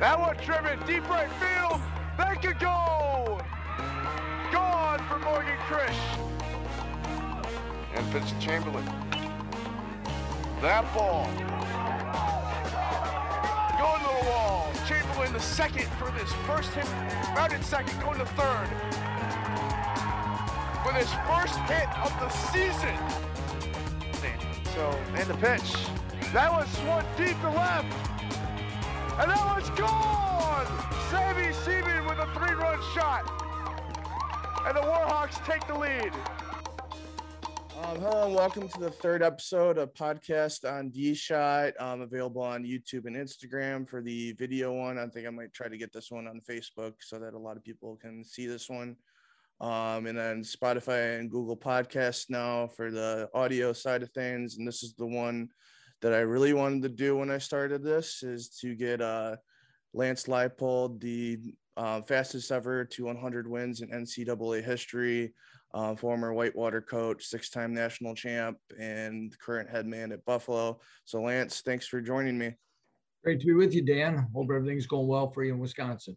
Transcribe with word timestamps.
That 0.00 0.20
one 0.20 0.36
driven 0.44 0.78
deep 0.86 1.08
right 1.08 1.30
field. 1.40 1.80
That 2.18 2.42
could 2.42 2.58
go. 2.58 3.40
Gone 4.52 4.98
for 5.08 5.18
Morgan 5.20 5.56
Krish. 5.66 5.96
And 7.94 8.12
to 8.12 8.38
Chamberlain. 8.38 8.84
That 10.60 10.84
ball. 10.92 11.24
Going 13.78 14.00
to 14.00 14.24
the 14.24 14.30
wall. 14.30 14.70
Chamberlain 14.86 15.32
the 15.32 15.40
second 15.40 15.86
for 15.92 16.10
this 16.10 16.30
first 16.46 16.72
hit. 16.72 16.86
Mounted 17.34 17.64
second, 17.64 17.98
going 18.02 18.18
to 18.18 18.26
third. 18.26 18.68
For 20.84 20.92
his 20.92 21.10
first 21.24 21.58
hit 21.70 21.88
of 22.04 22.12
the 22.20 22.28
season. 22.52 22.98
So, 24.74 24.90
and 25.14 25.26
the 25.26 25.34
pitch. 25.34 25.74
That 26.34 26.52
was 26.52 26.68
one 26.84 27.06
deep 27.16 27.40
to 27.40 27.48
left. 27.48 28.15
And 29.18 29.30
that 29.30 29.46
one's 29.46 29.70
gone! 29.70 30.66
Sammy 31.10 31.50
Seaman 31.64 32.04
with 32.04 32.18
a 32.18 32.26
three-run 32.34 32.78
shot. 32.94 33.24
And 34.66 34.76
the 34.76 34.82
Warhawks 34.82 35.42
take 35.46 35.66
the 35.66 35.74
lead. 35.74 36.12
Um, 37.82 37.98
hello 37.98 38.26
and 38.26 38.34
welcome 38.34 38.68
to 38.68 38.78
the 38.78 38.90
third 38.90 39.22
episode 39.22 39.78
of 39.78 39.94
podcast 39.94 40.70
on 40.70 40.90
D 40.90 41.14
Shot. 41.14 41.72
Um, 41.80 42.02
available 42.02 42.42
on 42.42 42.62
YouTube 42.62 43.06
and 43.06 43.16
Instagram 43.16 43.88
for 43.88 44.02
the 44.02 44.32
video 44.32 44.74
one. 44.74 44.98
I 44.98 45.06
think 45.06 45.26
I 45.26 45.30
might 45.30 45.54
try 45.54 45.68
to 45.68 45.78
get 45.78 45.94
this 45.94 46.10
one 46.10 46.26
on 46.26 46.42
Facebook 46.46 46.96
so 47.00 47.18
that 47.18 47.32
a 47.32 47.38
lot 47.38 47.56
of 47.56 47.64
people 47.64 47.96
can 47.96 48.22
see 48.22 48.46
this 48.46 48.68
one. 48.68 48.96
Um, 49.62 50.04
and 50.04 50.18
then 50.18 50.42
Spotify 50.42 51.18
and 51.18 51.30
Google 51.30 51.56
Podcasts 51.56 52.28
now 52.28 52.66
for 52.66 52.90
the 52.90 53.30
audio 53.32 53.72
side 53.72 54.02
of 54.02 54.10
things. 54.10 54.58
And 54.58 54.68
this 54.68 54.82
is 54.82 54.92
the 54.92 55.06
one 55.06 55.48
that 56.02 56.12
I 56.12 56.18
really 56.18 56.52
wanted 56.52 56.82
to 56.82 56.88
do 56.88 57.16
when 57.16 57.30
I 57.30 57.38
started 57.38 57.82
this 57.82 58.22
is 58.22 58.50
to 58.60 58.74
get 58.74 59.00
uh, 59.00 59.36
Lance 59.94 60.24
Leipold, 60.24 61.00
the 61.00 61.38
uh, 61.76 62.02
fastest 62.02 62.50
ever 62.52 62.84
to 62.84 63.04
100 63.04 63.48
wins 63.48 63.80
in 63.80 63.90
NCAA 63.90 64.62
history, 64.62 65.34
uh, 65.74 65.94
former 65.94 66.32
Whitewater 66.32 66.80
coach, 66.80 67.26
six-time 67.26 67.74
national 67.74 68.14
champ, 68.14 68.58
and 68.78 69.36
current 69.38 69.68
head 69.68 69.86
man 69.86 70.12
at 70.12 70.24
Buffalo. 70.24 70.80
So, 71.04 71.22
Lance, 71.22 71.60
thanks 71.60 71.86
for 71.86 72.00
joining 72.00 72.38
me. 72.38 72.54
Great 73.24 73.40
to 73.40 73.46
be 73.46 73.54
with 73.54 73.74
you, 73.74 73.82
Dan. 73.82 74.26
Hope 74.34 74.48
everything's 74.54 74.86
going 74.86 75.08
well 75.08 75.30
for 75.30 75.44
you 75.44 75.52
in 75.52 75.58
Wisconsin. 75.58 76.16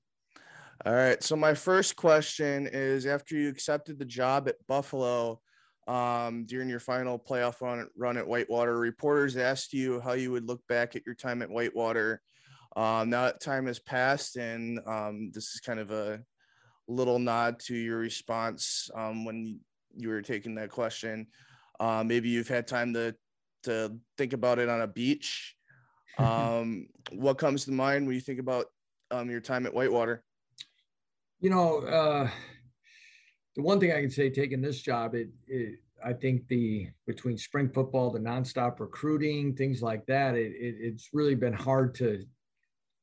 All 0.86 0.94
right. 0.94 1.22
So, 1.22 1.36
my 1.36 1.54
first 1.54 1.96
question 1.96 2.70
is: 2.72 3.06
After 3.06 3.36
you 3.36 3.50
accepted 3.50 4.00
the 4.00 4.06
job 4.06 4.48
at 4.48 4.56
Buffalo, 4.68 5.42
um, 5.90 6.46
during 6.46 6.70
your 6.70 6.80
final 6.80 7.18
playoff 7.18 7.62
run, 7.62 7.90
run 7.98 8.16
at 8.16 8.28
Whitewater. 8.28 8.78
Reporters 8.78 9.36
asked 9.38 9.74
you 9.74 10.00
how 10.00 10.14
you 10.14 10.32
would 10.32 10.46
look 10.46 10.66
back 10.68 10.96
at 10.96 11.04
your 11.04 11.16
time 11.16 11.42
at 11.42 11.50
Whitewater. 11.50 12.22
Um, 12.76 13.10
now 13.10 13.24
that 13.24 13.42
time 13.42 13.66
has 13.66 13.80
passed, 13.80 14.38
and 14.38 14.80
um, 14.86 15.32
this 15.34 15.56
is 15.56 15.60
kind 15.60 15.80
of 15.80 15.90
a 15.90 16.22
little 16.88 17.18
nod 17.18 17.60
to 17.62 17.76
your 17.76 17.98
response 17.98 18.92
um, 18.96 19.26
when 19.26 19.60
you 19.98 20.10
were 20.10 20.22
taking 20.22 20.54
that 20.56 20.70
question. 20.70 21.26
Uh, 21.80 22.04
maybe 22.06 22.30
you've 22.30 22.48
had 22.48 22.68
time 22.68 22.94
to 22.94 23.16
to 23.64 23.98
think 24.18 24.34
about 24.34 24.60
it 24.60 24.70
on 24.70 24.82
a 24.82 24.88
beach. 24.88 25.56
Um, 26.18 26.88
what 27.14 27.38
comes 27.38 27.64
to 27.64 27.72
mind 27.72 28.06
when 28.06 28.14
you 28.14 28.20
think 28.20 28.42
about 28.42 28.66
um, 29.10 29.30
your 29.30 29.40
time 29.40 29.66
at 29.66 29.74
Whitewater? 29.74 30.22
You 31.40 31.50
know, 31.50 31.80
uh, 31.84 32.30
the 33.60 33.64
one 33.64 33.78
thing 33.78 33.92
I 33.92 34.00
can 34.00 34.10
say, 34.10 34.30
taking 34.30 34.62
this 34.62 34.82
job, 34.82 35.16
it, 35.16 35.28
it 35.46 35.80
I 36.04 36.14
think 36.14 36.48
the 36.48 36.88
between 37.06 37.38
spring 37.38 37.70
football, 37.70 38.10
the 38.10 38.18
nonstop 38.18 38.80
recruiting, 38.80 39.54
things 39.54 39.82
like 39.82 40.06
that, 40.06 40.36
it, 40.36 40.54
it, 40.54 40.76
it's 40.80 41.10
really 41.12 41.36
been 41.36 41.52
hard 41.52 41.94
to 41.96 42.24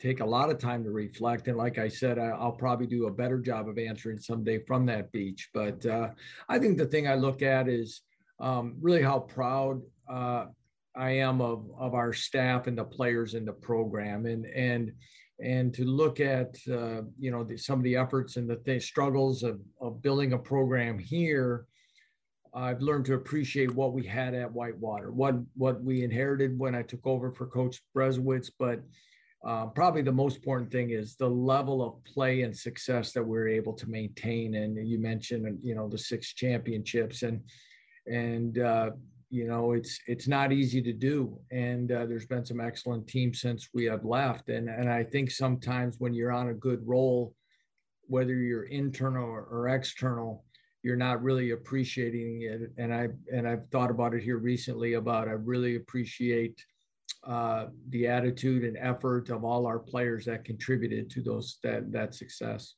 take 0.00 0.20
a 0.20 0.24
lot 0.24 0.48
of 0.48 0.58
time 0.58 0.82
to 0.84 0.90
reflect. 0.90 1.48
And 1.48 1.58
like 1.58 1.76
I 1.76 1.88
said, 1.88 2.18
I, 2.18 2.30
will 2.42 2.52
probably 2.52 2.86
do 2.86 3.06
a 3.06 3.10
better 3.10 3.38
job 3.38 3.68
of 3.68 3.76
answering 3.76 4.16
someday 4.16 4.64
from 4.66 4.86
that 4.86 5.12
beach. 5.12 5.50
But 5.52 5.84
uh, 5.84 6.08
I 6.48 6.58
think 6.58 6.78
the 6.78 6.86
thing 6.86 7.06
I 7.06 7.16
look 7.16 7.42
at 7.42 7.69
is 7.69 8.00
um, 8.41 8.76
really 8.81 9.02
how 9.02 9.19
proud 9.19 9.82
uh, 10.08 10.47
I 10.94 11.10
am 11.10 11.42
of, 11.42 11.70
of 11.78 11.92
our 11.92 12.14
staff 12.14 12.66
and 12.66 12.78
the 12.78 12.84
players 12.84 13.34
in 13.34 13.44
the 13.44 13.52
program. 13.52 14.25
And, 14.25 14.47
and 14.47 14.92
and 15.41 15.74
to 15.74 15.84
look 15.84 16.20
at 16.20 16.56
uh, 16.70 17.02
you 17.19 17.30
know 17.30 17.44
the, 17.44 17.56
some 17.56 17.78
of 17.78 17.84
the 17.84 17.97
efforts 17.97 18.36
and 18.36 18.48
the 18.48 18.56
th- 18.56 18.82
struggles 18.82 19.42
of, 19.42 19.60
of 19.80 20.02
building 20.02 20.32
a 20.32 20.38
program 20.38 20.98
here 20.98 21.66
i've 22.54 22.80
learned 22.80 23.04
to 23.04 23.14
appreciate 23.14 23.75
what 23.75 23.92
we 23.92 24.04
had 24.04 24.34
at 24.34 24.50
whitewater 24.50 25.10
what 25.12 25.34
what 25.54 25.82
we 25.82 26.02
inherited 26.02 26.58
when 26.58 26.75
i 26.75 26.82
took 26.82 27.06
over 27.06 27.30
for 27.30 27.46
coach 27.46 27.82
Berezowitz 27.94 28.50
but 28.58 28.80
uh, 29.46 29.66
probably 29.66 30.02
the 30.02 30.10
most 30.10 30.36
important 30.36 30.72
thing 30.72 30.91
is 30.91 31.14
the 31.14 31.28
level 31.28 31.80
of 31.80 32.02
play 32.04 32.42
and 32.42 32.56
success 32.56 33.12
that 33.12 33.22
we're 33.22 33.46
able 33.46 33.72
to 33.72 33.88
maintain. 33.88 34.56
And 34.56 34.88
you 34.88 34.98
mentioned 34.98 35.58
you 35.62 35.75
know 35.75 35.88
the 35.88 35.98
six 35.98 36.34
championships 36.34 37.22
and 37.22 37.42
and 38.06 38.58
uh, 38.58 38.91
you 39.28 39.47
know 39.47 39.72
it's 39.72 39.98
it's 40.06 40.28
not 40.28 40.53
easy 40.53 40.81
to 40.81 40.92
do 40.92 41.38
and 41.50 41.91
uh, 41.91 42.06
there's 42.06 42.26
been 42.26 42.44
some 42.44 42.60
excellent 42.60 43.06
teams 43.09 43.41
since 43.41 43.69
we 43.75 43.84
have 43.84 44.04
left 44.04 44.48
and 44.48 44.69
and 44.69 44.88
i 44.88 45.03
think 45.03 45.31
sometimes 45.31 45.97
when 45.98 46.14
you're 46.14 46.32
on 46.32 46.50
a 46.50 46.54
good 46.54 46.81
roll 46.87 47.34
whether 48.09 48.34
you're 48.34 48.64
internal 48.64 49.28
or, 49.28 49.42
or 49.50 49.69
external 49.69 50.44
you're 50.84 50.97
not 50.97 51.22
really 51.22 51.50
appreciating 51.50 52.42
it 52.42 52.72
and 52.78 52.94
i 52.94 53.09
and 53.32 53.48
i've 53.48 53.69
thought 53.70 53.91
about 53.91 54.14
it 54.14 54.22
here 54.22 54.38
recently 54.38 54.94
about 54.94 55.28
i 55.28 55.32
really 55.32 55.75
appreciate 55.75 56.64
uh, 57.26 57.66
the 57.88 58.06
attitude 58.06 58.62
and 58.62 58.76
effort 58.76 59.31
of 59.31 59.44
all 59.44 59.66
our 59.66 59.81
players 59.81 60.25
that 60.25 60.44
contributed 60.44 61.10
to 61.10 61.20
those 61.20 61.58
that 61.64 61.91
that 61.91 62.14
success 62.14 62.76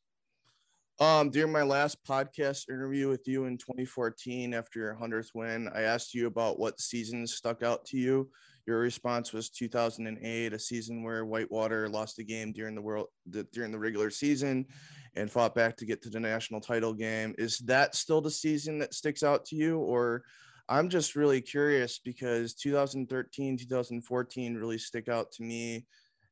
um, 1.00 1.30
during 1.30 1.52
my 1.52 1.62
last 1.62 2.04
podcast 2.04 2.68
interview 2.68 3.08
with 3.08 3.26
you 3.28 3.44
in 3.44 3.56
2014, 3.56 4.52
after 4.52 4.80
your 4.80 4.98
100th 5.00 5.30
win, 5.34 5.68
I 5.74 5.82
asked 5.82 6.12
you 6.12 6.26
about 6.26 6.58
what 6.58 6.80
seasons 6.80 7.34
stuck 7.34 7.62
out 7.62 7.84
to 7.86 7.96
you. 7.96 8.30
Your 8.66 8.80
response 8.80 9.32
was 9.32 9.48
2008, 9.48 10.52
a 10.52 10.58
season 10.58 11.02
where 11.02 11.24
Whitewater 11.24 11.88
lost 11.88 12.18
a 12.18 12.24
game 12.24 12.52
during 12.52 12.74
the 12.74 12.82
world 12.82 13.06
during 13.52 13.70
the 13.70 13.78
regular 13.78 14.10
season, 14.10 14.66
and 15.14 15.30
fought 15.30 15.54
back 15.54 15.76
to 15.76 15.86
get 15.86 16.02
to 16.02 16.10
the 16.10 16.20
national 16.20 16.60
title 16.60 16.92
game. 16.92 17.34
Is 17.38 17.58
that 17.60 17.94
still 17.94 18.20
the 18.20 18.30
season 18.30 18.78
that 18.80 18.92
sticks 18.92 19.22
out 19.22 19.44
to 19.46 19.56
you, 19.56 19.78
or 19.78 20.24
I'm 20.68 20.90
just 20.90 21.16
really 21.16 21.40
curious 21.40 21.98
because 21.98 22.54
2013, 22.54 23.56
2014 23.56 24.54
really 24.56 24.78
stick 24.78 25.08
out 25.08 25.32
to 25.32 25.42
me 25.42 25.86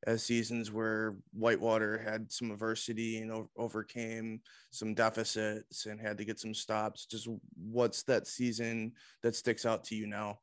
as 0.07 0.23
seasons 0.23 0.71
where 0.71 1.17
Whitewater 1.33 1.99
had 1.99 2.31
some 2.31 2.51
adversity 2.51 3.19
and 3.19 3.47
overcame 3.57 4.41
some 4.71 4.95
deficits 4.95 5.87
and 5.87 6.01
had 6.01 6.19
to 6.19 6.25
get 6.25 6.39
some 6.39 6.55
stops. 6.55 7.07
Just 7.07 7.29
what's 7.57 8.03
that 8.05 8.27
season 8.27 8.93
that 9.23 9.35
sticks 9.35 9.67
out 9.67 9.85
to 9.85 9.95
you 9.97 10.07
now? 10.07 10.39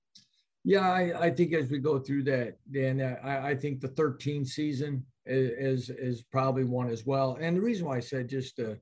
Yeah, 0.65 0.89
I, 0.89 1.25
I 1.25 1.29
think 1.29 1.53
as 1.53 1.69
we 1.69 1.79
go 1.79 1.99
through 1.99 2.23
that, 2.23 2.57
Dan, 2.71 3.01
I, 3.23 3.49
I 3.49 3.55
think 3.55 3.81
the 3.81 3.89
13 3.89 4.45
season 4.45 5.05
is, 5.25 5.89
is, 5.89 6.23
probably 6.23 6.63
one 6.63 6.89
as 6.89 7.05
well. 7.05 7.37
And 7.39 7.55
the 7.55 7.61
reason 7.61 7.85
why 7.85 7.97
I 7.97 8.01
said 8.01 8.29
just 8.29 8.55
to, 8.57 8.77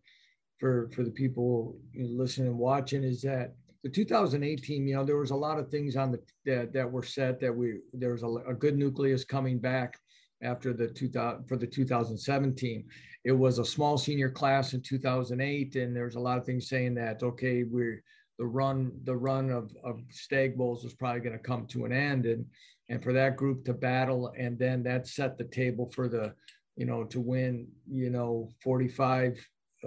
for 0.59 0.89
for 0.93 1.03
the 1.03 1.11
people 1.11 1.75
listening 1.95 2.49
and 2.49 2.57
watching 2.57 3.03
is 3.03 3.21
that 3.23 3.55
the 3.83 3.89
2018, 3.89 4.87
you 4.87 4.95
know, 4.95 5.03
there 5.03 5.17
was 5.17 5.31
a 5.31 5.35
lot 5.35 5.57
of 5.57 5.69
things 5.69 5.95
on 5.95 6.11
the 6.11 6.19
that, 6.45 6.71
that 6.73 6.91
were 6.91 7.03
set 7.03 7.39
that 7.39 7.55
we 7.55 7.79
there 7.93 8.11
was 8.11 8.21
a, 8.21 8.27
a 8.47 8.53
good 8.53 8.77
nucleus 8.77 9.23
coming 9.23 9.57
back 9.57 9.97
after 10.43 10.73
the 10.73 10.87
2000 10.87 11.47
for 11.47 11.57
the 11.57 11.67
2017 11.67 12.85
it 13.23 13.31
was 13.31 13.59
a 13.59 13.65
small 13.65 13.97
senior 13.97 14.29
class 14.29 14.73
in 14.73 14.81
2008 14.81 15.75
and 15.75 15.95
there's 15.95 16.15
a 16.15 16.19
lot 16.19 16.37
of 16.37 16.45
things 16.45 16.67
saying 16.69 16.93
that 16.93 17.21
okay 17.23 17.63
we're 17.63 18.03
the 18.39 18.45
run 18.45 18.91
the 19.03 19.15
run 19.15 19.49
of, 19.51 19.71
of 19.83 19.99
stag 20.09 20.57
bowls 20.57 20.83
was 20.83 20.93
probably 20.93 21.21
going 21.21 21.37
to 21.37 21.43
come 21.43 21.65
to 21.67 21.85
an 21.85 21.91
end 21.91 22.25
and 22.25 22.45
and 22.89 23.03
for 23.03 23.13
that 23.13 23.37
group 23.37 23.63
to 23.63 23.73
battle 23.73 24.33
and 24.37 24.57
then 24.57 24.83
that 24.83 25.07
set 25.07 25.37
the 25.37 25.43
table 25.45 25.89
for 25.93 26.07
the 26.07 26.33
you 26.75 26.85
know 26.85 27.03
to 27.03 27.19
win 27.19 27.67
you 27.87 28.09
know 28.09 28.49
45 28.63 29.37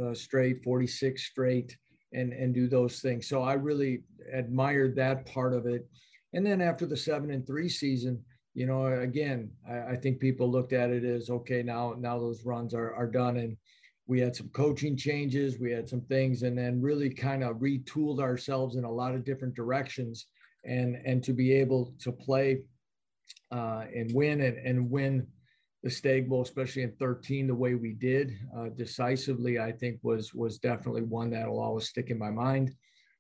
uh, 0.01 0.15
straight 0.15 0.63
46 0.63 1.23
straight 1.23 1.77
and 2.15 2.33
and 2.33 2.55
do 2.55 2.69
those 2.69 3.01
things. 3.01 3.29
So 3.29 3.43
i 3.43 3.55
really 3.55 4.03
admired 4.33 4.97
that 4.97 5.27
part 5.27 5.53
of 5.53 5.67
it. 5.67 5.87
And 6.33 6.47
then 6.47 6.61
after 6.61 6.87
the 6.87 6.97
seven 6.97 7.31
and 7.31 7.47
three 7.47 7.69
season 7.69 8.25
you 8.55 8.67
know, 8.67 8.87
again, 8.87 9.51
I, 9.69 9.93
I, 9.93 9.97
think 9.97 10.21
people 10.21 10.51
looked 10.51 10.73
at 10.73 10.91
it 10.91 11.05
as 11.05 11.29
okay, 11.29 11.63
now 11.63 11.97
now 11.99 12.19
those 12.19 12.45
runs 12.45 12.73
are, 12.73 12.95
are 12.95 13.09
done. 13.09 13.37
And 13.39 13.57
we 14.07 14.21
had 14.21 14.37
some 14.37 14.49
coaching 14.51 14.97
changes, 14.97 15.59
we 15.59 15.73
had 15.73 15.89
some 15.89 16.03
things, 16.03 16.43
and 16.43 16.57
then 16.57 16.81
really 16.81 17.11
kind 17.11 17.43
of 17.43 17.57
retooled 17.57 18.21
ourselves 18.21 18.77
in 18.77 18.85
a 18.85 18.91
lot 18.91 19.15
of 19.15 19.25
different 19.25 19.55
directions 19.55 20.27
and 20.65 20.97
and 21.05 21.23
to 21.25 21.33
be 21.33 21.53
able 21.53 21.93
to 21.99 22.13
play 22.13 22.63
uh, 23.51 23.85
and 23.95 24.15
win 24.15 24.41
and, 24.41 24.57
and 24.59 24.91
win 24.91 25.27
the 25.83 25.91
Stag 25.91 26.29
Bowl, 26.31 26.43
especially 26.43 26.83
in 26.83 26.93
13, 26.93 27.47
the 27.47 27.55
way 27.55 27.75
we 27.75 27.93
did 27.93 28.33
uh, 28.57 28.71
decisively, 28.71 29.59
I 29.59 29.71
think 29.73 29.99
was 30.03 30.33
was 30.33 30.59
definitely 30.59 31.03
one 31.03 31.31
that'll 31.31 31.61
always 31.61 31.89
stick 31.89 32.11
in 32.11 32.19
my 32.19 32.31
mind. 32.31 32.73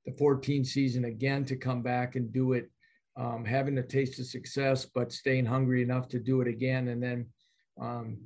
The 0.06 0.12
14 0.12 0.64
season 0.64 1.06
again 1.06 1.44
to 1.46 1.56
come 1.56 1.82
back 1.82 2.14
and 2.14 2.32
do 2.32 2.52
it 2.52 2.70
um, 3.16 3.44
having 3.44 3.78
a 3.78 3.82
taste 3.82 4.19
of 4.19 4.26
success, 4.26 4.87
but 4.87 5.12
staying 5.12 5.46
hungry 5.46 5.82
enough 5.82 6.08
to 6.08 6.19
do 6.19 6.40
it 6.40 6.49
again. 6.49 6.88
And 6.88 7.02
then, 7.02 7.26
um, 7.81 8.19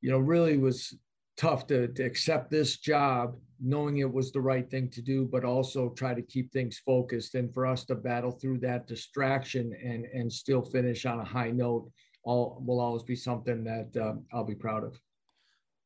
you 0.00 0.10
know, 0.10 0.18
really 0.18 0.56
was 0.56 0.96
tough 1.36 1.66
to, 1.68 1.88
to 1.88 2.02
accept 2.02 2.50
this 2.50 2.76
job, 2.76 3.36
knowing 3.60 3.98
it 3.98 4.12
was 4.12 4.32
the 4.32 4.40
right 4.40 4.70
thing 4.70 4.90
to 4.90 5.02
do, 5.02 5.28
but 5.30 5.44
also 5.44 5.90
try 5.90 6.14
to 6.14 6.22
keep 6.22 6.52
things 6.52 6.78
focused. 6.84 7.34
And 7.34 7.52
for 7.52 7.66
us 7.66 7.84
to 7.86 7.94
battle 7.94 8.30
through 8.30 8.58
that 8.60 8.86
distraction 8.86 9.74
and, 9.82 10.04
and 10.04 10.32
still 10.32 10.62
finish 10.62 11.06
on 11.06 11.20
a 11.20 11.24
high 11.24 11.50
note 11.50 11.90
all, 12.24 12.62
will 12.64 12.80
always 12.80 13.02
be 13.02 13.16
something 13.16 13.64
that 13.64 13.96
uh, 14.00 14.14
I'll 14.32 14.44
be 14.44 14.54
proud 14.54 14.84
of. 14.84 15.00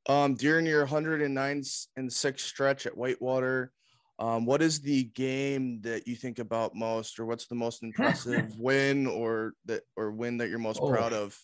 Um, 0.08 0.34
during 0.34 0.64
your 0.64 0.81
109 0.81 1.62
and 1.96 2.12
six 2.12 2.43
stretch 2.43 2.87
at 2.87 2.96
Whitewater, 2.96 3.72
um, 4.18 4.44
what 4.44 4.62
is 4.62 4.80
the 4.80 5.04
game 5.04 5.80
that 5.82 6.08
you 6.08 6.16
think 6.16 6.40
about 6.40 6.74
most, 6.74 7.20
or 7.20 7.26
what's 7.26 7.46
the 7.46 7.54
most 7.54 7.82
impressive 7.82 8.52
win 8.58 9.06
or 9.06 9.54
that 9.66 9.82
or 9.96 10.10
win 10.10 10.38
that 10.38 10.48
you're 10.48 10.58
most 10.58 10.80
oh. 10.82 10.90
proud 10.90 11.12
of? 11.12 11.38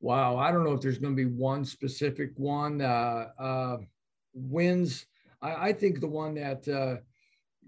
Wow, 0.00 0.36
I 0.36 0.50
don't 0.50 0.64
know 0.64 0.72
if 0.72 0.80
there's 0.80 0.98
going 0.98 1.16
to 1.16 1.24
be 1.24 1.30
one 1.30 1.64
specific 1.64 2.32
one. 2.36 2.80
Uh, 2.80 3.28
uh, 3.38 3.76
wins, 4.34 5.06
I, 5.40 5.68
I, 5.68 5.72
think 5.72 6.00
the 6.00 6.08
one 6.08 6.34
that 6.34 6.68
uh, 6.68 7.00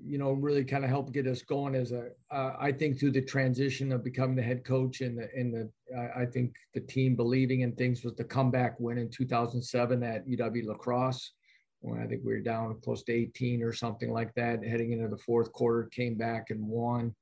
you 0.04 0.18
know 0.18 0.32
really 0.32 0.64
kind 0.64 0.84
of 0.84 0.90
helped 0.90 1.12
get 1.12 1.26
us 1.26 1.42
going 1.42 1.74
is 1.74 1.92
a. 1.92 2.08
Uh, 2.30 2.54
I 2.58 2.72
think 2.72 2.98
through 2.98 3.12
the 3.12 3.22
transition 3.22 3.92
of 3.92 4.04
becoming 4.04 4.36
the 4.36 4.42
head 4.42 4.64
coach 4.64 5.00
and 5.00 5.16
the 5.16 5.28
in 5.38 5.52
the 5.52 5.70
I 6.16 6.26
think 6.26 6.54
the 6.74 6.80
team 6.80 7.14
believing 7.14 7.60
in 7.60 7.72
things 7.72 8.04
was 8.04 8.14
the 8.14 8.24
comeback 8.24 8.78
win 8.80 8.98
in 8.98 9.08
2007 9.08 10.02
at 10.02 10.26
UW 10.26 10.66
La 10.66 10.74
Crosse. 10.74 11.32
When 11.80 12.00
I 12.00 12.06
think 12.06 12.22
we 12.25 12.32
were 12.32 12.40
down 12.40 12.78
close 12.82 13.02
to 13.04 13.12
18 13.12 13.62
or 13.62 13.72
something 13.72 14.12
like 14.12 14.34
that, 14.34 14.64
heading 14.64 14.92
into 14.92 15.08
the 15.08 15.16
fourth 15.16 15.52
quarter, 15.52 15.84
came 15.84 16.16
back 16.16 16.50
and 16.50 16.66
won. 16.66 17.14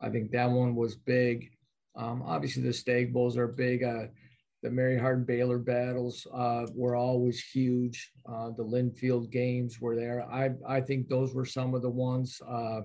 I 0.00 0.10
think 0.10 0.30
that 0.30 0.50
one 0.50 0.74
was 0.74 0.96
big. 0.96 1.50
Um, 1.96 2.22
obviously, 2.22 2.62
the 2.62 2.72
Stag 2.72 3.12
Bowls 3.12 3.36
are 3.36 3.48
big. 3.48 3.82
Uh, 3.82 4.06
the 4.62 4.70
Mary 4.70 4.98
Hardin 4.98 5.24
Baylor 5.24 5.58
battles 5.58 6.26
uh, 6.32 6.66
were 6.74 6.96
always 6.96 7.40
huge. 7.40 8.10
Uh, 8.26 8.50
the 8.56 8.64
Linfield 8.64 9.30
games 9.30 9.80
were 9.80 9.94
there. 9.94 10.22
I, 10.22 10.52
I 10.66 10.80
think 10.80 11.08
those 11.08 11.34
were 11.34 11.44
some 11.44 11.74
of 11.74 11.82
the 11.82 11.90
ones. 11.90 12.40
Uh, 12.48 12.80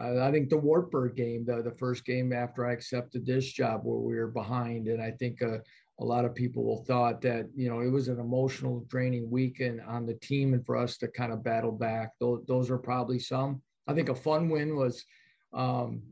I 0.00 0.30
think 0.32 0.50
the 0.50 0.56
Wartburg 0.56 1.14
game, 1.16 1.44
the, 1.44 1.62
the 1.62 1.70
first 1.70 2.04
game 2.04 2.32
after 2.32 2.66
I 2.66 2.72
accepted 2.72 3.24
this 3.24 3.52
job 3.52 3.82
where 3.84 3.98
we 3.98 4.14
were 4.16 4.28
behind. 4.28 4.88
And 4.88 5.00
I 5.00 5.12
think 5.12 5.40
uh, 5.42 5.58
a 6.00 6.04
lot 6.04 6.24
of 6.24 6.34
people 6.34 6.64
will 6.64 6.84
thought 6.84 7.20
that, 7.22 7.46
you 7.54 7.68
know, 7.68 7.80
it 7.80 7.88
was 7.88 8.08
an 8.08 8.18
emotional 8.18 8.84
draining 8.88 9.30
weekend 9.30 9.80
on 9.86 10.06
the 10.06 10.14
team 10.14 10.52
and 10.52 10.66
for 10.66 10.76
us 10.76 10.96
to 10.98 11.08
kind 11.08 11.32
of 11.32 11.44
battle 11.44 11.72
back. 11.72 12.10
Those, 12.20 12.42
those 12.48 12.70
are 12.70 12.78
probably 12.78 13.18
some. 13.18 13.62
I 13.86 13.94
think 13.94 14.08
a 14.08 14.14
fun 14.14 14.48
win 14.48 14.76
was 14.76 15.04
um, 15.52 16.02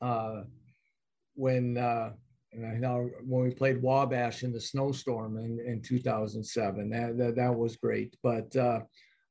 uh, 0.00 0.42
when 1.34 1.76
uh, 1.76 2.10
know 2.56 3.10
when 3.24 3.44
we 3.44 3.50
played 3.50 3.82
Wabash 3.82 4.42
in 4.42 4.52
the 4.52 4.60
snowstorm 4.60 5.38
in, 5.38 5.60
in 5.66 5.82
2007, 5.82 6.90
that, 6.90 7.18
that, 7.18 7.36
that 7.36 7.54
was 7.54 7.76
great. 7.76 8.16
But, 8.22 8.54
uh, 8.56 8.80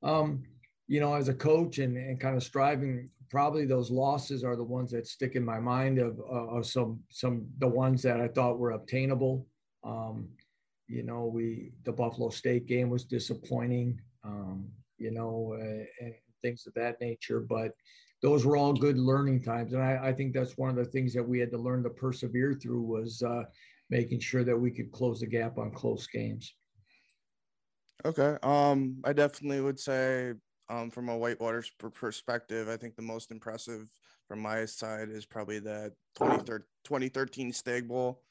um, 0.04 0.44
you 0.88 1.00
know, 1.00 1.16
as 1.16 1.30
a 1.30 1.34
coach 1.34 1.80
and, 1.80 1.98
and 1.98 2.20
kind 2.20 2.36
of 2.36 2.44
striving, 2.44 3.10
probably 3.30 3.66
those 3.66 3.90
losses 3.90 4.44
are 4.44 4.56
the 4.56 4.64
ones 4.64 4.92
that 4.92 5.08
stick 5.08 5.36
in 5.36 5.44
my 5.44 5.60
mind 5.60 6.00
of, 6.00 6.20
uh, 6.20 6.58
of 6.58 6.66
some, 6.66 7.00
some, 7.10 7.48
the 7.58 7.68
ones 7.68 8.02
that 8.04 8.22
I 8.22 8.28
thought 8.28 8.60
were 8.60 8.72
obtainable. 8.72 9.48
Um, 9.86 10.30
you 10.88 11.04
know, 11.04 11.26
we, 11.26 11.72
the 11.84 11.92
Buffalo 11.92 12.30
State 12.30 12.68
game 12.68 12.90
was 12.90 13.06
disappointing, 13.06 14.00
um, 14.24 14.68
you 14.98 15.12
know, 15.12 15.58
uh, 15.60 16.04
and 16.04 16.14
things 16.42 16.66
of 16.68 16.74
that 16.74 17.00
nature. 17.00 17.40
But, 17.40 17.72
those 18.26 18.44
were 18.44 18.58
all 18.58 18.74
good 18.74 18.98
learning 18.98 19.44
times. 19.44 19.74
And 19.74 19.84
I, 19.84 20.00
I, 20.06 20.12
think 20.12 20.34
that's 20.34 20.58
one 20.58 20.72
of 20.72 20.76
the 20.76 20.86
things 20.86 21.14
that 21.14 21.28
we 21.28 21.38
had 21.38 21.52
to 21.52 21.60
learn 21.60 21.84
to 21.84 21.92
persevere 21.92 22.54
through 22.54 22.82
was 22.82 23.22
uh, 23.22 23.44
making 23.92 24.20
sure 24.20 24.44
that 24.44 24.58
we 24.58 24.72
could 24.72 24.92
close 24.92 25.20
the 25.20 25.28
gap 25.28 25.60
on 25.60 25.72
close 25.72 26.08
games. 26.08 26.56
Okay. 28.04 28.38
Um, 28.42 28.98
I 29.04 29.14
definitely 29.14 29.62
would 29.62 29.80
say 29.80 30.34
um, 30.70 30.90
from 30.90 31.10
a 31.10 31.18
Whitewater 31.18 31.64
perspective, 31.94 32.68
I 32.68 32.78
think 32.78 32.96
the 32.96 33.04
most 33.04 33.30
impressive 33.30 33.88
from 34.28 34.40
my 34.40 34.66
side 34.66 35.10
is 35.10 35.26
probably 35.26 35.60
that 35.60 35.94
2013 36.18 37.54
Stag 37.54 37.88
Bowl 37.88 38.24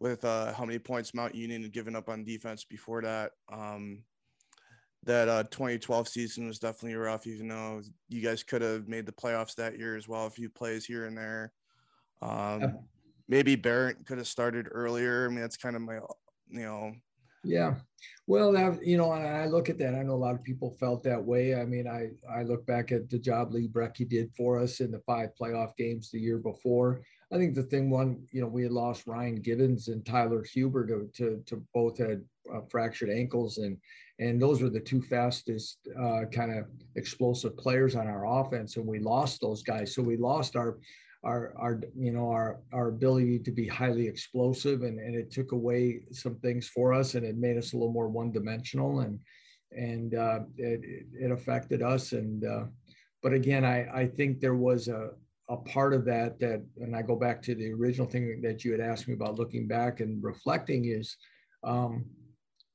with 0.00 0.24
uh, 0.24 0.52
how 0.52 0.64
many 0.64 0.78
points 0.78 1.14
Mount 1.14 1.34
Union 1.34 1.62
had 1.62 1.72
given 1.72 1.96
up 1.96 2.08
on 2.08 2.24
defense 2.24 2.64
before 2.64 3.02
that. 3.02 3.32
Um, 3.52 4.02
that 5.04 5.28
uh, 5.28 5.44
2012 5.44 6.08
season 6.08 6.46
was 6.46 6.58
definitely 6.58 6.96
rough, 6.96 7.26
even 7.26 7.48
though 7.48 7.80
you 8.08 8.20
guys 8.20 8.42
could 8.42 8.62
have 8.62 8.88
made 8.88 9.06
the 9.06 9.12
playoffs 9.12 9.54
that 9.54 9.78
year 9.78 9.96
as 9.96 10.08
well, 10.08 10.26
a 10.26 10.30
few 10.30 10.50
plays 10.50 10.84
here 10.84 11.06
and 11.06 11.16
there. 11.16 11.52
Um, 12.20 12.60
yeah. 12.60 12.70
Maybe 13.28 13.56
Barrett 13.56 14.06
could 14.06 14.18
have 14.18 14.26
started 14.26 14.68
earlier. 14.70 15.26
I 15.26 15.28
mean, 15.28 15.40
that's 15.40 15.56
kind 15.56 15.76
of 15.76 15.82
my, 15.82 15.96
you 16.48 16.62
know. 16.62 16.92
Yeah. 17.44 17.76
Well, 18.26 18.52
that, 18.52 18.84
you 18.84 18.96
know, 18.96 19.10
I 19.10 19.46
look 19.46 19.68
at 19.68 19.78
that. 19.78 19.94
I 19.94 20.02
know 20.02 20.14
a 20.14 20.16
lot 20.16 20.34
of 20.34 20.42
people 20.42 20.76
felt 20.80 21.02
that 21.04 21.22
way. 21.22 21.54
I 21.54 21.64
mean, 21.64 21.86
I, 21.86 22.10
I 22.30 22.42
look 22.42 22.66
back 22.66 22.90
at 22.90 23.08
the 23.08 23.18
job 23.18 23.52
Lee 23.52 23.68
Brecky 23.68 24.08
did 24.08 24.30
for 24.36 24.58
us 24.58 24.80
in 24.80 24.90
the 24.90 25.00
five 25.00 25.30
playoff 25.40 25.76
games 25.76 26.10
the 26.10 26.20
year 26.20 26.38
before. 26.38 27.02
I 27.32 27.36
think 27.36 27.54
the 27.54 27.62
thing 27.62 27.90
one, 27.90 28.26
you 28.32 28.40
know, 28.40 28.46
we 28.46 28.62
had 28.62 28.72
lost 28.72 29.06
Ryan 29.06 29.36
Gibbons 29.36 29.88
and 29.88 30.04
Tyler 30.04 30.42
Huber 30.42 30.86
to, 30.86 31.10
to, 31.16 31.42
to 31.46 31.62
both 31.74 31.98
had 31.98 32.24
uh, 32.52 32.60
fractured 32.70 33.10
ankles 33.10 33.58
and, 33.58 33.76
and 34.18 34.40
those 34.40 34.62
were 34.62 34.70
the 34.70 34.80
two 34.80 35.02
fastest 35.02 35.86
uh, 36.00 36.22
kind 36.32 36.56
of 36.56 36.64
explosive 36.96 37.56
players 37.56 37.94
on 37.94 38.06
our 38.06 38.26
offense 38.40 38.76
and 38.76 38.86
we 38.86 38.98
lost 38.98 39.40
those 39.40 39.62
guys. 39.62 39.94
So 39.94 40.02
we 40.02 40.16
lost 40.16 40.56
our 40.56 40.78
our 41.24 41.52
our 41.56 41.80
you 41.96 42.12
know 42.12 42.30
our 42.30 42.60
our 42.72 42.88
ability 42.88 43.38
to 43.40 43.50
be 43.50 43.66
highly 43.66 44.06
explosive 44.06 44.82
and, 44.82 45.00
and 45.00 45.14
it 45.14 45.30
took 45.30 45.52
away 45.52 46.00
some 46.12 46.36
things 46.36 46.68
for 46.68 46.92
us 46.92 47.14
and 47.14 47.26
it 47.26 47.36
made 47.36 47.56
us 47.56 47.72
a 47.72 47.76
little 47.76 47.92
more 47.92 48.08
one 48.08 48.30
dimensional 48.30 49.00
and 49.00 49.20
and 49.72 50.14
uh, 50.14 50.40
it, 50.56 51.06
it 51.12 51.30
affected 51.30 51.82
us 51.82 52.12
and 52.12 52.44
uh, 52.44 52.64
but 53.22 53.32
again 53.32 53.64
I 53.64 54.02
I 54.02 54.06
think 54.06 54.40
there 54.40 54.54
was 54.54 54.86
a 54.86 55.10
a 55.48 55.56
part 55.56 55.94
of 55.94 56.04
that 56.04 56.38
that 56.40 56.62
and 56.76 56.94
I 56.94 57.02
go 57.02 57.16
back 57.16 57.40
to 57.42 57.54
the 57.54 57.72
original 57.72 58.06
thing 58.06 58.40
that 58.42 58.64
you 58.64 58.72
had 58.72 58.80
asked 58.80 59.08
me 59.08 59.14
about 59.14 59.38
looking 59.38 59.66
back 59.66 60.00
and 60.00 60.22
reflecting 60.22 60.84
is 60.86 61.16
um, 61.64 62.04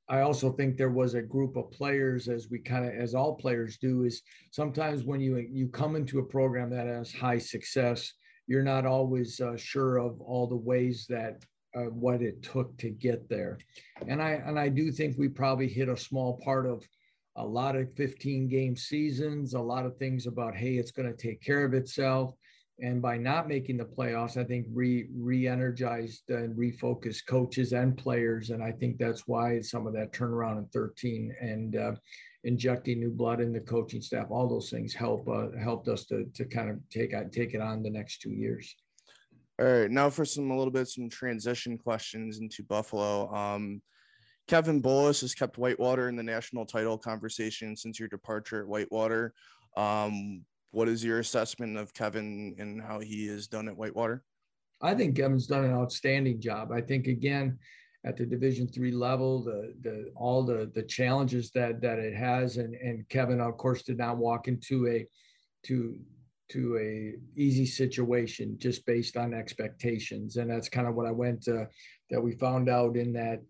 I 0.08 0.20
also 0.20 0.52
think 0.52 0.76
there 0.76 0.90
was 0.90 1.14
a 1.14 1.22
group 1.22 1.56
of 1.56 1.70
players, 1.70 2.28
as 2.28 2.50
we 2.50 2.58
kind 2.58 2.84
of, 2.84 2.92
as 2.92 3.14
all 3.14 3.36
players 3.36 3.78
do, 3.78 4.04
is 4.04 4.22
sometimes 4.50 5.04
when 5.04 5.20
you 5.20 5.36
you 5.50 5.68
come 5.68 5.96
into 5.96 6.18
a 6.18 6.24
program 6.24 6.68
that 6.70 6.86
has 6.86 7.12
high 7.12 7.38
success, 7.38 8.12
you're 8.46 8.62
not 8.62 8.84
always 8.84 9.40
uh, 9.40 9.56
sure 9.56 9.96
of 9.96 10.20
all 10.20 10.46
the 10.46 10.56
ways 10.56 11.06
that 11.08 11.42
uh, 11.74 11.84
what 11.84 12.20
it 12.20 12.42
took 12.42 12.76
to 12.78 12.90
get 12.90 13.28
there, 13.30 13.58
and 14.06 14.20
I 14.20 14.32
and 14.32 14.58
I 14.58 14.68
do 14.68 14.92
think 14.92 15.16
we 15.16 15.28
probably 15.28 15.68
hit 15.68 15.88
a 15.88 15.96
small 15.96 16.38
part 16.44 16.66
of 16.66 16.86
a 17.36 17.44
lot 17.44 17.74
of 17.74 17.92
15 17.96 18.46
game 18.48 18.76
seasons, 18.76 19.54
a 19.54 19.60
lot 19.60 19.86
of 19.86 19.96
things 19.96 20.26
about 20.26 20.54
hey, 20.54 20.74
it's 20.74 20.92
going 20.92 21.10
to 21.10 21.16
take 21.16 21.40
care 21.40 21.64
of 21.64 21.72
itself 21.72 22.34
and 22.80 23.00
by 23.00 23.16
not 23.16 23.48
making 23.48 23.76
the 23.76 23.84
playoffs, 23.84 24.36
I 24.36 24.44
think 24.44 24.66
re 24.72 25.06
re-energized 25.14 26.28
and 26.30 26.56
refocused 26.56 27.26
coaches 27.28 27.72
and 27.72 27.96
players, 27.96 28.50
and 28.50 28.62
I 28.62 28.72
think 28.72 28.98
that's 28.98 29.28
why 29.28 29.60
some 29.60 29.86
of 29.86 29.92
that 29.94 30.12
turnaround 30.12 30.58
in 30.58 30.66
13 30.66 31.34
and 31.40 31.76
uh, 31.76 31.92
injecting 32.42 32.98
new 32.98 33.10
blood 33.10 33.40
in 33.40 33.52
the 33.52 33.60
coaching 33.60 34.00
staff, 34.00 34.26
all 34.30 34.48
those 34.48 34.70
things 34.70 34.92
help 34.92 35.28
uh, 35.28 35.56
helped 35.62 35.88
us 35.88 36.04
to 36.06 36.24
to 36.34 36.44
kind 36.44 36.68
of 36.68 36.78
take 36.90 37.12
take 37.30 37.54
it 37.54 37.60
on 37.60 37.82
the 37.82 37.90
next 37.90 38.18
two 38.18 38.32
years. 38.32 38.74
All 39.60 39.66
right, 39.66 39.90
now 39.90 40.10
for 40.10 40.24
some 40.24 40.50
a 40.50 40.56
little 40.56 40.72
bit 40.72 40.88
some 40.88 41.08
transition 41.08 41.78
questions 41.78 42.40
into 42.40 42.64
Buffalo. 42.64 43.32
Um, 43.32 43.82
Kevin 44.48 44.82
Bullis 44.82 45.20
has 45.20 45.34
kept 45.34 45.58
Whitewater 45.58 46.08
in 46.08 46.16
the 46.16 46.22
national 46.22 46.66
title 46.66 46.98
conversation 46.98 47.76
since 47.76 47.98
your 47.98 48.08
departure 48.08 48.60
at 48.60 48.68
Whitewater. 48.68 49.32
Um, 49.76 50.44
what 50.74 50.88
is 50.88 51.04
your 51.04 51.20
assessment 51.20 51.76
of 51.76 51.94
Kevin 51.94 52.54
and 52.58 52.82
how 52.82 52.98
he 53.00 53.26
has 53.28 53.46
done 53.46 53.68
at 53.68 53.76
Whitewater? 53.76 54.24
I 54.82 54.94
think 54.94 55.16
Kevin's 55.16 55.46
done 55.46 55.64
an 55.64 55.72
outstanding 55.72 56.40
job. 56.40 56.72
I 56.72 56.80
think 56.80 57.06
again 57.06 57.58
at 58.04 58.16
the 58.16 58.26
Division 58.26 58.68
three 58.68 58.92
level, 58.92 59.42
the 59.42 59.74
the 59.80 60.10
all 60.14 60.42
the 60.42 60.70
the 60.74 60.82
challenges 60.82 61.50
that 61.52 61.80
that 61.80 61.98
it 61.98 62.14
has, 62.14 62.58
and 62.58 62.74
and 62.74 63.08
Kevin 63.08 63.40
of 63.40 63.56
course 63.56 63.82
did 63.82 63.98
not 63.98 64.18
walk 64.18 64.48
into 64.48 64.88
a 64.88 65.06
to 65.66 65.98
to 66.50 66.76
a 66.78 67.14
easy 67.40 67.64
situation 67.64 68.58
just 68.58 68.84
based 68.84 69.16
on 69.16 69.32
expectations, 69.32 70.36
and 70.36 70.50
that's 70.50 70.68
kind 70.68 70.86
of 70.86 70.94
what 70.94 71.06
I 71.06 71.12
went 71.12 71.42
to, 71.44 71.66
that 72.10 72.20
we 72.20 72.32
found 72.32 72.68
out 72.68 72.96
in 72.96 73.14
that 73.14 73.40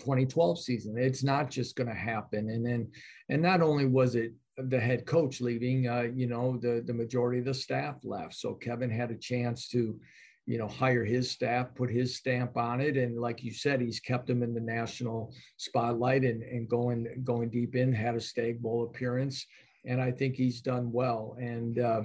2012 0.00 0.60
season. 0.60 0.98
It's 0.98 1.24
not 1.24 1.50
just 1.50 1.76
going 1.76 1.88
to 1.88 1.94
happen, 1.94 2.50
and 2.50 2.66
then 2.66 2.90
and 3.30 3.40
not 3.40 3.62
only 3.62 3.86
was 3.86 4.16
it 4.16 4.32
the 4.56 4.80
head 4.80 5.06
coach 5.06 5.40
leaving, 5.40 5.88
uh, 5.88 6.08
you 6.14 6.26
know, 6.26 6.58
the 6.58 6.82
the 6.86 6.92
majority 6.92 7.38
of 7.38 7.46
the 7.46 7.54
staff 7.54 7.96
left. 8.04 8.34
So 8.34 8.54
Kevin 8.54 8.90
had 8.90 9.10
a 9.10 9.16
chance 9.16 9.68
to, 9.68 9.98
you 10.46 10.58
know, 10.58 10.68
hire 10.68 11.04
his 11.04 11.30
staff, 11.30 11.74
put 11.74 11.90
his 11.90 12.16
stamp 12.16 12.56
on 12.56 12.80
it, 12.80 12.96
and 12.96 13.18
like 13.18 13.42
you 13.42 13.52
said, 13.52 13.80
he's 13.80 14.00
kept 14.00 14.26
them 14.26 14.42
in 14.42 14.54
the 14.54 14.60
national 14.60 15.34
spotlight 15.56 16.24
and 16.24 16.42
and 16.42 16.68
going 16.68 17.22
going 17.24 17.50
deep 17.50 17.74
in. 17.74 17.92
Had 17.92 18.14
a 18.14 18.20
Stag 18.20 18.60
Bowl 18.60 18.84
appearance, 18.84 19.46
and 19.86 20.00
I 20.00 20.10
think 20.10 20.36
he's 20.36 20.60
done 20.60 20.92
well. 20.92 21.36
And 21.40 21.78
uh, 21.78 22.02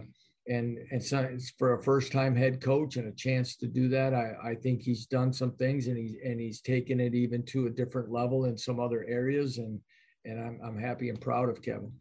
and 0.48 0.78
and 0.92 1.04
so 1.04 1.38
for 1.58 1.74
a 1.74 1.84
first 1.84 2.12
time 2.12 2.36
head 2.36 2.62
coach 2.62 2.96
and 2.96 3.08
a 3.08 3.16
chance 3.16 3.56
to 3.58 3.68
do 3.68 3.90
that. 3.90 4.14
I, 4.14 4.52
I 4.52 4.56
think 4.56 4.82
he's 4.82 5.06
done 5.06 5.34
some 5.34 5.52
things 5.52 5.88
and 5.88 5.98
he's 5.98 6.16
and 6.24 6.40
he's 6.40 6.62
taken 6.62 7.00
it 7.00 7.14
even 7.14 7.44
to 7.48 7.68
a 7.68 7.72
different 7.72 8.10
level 8.10 8.46
in 8.46 8.58
some 8.58 8.80
other 8.80 9.06
areas 9.08 9.58
and 9.58 9.80
and 10.26 10.40
I'm 10.40 10.60
I'm 10.64 10.78
happy 10.78 11.10
and 11.10 11.20
proud 11.20 11.50
of 11.50 11.62
Kevin. 11.62 11.92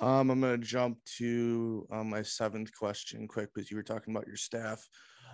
Um, 0.00 0.30
I'm 0.30 0.40
going 0.40 0.60
to 0.60 0.66
jump 0.66 0.98
to 1.16 1.86
um, 1.90 2.10
my 2.10 2.22
seventh 2.22 2.70
question 2.76 3.26
quick 3.26 3.48
because 3.54 3.70
you 3.70 3.76
were 3.76 3.82
talking 3.82 4.14
about 4.14 4.26
your 4.26 4.36
staff. 4.36 4.86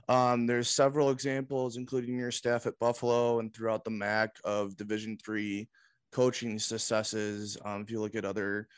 Um, 0.08 0.46
there's 0.46 0.68
several 0.68 1.10
examples, 1.10 1.76
including 1.76 2.18
your 2.18 2.30
staff 2.30 2.66
at 2.66 2.78
Buffalo 2.78 3.40
and 3.40 3.52
throughout 3.54 3.84
the 3.84 3.90
MAC 3.90 4.36
of 4.44 4.76
Division 4.76 5.18
three 5.22 5.68
coaching 6.12 6.58
successes. 6.58 7.56
Um, 7.64 7.82
if 7.82 7.90
you 7.90 8.00
look 8.00 8.14
at 8.14 8.24
other 8.24 8.68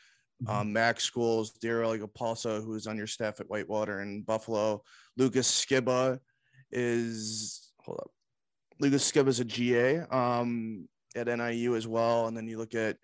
mm-hmm. 0.43 0.55
um, 0.55 0.73
MAC 0.73 0.99
schools, 0.99 1.57
Daryl 1.63 1.99
Agapalsa, 1.99 2.63
who 2.63 2.73
is 2.75 2.87
on 2.87 2.97
your 2.97 3.07
staff 3.07 3.39
at 3.39 3.49
Whitewater 3.49 3.99
and 3.99 4.25
Buffalo, 4.25 4.81
Lucas 5.17 5.49
Skiba 5.49 6.19
is 6.71 7.71
hold 7.79 7.99
up. 7.99 8.11
Lucas 8.79 9.09
Skiba 9.09 9.27
is 9.27 9.39
a 9.39 9.45
GA 9.45 9.99
um, 10.11 10.87
at 11.15 11.27
NIU 11.27 11.75
as 11.75 11.87
well, 11.87 12.27
and 12.27 12.35
then 12.35 12.47
you 12.47 12.57
look 12.57 12.75
at 12.75 12.97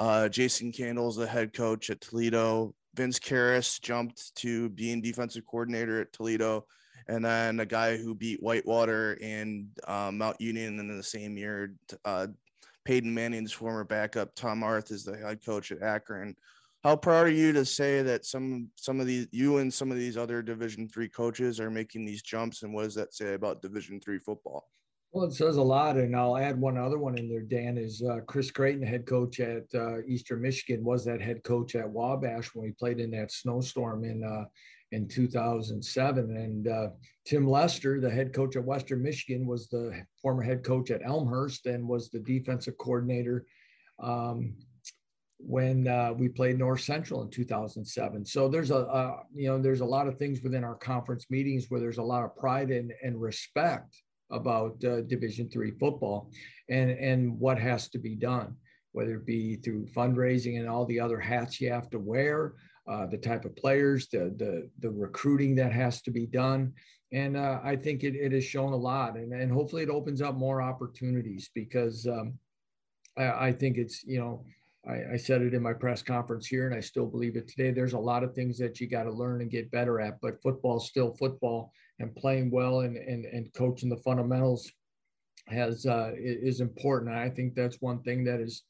uh, 0.00 0.28
Jason 0.28 0.72
Candles, 0.72 1.16
the 1.16 1.26
head 1.26 1.52
coach 1.52 1.90
at 1.90 2.00
Toledo. 2.00 2.74
Vince 2.94 3.20
Kehres 3.20 3.80
jumped 3.80 4.34
to 4.36 4.68
being 4.70 5.00
defensive 5.00 5.46
coordinator 5.46 6.00
at 6.00 6.12
Toledo 6.12 6.66
and 7.10 7.24
then 7.24 7.60
a 7.60 7.66
guy 7.66 7.96
who 7.96 8.14
beat 8.14 8.42
Whitewater 8.42 9.18
and 9.20 9.68
uh, 9.86 10.10
Mount 10.12 10.40
Union 10.40 10.78
in 10.78 10.96
the 10.96 11.02
same 11.02 11.36
year. 11.36 11.74
Uh, 12.04 12.28
Peyton 12.84 13.12
Manning's 13.12 13.52
former 13.52 13.84
backup, 13.84 14.34
Tom 14.34 14.62
Arth, 14.62 14.90
is 14.90 15.04
the 15.04 15.16
head 15.16 15.44
coach 15.44 15.72
at 15.72 15.82
Akron. 15.82 16.34
How 16.82 16.96
proud 16.96 17.26
are 17.26 17.30
you 17.30 17.52
to 17.52 17.64
say 17.64 18.00
that 18.02 18.24
some 18.24 18.70
some 18.76 19.00
of 19.00 19.06
these 19.06 19.26
you 19.32 19.58
and 19.58 19.72
some 19.72 19.90
of 19.90 19.98
these 19.98 20.16
other 20.16 20.40
Division 20.40 20.88
three 20.88 21.08
coaches 21.08 21.60
are 21.60 21.70
making 21.70 22.06
these 22.06 22.22
jumps, 22.22 22.62
and 22.62 22.72
what 22.72 22.84
does 22.84 22.94
that 22.94 23.12
say 23.12 23.34
about 23.34 23.60
Division 23.60 24.00
three 24.00 24.18
football? 24.18 24.66
Well, 25.12 25.24
it 25.24 25.32
says 25.32 25.56
a 25.56 25.62
lot, 25.62 25.96
and 25.96 26.14
I'll 26.14 26.36
add 26.36 26.60
one 26.60 26.78
other 26.78 26.98
one 26.98 27.18
in 27.18 27.28
there. 27.28 27.40
Dan 27.40 27.76
is 27.76 28.00
uh, 28.00 28.20
Chris 28.28 28.52
Creighton, 28.52 28.86
head 28.86 29.06
coach 29.06 29.40
at 29.40 29.64
uh, 29.74 30.02
Eastern 30.02 30.40
Michigan, 30.40 30.84
was 30.84 31.04
that 31.04 31.20
head 31.20 31.42
coach 31.42 31.74
at 31.74 31.90
Wabash 31.90 32.54
when 32.54 32.64
we 32.64 32.70
played 32.72 33.00
in 33.00 33.10
that 33.10 33.32
snowstorm 33.32 34.04
in 34.04 34.22
uh, 34.22 34.44
in 34.92 35.08
2007. 35.08 36.36
And 36.36 36.68
uh, 36.68 36.88
Tim 37.24 37.48
Lester, 37.48 38.00
the 38.00 38.10
head 38.10 38.32
coach 38.32 38.54
at 38.54 38.64
Western 38.64 39.02
Michigan, 39.02 39.46
was 39.46 39.68
the 39.68 40.00
former 40.22 40.42
head 40.42 40.62
coach 40.62 40.92
at 40.92 41.04
Elmhurst 41.04 41.66
and 41.66 41.88
was 41.88 42.10
the 42.10 42.20
defensive 42.20 42.78
coordinator 42.78 43.46
um, 44.00 44.54
when 45.38 45.88
uh, 45.88 46.12
we 46.16 46.28
played 46.28 46.56
North 46.56 46.82
Central 46.82 47.22
in 47.22 47.30
2007. 47.30 48.24
So 48.26 48.48
there's 48.48 48.70
a, 48.70 48.76
a, 48.76 49.22
you 49.34 49.48
know 49.48 49.58
there's 49.58 49.80
a 49.80 49.84
lot 49.84 50.06
of 50.06 50.18
things 50.18 50.40
within 50.40 50.62
our 50.62 50.76
conference 50.76 51.26
meetings 51.30 51.66
where 51.68 51.80
there's 51.80 51.98
a 51.98 52.02
lot 52.02 52.24
of 52.24 52.36
pride 52.36 52.70
and, 52.70 52.92
and 53.02 53.20
respect 53.20 54.00
about 54.30 54.82
uh, 54.84 55.02
Division 55.02 55.48
three 55.48 55.72
football 55.72 56.30
and 56.68 56.90
and 56.90 57.38
what 57.38 57.58
has 57.58 57.88
to 57.90 57.98
be 57.98 58.14
done, 58.14 58.56
whether 58.92 59.16
it 59.16 59.26
be 59.26 59.56
through 59.56 59.86
fundraising 59.86 60.58
and 60.58 60.68
all 60.68 60.86
the 60.86 61.00
other 61.00 61.18
hats 61.18 61.60
you 61.60 61.72
have 61.72 61.90
to 61.90 61.98
wear 61.98 62.54
uh, 62.90 63.06
the 63.06 63.16
type 63.16 63.44
of 63.44 63.54
players, 63.54 64.08
the, 64.08 64.34
the, 64.36 64.68
the 64.80 64.90
recruiting 64.90 65.54
that 65.54 65.72
has 65.72 66.02
to 66.02 66.10
be 66.10 66.26
done. 66.26 66.72
And 67.12 67.36
uh, 67.36 67.60
I 67.62 67.76
think 67.76 68.02
it, 68.02 68.16
it 68.16 68.32
has 68.32 68.44
shown 68.44 68.72
a 68.72 68.76
lot 68.76 69.16
and, 69.16 69.32
and 69.32 69.52
hopefully 69.52 69.82
it 69.82 69.90
opens 69.90 70.22
up 70.22 70.34
more 70.34 70.62
opportunities 70.62 71.50
because 71.54 72.06
um, 72.06 72.34
I, 73.16 73.48
I, 73.48 73.52
think 73.52 73.76
it's, 73.78 74.02
you 74.04 74.18
know, 74.18 74.44
I, 74.88 75.14
I, 75.14 75.16
said 75.16 75.42
it 75.42 75.54
in 75.54 75.62
my 75.62 75.72
press 75.72 76.02
conference 76.02 76.46
here 76.46 76.66
and 76.66 76.74
I 76.74 76.80
still 76.80 77.06
believe 77.06 77.36
it 77.36 77.48
today. 77.48 77.70
There's 77.70 77.92
a 77.92 77.98
lot 77.98 78.24
of 78.24 78.34
things 78.34 78.58
that 78.58 78.80
you 78.80 78.88
got 78.88 79.04
to 79.04 79.12
learn 79.12 79.40
and 79.40 79.50
get 79.50 79.70
better 79.70 80.00
at, 80.00 80.20
but 80.20 80.42
football's 80.42 80.88
still 80.88 81.14
football 81.14 81.72
and 82.00 82.16
playing 82.16 82.50
well 82.50 82.80
and, 82.80 82.96
and, 82.96 83.24
and 83.26 83.52
coaching 83.54 83.88
the 83.88 83.96
fundamentals 83.96 84.70
has 85.48 85.86
uh, 85.86 86.12
is 86.16 86.60
important. 86.60 87.14
I 87.14 87.28
think 87.28 87.54
that's 87.54 87.80
one 87.80 88.02
thing 88.02 88.24
that 88.24 88.40
has 88.40 88.62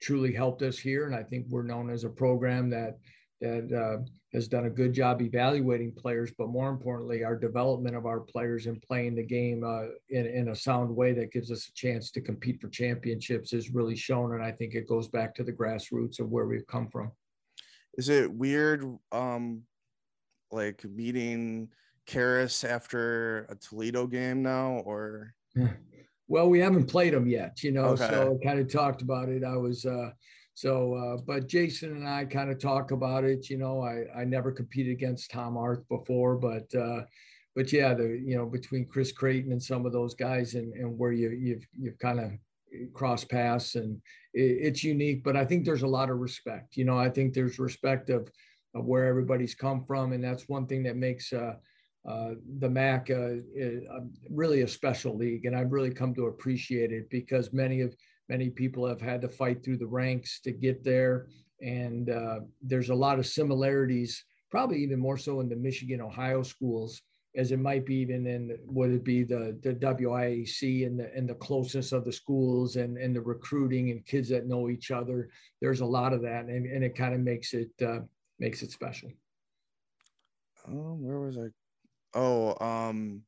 truly 0.00 0.32
helped 0.32 0.62
us 0.62 0.78
here. 0.78 1.06
And 1.06 1.14
I 1.14 1.22
think 1.22 1.46
we're 1.48 1.62
known 1.62 1.90
as 1.90 2.04
a 2.04 2.08
program 2.08 2.70
that 2.70 2.98
that 3.40 3.72
uh, 3.72 4.02
has 4.32 4.48
done 4.48 4.66
a 4.66 4.70
good 4.70 4.92
job 4.92 5.20
evaluating 5.20 5.92
players, 5.92 6.32
but 6.38 6.48
more 6.48 6.70
importantly, 6.70 7.24
our 7.24 7.36
development 7.36 7.94
of 7.94 8.06
our 8.06 8.20
players 8.20 8.66
and 8.66 8.80
playing 8.80 9.14
the 9.14 9.22
game 9.22 9.64
uh, 9.64 9.86
in, 10.08 10.26
in 10.26 10.48
a 10.48 10.56
sound 10.56 10.94
way 10.94 11.12
that 11.12 11.32
gives 11.32 11.50
us 11.50 11.68
a 11.68 11.72
chance 11.74 12.10
to 12.12 12.20
compete 12.20 12.60
for 12.60 12.68
championships 12.68 13.52
is 13.52 13.70
really 13.70 13.96
shown. 13.96 14.34
And 14.34 14.42
I 14.42 14.50
think 14.50 14.74
it 14.74 14.88
goes 14.88 15.08
back 15.08 15.34
to 15.34 15.44
the 15.44 15.52
grassroots 15.52 16.20
of 16.20 16.30
where 16.30 16.46
we've 16.46 16.66
come 16.66 16.88
from. 16.88 17.12
Is 17.98 18.08
it 18.08 18.32
weird, 18.32 18.84
um, 19.12 19.62
like 20.50 20.84
meeting 20.84 21.68
Kehres 22.06 22.68
after 22.68 23.46
a 23.48 23.54
Toledo 23.54 24.06
game 24.06 24.42
now, 24.42 24.82
or? 24.84 25.34
Well, 26.26 26.48
we 26.48 26.58
haven't 26.58 26.86
played 26.86 27.12
them 27.12 27.26
yet, 27.26 27.62
you 27.62 27.70
know, 27.70 27.84
okay. 27.88 28.08
so 28.08 28.38
kind 28.42 28.58
of 28.58 28.72
talked 28.72 29.02
about 29.02 29.28
it. 29.28 29.44
I 29.44 29.58
was, 29.58 29.84
uh, 29.84 30.08
so, 30.54 30.94
uh, 30.94 31.22
but 31.26 31.48
Jason 31.48 31.96
and 31.96 32.08
I 32.08 32.24
kind 32.24 32.50
of 32.50 32.58
talk 32.58 32.92
about 32.92 33.24
it. 33.24 33.50
You 33.50 33.58
know, 33.58 33.82
I 33.82 34.04
I 34.16 34.24
never 34.24 34.52
competed 34.52 34.92
against 34.92 35.30
Tom 35.30 35.56
Arth 35.56 35.86
before, 35.88 36.36
but 36.36 36.72
uh, 36.74 37.02
but 37.56 37.72
yeah, 37.72 37.92
the 37.92 38.04
you 38.24 38.36
know 38.36 38.46
between 38.46 38.86
Chris 38.86 39.10
Creighton 39.10 39.50
and 39.50 39.62
some 39.62 39.84
of 39.84 39.92
those 39.92 40.14
guys, 40.14 40.54
and 40.54 40.72
and 40.74 40.96
where 40.96 41.12
you 41.12 41.30
you've 41.30 41.66
you've 41.76 41.98
kind 41.98 42.20
of 42.20 42.30
cross 42.92 43.24
paths, 43.24 43.74
and 43.74 44.00
it, 44.32 44.58
it's 44.60 44.84
unique. 44.84 45.24
But 45.24 45.36
I 45.36 45.44
think 45.44 45.64
there's 45.64 45.82
a 45.82 45.88
lot 45.88 46.08
of 46.08 46.18
respect. 46.18 46.76
You 46.76 46.84
know, 46.84 46.98
I 46.98 47.10
think 47.10 47.34
there's 47.34 47.58
respect 47.58 48.08
of 48.10 48.30
of 48.74 48.84
where 48.84 49.06
everybody's 49.06 49.56
come 49.56 49.84
from, 49.84 50.12
and 50.12 50.22
that's 50.22 50.48
one 50.48 50.66
thing 50.66 50.84
that 50.84 50.96
makes. 50.96 51.32
Uh, 51.32 51.54
uh, 52.06 52.30
the 52.58 52.68
MAC 52.68 53.10
uh, 53.10 53.14
uh, 53.14 54.00
really 54.30 54.62
a 54.62 54.68
special 54.68 55.16
league, 55.16 55.46
and 55.46 55.56
I've 55.56 55.72
really 55.72 55.90
come 55.90 56.14
to 56.14 56.26
appreciate 56.26 56.92
it 56.92 57.08
because 57.10 57.52
many 57.52 57.80
of 57.80 57.94
Many 58.28 58.48
people 58.48 58.86
have 58.86 59.00
had 59.00 59.20
to 59.22 59.28
fight 59.28 59.62
through 59.62 59.78
the 59.78 59.86
ranks 59.86 60.40
to 60.40 60.52
get 60.52 60.82
there. 60.82 61.28
And 61.60 62.10
uh, 62.10 62.40
there's 62.62 62.88
a 62.88 62.94
lot 62.94 63.18
of 63.18 63.26
similarities, 63.26 64.24
probably 64.50 64.82
even 64.82 64.98
more 64.98 65.18
so 65.18 65.40
in 65.40 65.48
the 65.48 65.56
Michigan, 65.56 66.00
Ohio 66.00 66.42
schools, 66.42 67.02
as 67.36 67.52
it 67.52 67.58
might 67.58 67.84
be 67.84 67.96
even 67.96 68.26
in 68.26 68.56
would 68.66 68.92
it 68.92 69.04
be 69.04 69.24
the, 69.24 69.58
the 69.62 69.74
WIAC 69.74 70.86
and 70.86 71.00
the, 71.00 71.12
and 71.14 71.28
the 71.28 71.34
closeness 71.34 71.92
of 71.92 72.04
the 72.04 72.12
schools 72.12 72.76
and, 72.76 72.96
and 72.96 73.14
the 73.14 73.20
recruiting 73.20 73.90
and 73.90 74.06
kids 74.06 74.28
that 74.28 74.46
know 74.46 74.70
each 74.70 74.90
other. 74.90 75.28
There's 75.60 75.80
a 75.80 75.86
lot 75.86 76.12
of 76.12 76.22
that. 76.22 76.44
And, 76.46 76.64
and 76.66 76.84
it 76.84 76.96
kind 76.96 77.12
of 77.14 77.20
makes 77.20 77.52
it, 77.52 77.70
makes 78.38 78.62
it 78.62 78.70
special. 78.70 79.10
Um, 80.66 81.02
where 81.02 81.20
was 81.20 81.36
I? 81.36 81.48
Oh, 82.14 82.56
um, 82.64 83.22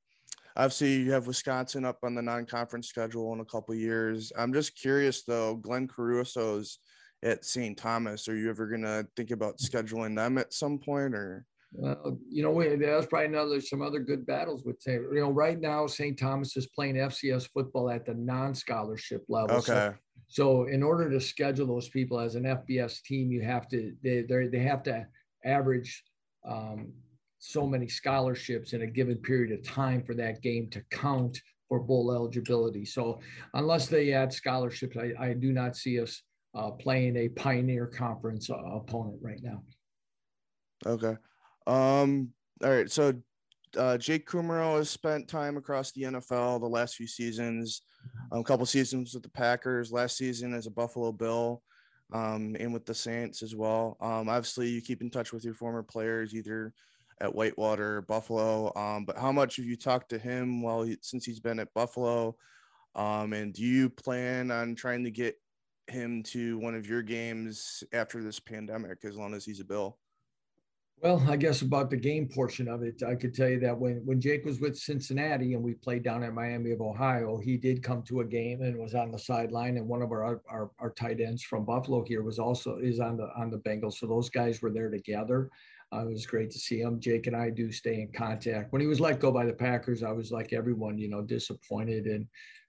obviously 0.56 0.94
you 0.96 1.12
have 1.12 1.26
Wisconsin 1.26 1.84
up 1.84 1.98
on 2.02 2.14
the 2.14 2.22
non-conference 2.22 2.88
schedule 2.88 3.32
in 3.32 3.40
a 3.40 3.44
couple 3.44 3.74
years. 3.74 4.32
I'm 4.36 4.52
just 4.52 4.78
curious 4.78 5.22
though, 5.24 5.56
Glenn 5.56 5.88
Caruso's 5.88 6.78
at 7.22 7.44
St. 7.44 7.76
Thomas. 7.76 8.28
Are 8.28 8.36
you 8.36 8.50
ever 8.50 8.66
gonna 8.66 9.06
think 9.16 9.30
about 9.30 9.58
scheduling 9.58 10.16
them 10.16 10.38
at 10.38 10.52
some 10.52 10.78
point 10.78 11.14
or? 11.14 11.44
Well, 11.72 12.18
you 12.30 12.42
know, 12.42 12.58
there's 12.76 13.06
probably 13.06 13.26
another 13.26 13.60
some 13.60 13.82
other 13.82 13.98
good 13.98 14.24
battles 14.24 14.64
with 14.64 14.80
St. 14.80 15.02
You 15.12 15.20
know, 15.20 15.30
right 15.30 15.60
now 15.60 15.86
St. 15.86 16.18
Thomas 16.18 16.56
is 16.56 16.68
playing 16.68 16.94
FCS 16.94 17.48
football 17.52 17.90
at 17.90 18.06
the 18.06 18.14
non-scholarship 18.14 19.24
level. 19.28 19.56
Okay. 19.56 19.90
So, 19.90 19.94
so 20.28 20.64
in 20.64 20.82
order 20.82 21.10
to 21.10 21.20
schedule 21.20 21.66
those 21.66 21.88
people 21.88 22.18
as 22.18 22.34
an 22.34 22.44
FBS 22.44 23.02
team, 23.02 23.30
you 23.30 23.42
have 23.42 23.68
to 23.68 23.94
they 24.02 24.22
they 24.22 24.58
have 24.60 24.82
to 24.84 25.06
average 25.44 26.02
um, 26.48 26.92
so 27.38 27.66
many 27.66 27.88
scholarships 27.88 28.72
in 28.72 28.82
a 28.82 28.86
given 28.86 29.16
period 29.18 29.52
of 29.52 29.64
time 29.64 30.02
for 30.02 30.14
that 30.14 30.42
game 30.42 30.68
to 30.70 30.82
count 30.90 31.40
for 31.68 31.80
bowl 31.80 32.12
eligibility. 32.12 32.84
So 32.84 33.20
unless 33.54 33.86
they 33.88 34.12
add 34.12 34.32
scholarships, 34.32 34.96
I, 34.96 35.12
I 35.22 35.32
do 35.34 35.52
not 35.52 35.76
see 35.76 36.00
us 36.00 36.22
uh, 36.54 36.70
playing 36.70 37.16
a 37.16 37.28
Pioneer 37.28 37.86
Conference 37.86 38.50
uh, 38.50 38.56
opponent 38.56 39.18
right 39.20 39.42
now. 39.42 39.62
Okay. 40.86 41.16
Um, 41.66 42.30
all 42.62 42.70
right. 42.70 42.90
So 42.90 43.14
uh, 43.76 43.98
Jake 43.98 44.28
Kumerow 44.28 44.78
has 44.78 44.88
spent 44.88 45.28
time 45.28 45.56
across 45.56 45.92
the 45.92 46.02
NFL 46.02 46.60
the 46.60 46.66
last 46.66 46.94
few 46.94 47.06
seasons, 47.06 47.82
um, 48.32 48.40
a 48.40 48.44
couple 48.44 48.64
seasons 48.66 49.14
with 49.14 49.22
the 49.22 49.30
Packers, 49.30 49.92
last 49.92 50.16
season 50.16 50.54
as 50.54 50.66
a 50.66 50.70
Buffalo 50.70 51.12
Bill, 51.12 51.62
um, 52.12 52.56
and 52.58 52.72
with 52.72 52.86
the 52.86 52.94
Saints 52.94 53.42
as 53.42 53.54
well. 53.54 53.96
Um, 54.00 54.28
obviously, 54.28 54.68
you 54.68 54.80
keep 54.80 55.02
in 55.02 55.10
touch 55.10 55.32
with 55.32 55.44
your 55.44 55.54
former 55.54 55.82
players, 55.82 56.34
either 56.34 56.72
at 57.20 57.34
Whitewater, 57.34 58.02
Buffalo. 58.02 58.72
Um, 58.76 59.04
but 59.04 59.18
how 59.18 59.32
much 59.32 59.56
have 59.56 59.66
you 59.66 59.76
talked 59.76 60.10
to 60.10 60.18
him 60.18 60.62
while 60.62 60.82
he, 60.82 60.98
since 61.00 61.24
he's 61.24 61.40
been 61.40 61.58
at 61.58 61.72
Buffalo? 61.74 62.36
Um, 62.94 63.32
and 63.32 63.52
do 63.52 63.62
you 63.62 63.90
plan 63.90 64.50
on 64.50 64.74
trying 64.74 65.04
to 65.04 65.10
get 65.10 65.36
him 65.86 66.22
to 66.24 66.58
one 66.58 66.74
of 66.74 66.86
your 66.86 67.02
games 67.02 67.84
after 67.92 68.22
this 68.22 68.40
pandemic, 68.40 69.04
as 69.04 69.16
long 69.16 69.34
as 69.34 69.44
he's 69.44 69.60
a 69.60 69.64
Bill? 69.64 69.98
Well, 71.02 71.22
I 71.28 71.36
guess 71.36 71.60
about 71.60 71.90
the 71.90 71.96
game 71.98 72.26
portion 72.26 72.68
of 72.68 72.82
it, 72.82 73.02
I 73.02 73.16
could 73.16 73.34
tell 73.34 73.50
you 73.50 73.60
that 73.60 73.78
when 73.78 74.00
when 74.06 74.18
Jake 74.18 74.46
was 74.46 74.60
with 74.60 74.78
Cincinnati 74.78 75.52
and 75.52 75.62
we 75.62 75.74
played 75.74 76.02
down 76.02 76.22
at 76.22 76.32
Miami 76.32 76.70
of 76.70 76.80
Ohio, 76.80 77.36
he 77.36 77.58
did 77.58 77.82
come 77.82 78.02
to 78.04 78.20
a 78.20 78.24
game 78.24 78.62
and 78.62 78.78
was 78.78 78.94
on 78.94 79.12
the 79.12 79.18
sideline. 79.18 79.76
And 79.76 79.86
one 79.86 80.00
of 80.00 80.10
our, 80.10 80.40
our 80.48 80.70
our 80.78 80.90
tight 80.90 81.20
ends 81.20 81.42
from 81.42 81.66
Buffalo 81.66 82.02
here 82.02 82.22
was 82.22 82.38
also 82.38 82.78
is 82.78 82.98
on 82.98 83.18
the 83.18 83.28
on 83.36 83.50
the 83.50 83.58
Bengals. 83.58 83.98
So 83.98 84.06
those 84.06 84.30
guys 84.30 84.62
were 84.62 84.70
there 84.70 84.90
together. 84.90 85.50
Uh, 85.94 86.00
it 86.00 86.08
was 86.08 86.26
great 86.26 86.50
to 86.50 86.58
see 86.58 86.80
him. 86.80 87.00
Jake 87.00 87.26
and 87.26 87.36
I 87.36 87.50
do 87.50 87.70
stay 87.70 88.00
in 88.00 88.12
contact. 88.12 88.72
When 88.72 88.80
he 88.80 88.88
was 88.88 89.00
let 89.00 89.20
go 89.20 89.30
by 89.30 89.46
the 89.46 89.52
Packers, 89.52 90.02
I 90.02 90.12
was 90.12 90.32
like 90.32 90.52
everyone, 90.52 90.98
you 90.98 91.08
know, 91.08 91.22
disappointed. 91.22 92.06
And 92.06 92.26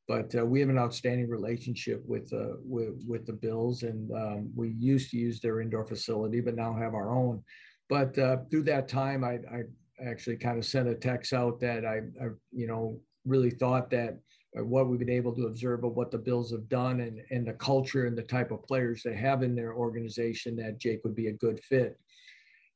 but 0.08 0.34
uh, 0.36 0.46
we 0.46 0.60
have 0.62 0.70
an 0.70 0.78
outstanding 0.78 1.28
relationship 1.28 2.02
with 2.06 2.32
uh, 2.32 2.58
with 2.64 3.04
with 3.08 3.26
the 3.26 3.34
Bills, 3.34 3.84
and 3.84 4.12
um, 4.12 4.52
we 4.56 4.70
used 4.80 5.12
to 5.12 5.18
use 5.18 5.42
their 5.42 5.60
indoor 5.60 5.86
facility, 5.86 6.40
but 6.40 6.56
now 6.56 6.74
have 6.74 6.94
our 6.94 7.12
own. 7.12 7.44
But 7.90 8.18
uh, 8.18 8.38
through 8.50 8.64
that 8.64 8.88
time, 8.88 9.24
I, 9.24 9.40
I 9.52 9.64
actually 10.06 10.38
kind 10.38 10.58
of 10.58 10.66
sent 10.66 10.88
a 10.88 10.96
text 10.96 11.34
out 11.34 11.60
that 11.62 11.86
I, 11.86 12.02
I 12.24 12.30
you 12.52 12.68
know 12.68 13.00
really 13.26 13.50
thought 13.50 13.90
that 13.90 14.18
uh, 14.58 14.64
what 14.64 14.88
we've 14.88 15.00
been 15.00 15.10
able 15.10 15.36
to 15.36 15.48
observe 15.48 15.84
of 15.84 15.96
what 15.96 16.12
the 16.12 16.18
Bills 16.18 16.52
have 16.52 16.70
done 16.70 17.02
and, 17.02 17.20
and 17.32 17.46
the 17.46 17.54
culture 17.54 18.06
and 18.06 18.18
the 18.18 18.24
type 18.24 18.52
of 18.52 18.64
players 18.64 19.02
they 19.04 19.16
have 19.16 19.44
in 19.44 19.56
their 19.56 19.74
organization 19.74 20.56
that 20.56 20.80
Jake 20.80 21.04
would 21.04 21.16
be 21.16 21.28
a 21.28 21.34
good 21.34 21.60
fit. 21.64 22.00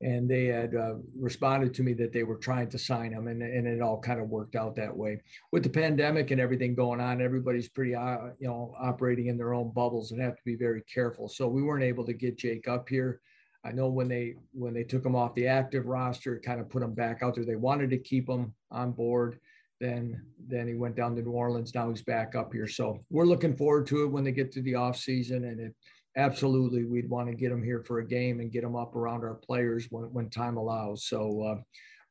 And 0.02 0.30
they 0.30 0.46
had 0.46 0.76
uh, 0.76 0.96
responded 1.18 1.74
to 1.76 1.84
me 1.84 1.94
that 1.94 2.12
they 2.12 2.24
were 2.24 2.38
trying 2.38 2.70
to 2.70 2.78
sign 2.80 3.12
him, 3.14 3.28
and, 3.28 3.42
and 3.44 3.68
it 3.68 3.82
all 3.82 4.00
kind 4.00 4.20
of 4.20 4.30
worked 4.30 4.56
out 4.56 4.76
that 4.76 4.96
way. 4.96 5.22
With 5.52 5.64
the 5.64 5.70
pandemic 5.70 6.32
and 6.32 6.42
everything 6.42 6.74
going 6.74 7.00
on, 7.00 7.22
everybody's 7.22 7.70
pretty, 7.70 7.94
uh, 7.94 8.30
you 8.40 8.48
know, 8.48 8.74
operating 8.80 9.28
in 9.28 9.38
their 9.38 9.54
own 9.54 9.72
bubbles 9.72 10.12
and 10.12 10.22
have 10.22 10.36
to 10.36 10.44
be 10.44 10.56
very 10.56 10.82
careful. 10.92 11.28
So 11.28 11.48
we 11.48 11.62
weren't 11.62 11.84
able 11.84 12.06
to 12.06 12.14
get 12.14 12.38
Jake 12.38 12.68
up 12.68 12.90
here. 12.90 13.22
I 13.64 13.72
know 13.72 13.90
when 13.90 14.08
they 14.08 14.36
when 14.54 14.74
they 14.74 14.84
took 14.84 15.06
him 15.06 15.16
off 15.16 15.36
the 15.36 15.48
active 15.48 15.86
roster, 15.86 16.42
kind 16.44 16.60
of 16.60 16.68
put 16.68 16.82
him 16.82 16.96
back 16.96 17.22
out 17.22 17.36
there. 17.36 17.46
They 17.46 17.56
wanted 17.56 17.92
to 17.92 17.98
keep 18.00 18.28
him 18.28 18.56
on 18.72 18.92
board 18.92 19.40
then 19.82 20.22
then 20.48 20.68
he 20.68 20.76
went 20.76 20.96
down 20.96 21.16
to 21.16 21.22
New 21.22 21.32
Orleans. 21.32 21.74
Now 21.74 21.90
he's 21.90 22.04
back 22.04 22.36
up 22.36 22.54
here. 22.54 22.68
So 22.68 23.04
we're 23.10 23.26
looking 23.26 23.56
forward 23.56 23.88
to 23.88 24.04
it 24.04 24.12
when 24.12 24.24
they 24.24 24.32
get 24.32 24.52
to 24.54 24.62
the 24.62 24.76
off 24.76 24.96
season. 24.96 25.46
And 25.46 25.60
it 25.60 25.76
absolutely 26.18 26.86
we'd 26.86 27.10
want 27.10 27.30
to 27.30 27.36
get 27.36 27.52
him 27.52 27.64
here 27.64 27.84
for 27.84 28.00
a 28.00 28.08
game 28.08 28.40
and 28.40 28.52
get 28.52 28.64
him 28.64 28.76
up 28.76 28.96
around 28.96 29.24
our 29.24 29.36
players 29.36 29.88
when, 29.90 30.06
when 30.14 30.30
time 30.30 30.58
allows. 30.58 31.06
So 31.06 31.42
uh, 31.44 31.62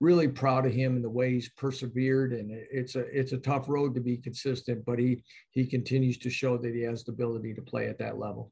really 0.01 0.29
proud 0.29 0.67
of 0.67 0.73
him 0.73 0.97
and 0.97 1.05
the 1.05 1.11
way 1.11 1.33
he's 1.33 1.51
persevered. 1.51 2.33
And 2.33 2.51
it's 2.53 2.97
a 2.97 3.01
it's 3.01 3.33
a 3.33 3.39
tough 3.39 3.69
road 3.69 3.95
to 3.95 4.01
be 4.01 4.17
consistent, 4.17 4.85
but 4.85 4.99
he 4.99 5.23
he 5.51 5.67
continues 5.67 6.19
to 6.19 6.31
show 6.31 6.57
that 6.59 6.75
he 6.75 6.83
has 6.83 7.05
the 7.05 7.13
ability 7.13 7.55
to 7.55 7.63
play 7.63 7.89
at 7.89 7.99
that 7.99 8.19
level. 8.19 8.51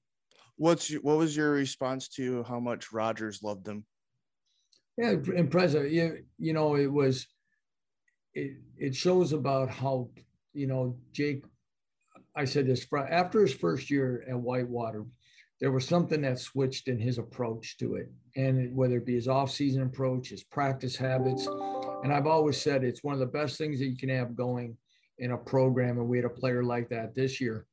What's 0.57 0.91
your, 0.91 1.01
what 1.03 1.19
was 1.19 1.37
your 1.37 1.53
response 1.53 2.09
to 2.11 2.43
how 2.43 2.61
much 2.61 2.93
Rodgers 2.93 3.43
loved 3.43 3.67
him? 3.67 3.85
Yeah, 4.97 5.15
impressive. 5.35 5.91
You 5.91 6.25
you 6.39 6.53
know 6.53 6.75
it 6.77 6.93
was 6.93 7.27
it, 8.39 8.57
it 8.77 8.95
shows 8.95 9.33
about 9.33 9.71
how, 9.71 10.11
you 10.53 10.67
know, 10.67 10.97
Jake, 11.13 11.45
I 12.35 12.45
said 12.45 12.67
this 12.67 12.87
after 12.93 13.41
his 13.41 13.55
first 13.55 13.91
year 13.91 14.25
at 14.29 14.39
Whitewater, 14.39 15.07
there 15.61 15.73
was 15.73 15.87
something 15.87 16.21
that 16.23 16.39
switched 16.39 16.89
in 16.89 16.99
his 16.99 17.19
approach 17.19 17.77
to 17.79 17.97
it. 17.97 18.11
And 18.37 18.75
whether 18.77 18.99
it 18.99 19.07
be 19.07 19.15
his 19.15 19.29
off-season 19.29 19.83
approach, 19.83 20.29
his 20.29 20.45
practice 20.45 20.97
habits. 20.97 21.47
And 22.05 22.13
I've 22.13 22.29
always 22.29 22.61
said 22.61 22.85
it's 22.85 23.03
one 23.03 23.15
of 23.15 23.21
the 23.21 23.27
best 23.27 23.59
things 23.59 23.81
that 23.81 23.87
you 23.87 23.97
can 23.97 24.09
have 24.11 24.37
going 24.37 24.77
in 25.19 25.33
a 25.33 25.37
program. 25.37 25.99
And 25.99 26.09
we 26.09 26.19
had 26.19 26.25
a 26.25 26.31
player 26.31 26.63
like 26.63 26.89
that 26.91 27.15
this 27.15 27.41
year 27.41 27.67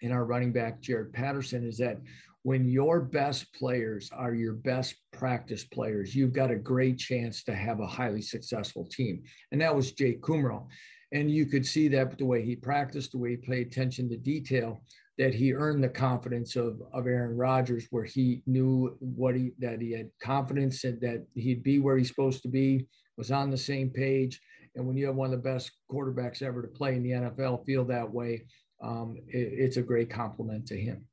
in 0.00 0.10
our 0.10 0.24
running 0.24 0.52
back, 0.52 0.80
Jaret 0.80 1.12
Patterson, 1.12 1.66
is 1.66 1.76
that 1.78 1.98
when 2.44 2.66
your 2.66 3.00
best 3.00 3.52
players 3.54 4.10
are 4.12 4.34
your 4.34 4.54
best 4.54 4.96
practice 5.12 5.64
players, 5.64 6.14
you've 6.14 6.32
got 6.32 6.50
a 6.50 6.56
great 6.56 6.98
chance 6.98 7.44
to 7.44 7.54
have 7.54 7.80
a 7.80 7.86
highly 7.86 8.22
successful 8.22 8.84
team. 8.86 9.22
And 9.52 9.60
that 9.60 9.76
was 9.76 9.92
Jake 9.92 10.22
Kumerow. 10.22 10.66
And 11.12 11.30
you 11.30 11.46
could 11.46 11.66
see 11.66 11.88
that 11.88 12.16
the 12.16 12.24
way 12.24 12.42
he 12.42 12.56
practiced, 12.56 13.12
the 13.12 13.18
way 13.18 13.30
he 13.30 13.36
paid 13.36 13.66
attention 13.66 14.08
to 14.08 14.16
detail, 14.16 14.82
that 15.18 15.34
he 15.34 15.52
earned 15.52 15.84
the 15.84 15.88
confidence 15.88 16.56
of, 16.56 16.80
of 16.92 17.06
Aaron 17.06 17.36
Rodgers, 17.36 17.86
where 17.90 18.04
he 18.04 18.42
knew 18.46 18.96
what 19.00 19.34
he 19.34 19.52
that 19.58 19.80
he 19.80 19.92
had 19.92 20.10
confidence 20.22 20.84
and 20.84 21.00
that 21.00 21.26
he'd 21.34 21.62
be 21.62 21.78
where 21.78 21.98
he's 21.98 22.08
supposed 22.08 22.42
to 22.42 22.48
be, 22.48 22.86
was 23.16 23.30
on 23.30 23.50
the 23.50 23.56
same 23.56 23.90
page. 23.90 24.40
And 24.74 24.86
when 24.86 24.96
you 24.96 25.06
have 25.06 25.16
one 25.16 25.32
of 25.32 25.42
the 25.42 25.50
best 25.50 25.70
quarterbacks 25.90 26.42
ever 26.42 26.62
to 26.62 26.68
play 26.68 26.96
in 26.96 27.02
the 27.02 27.10
NFL 27.10 27.66
feel 27.66 27.84
that 27.86 28.10
way, 28.10 28.46
um, 28.82 29.16
it, 29.28 29.52
it's 29.52 29.76
a 29.76 29.82
great 29.82 30.08
compliment 30.08 30.66
to 30.68 30.80
him. 30.80 31.04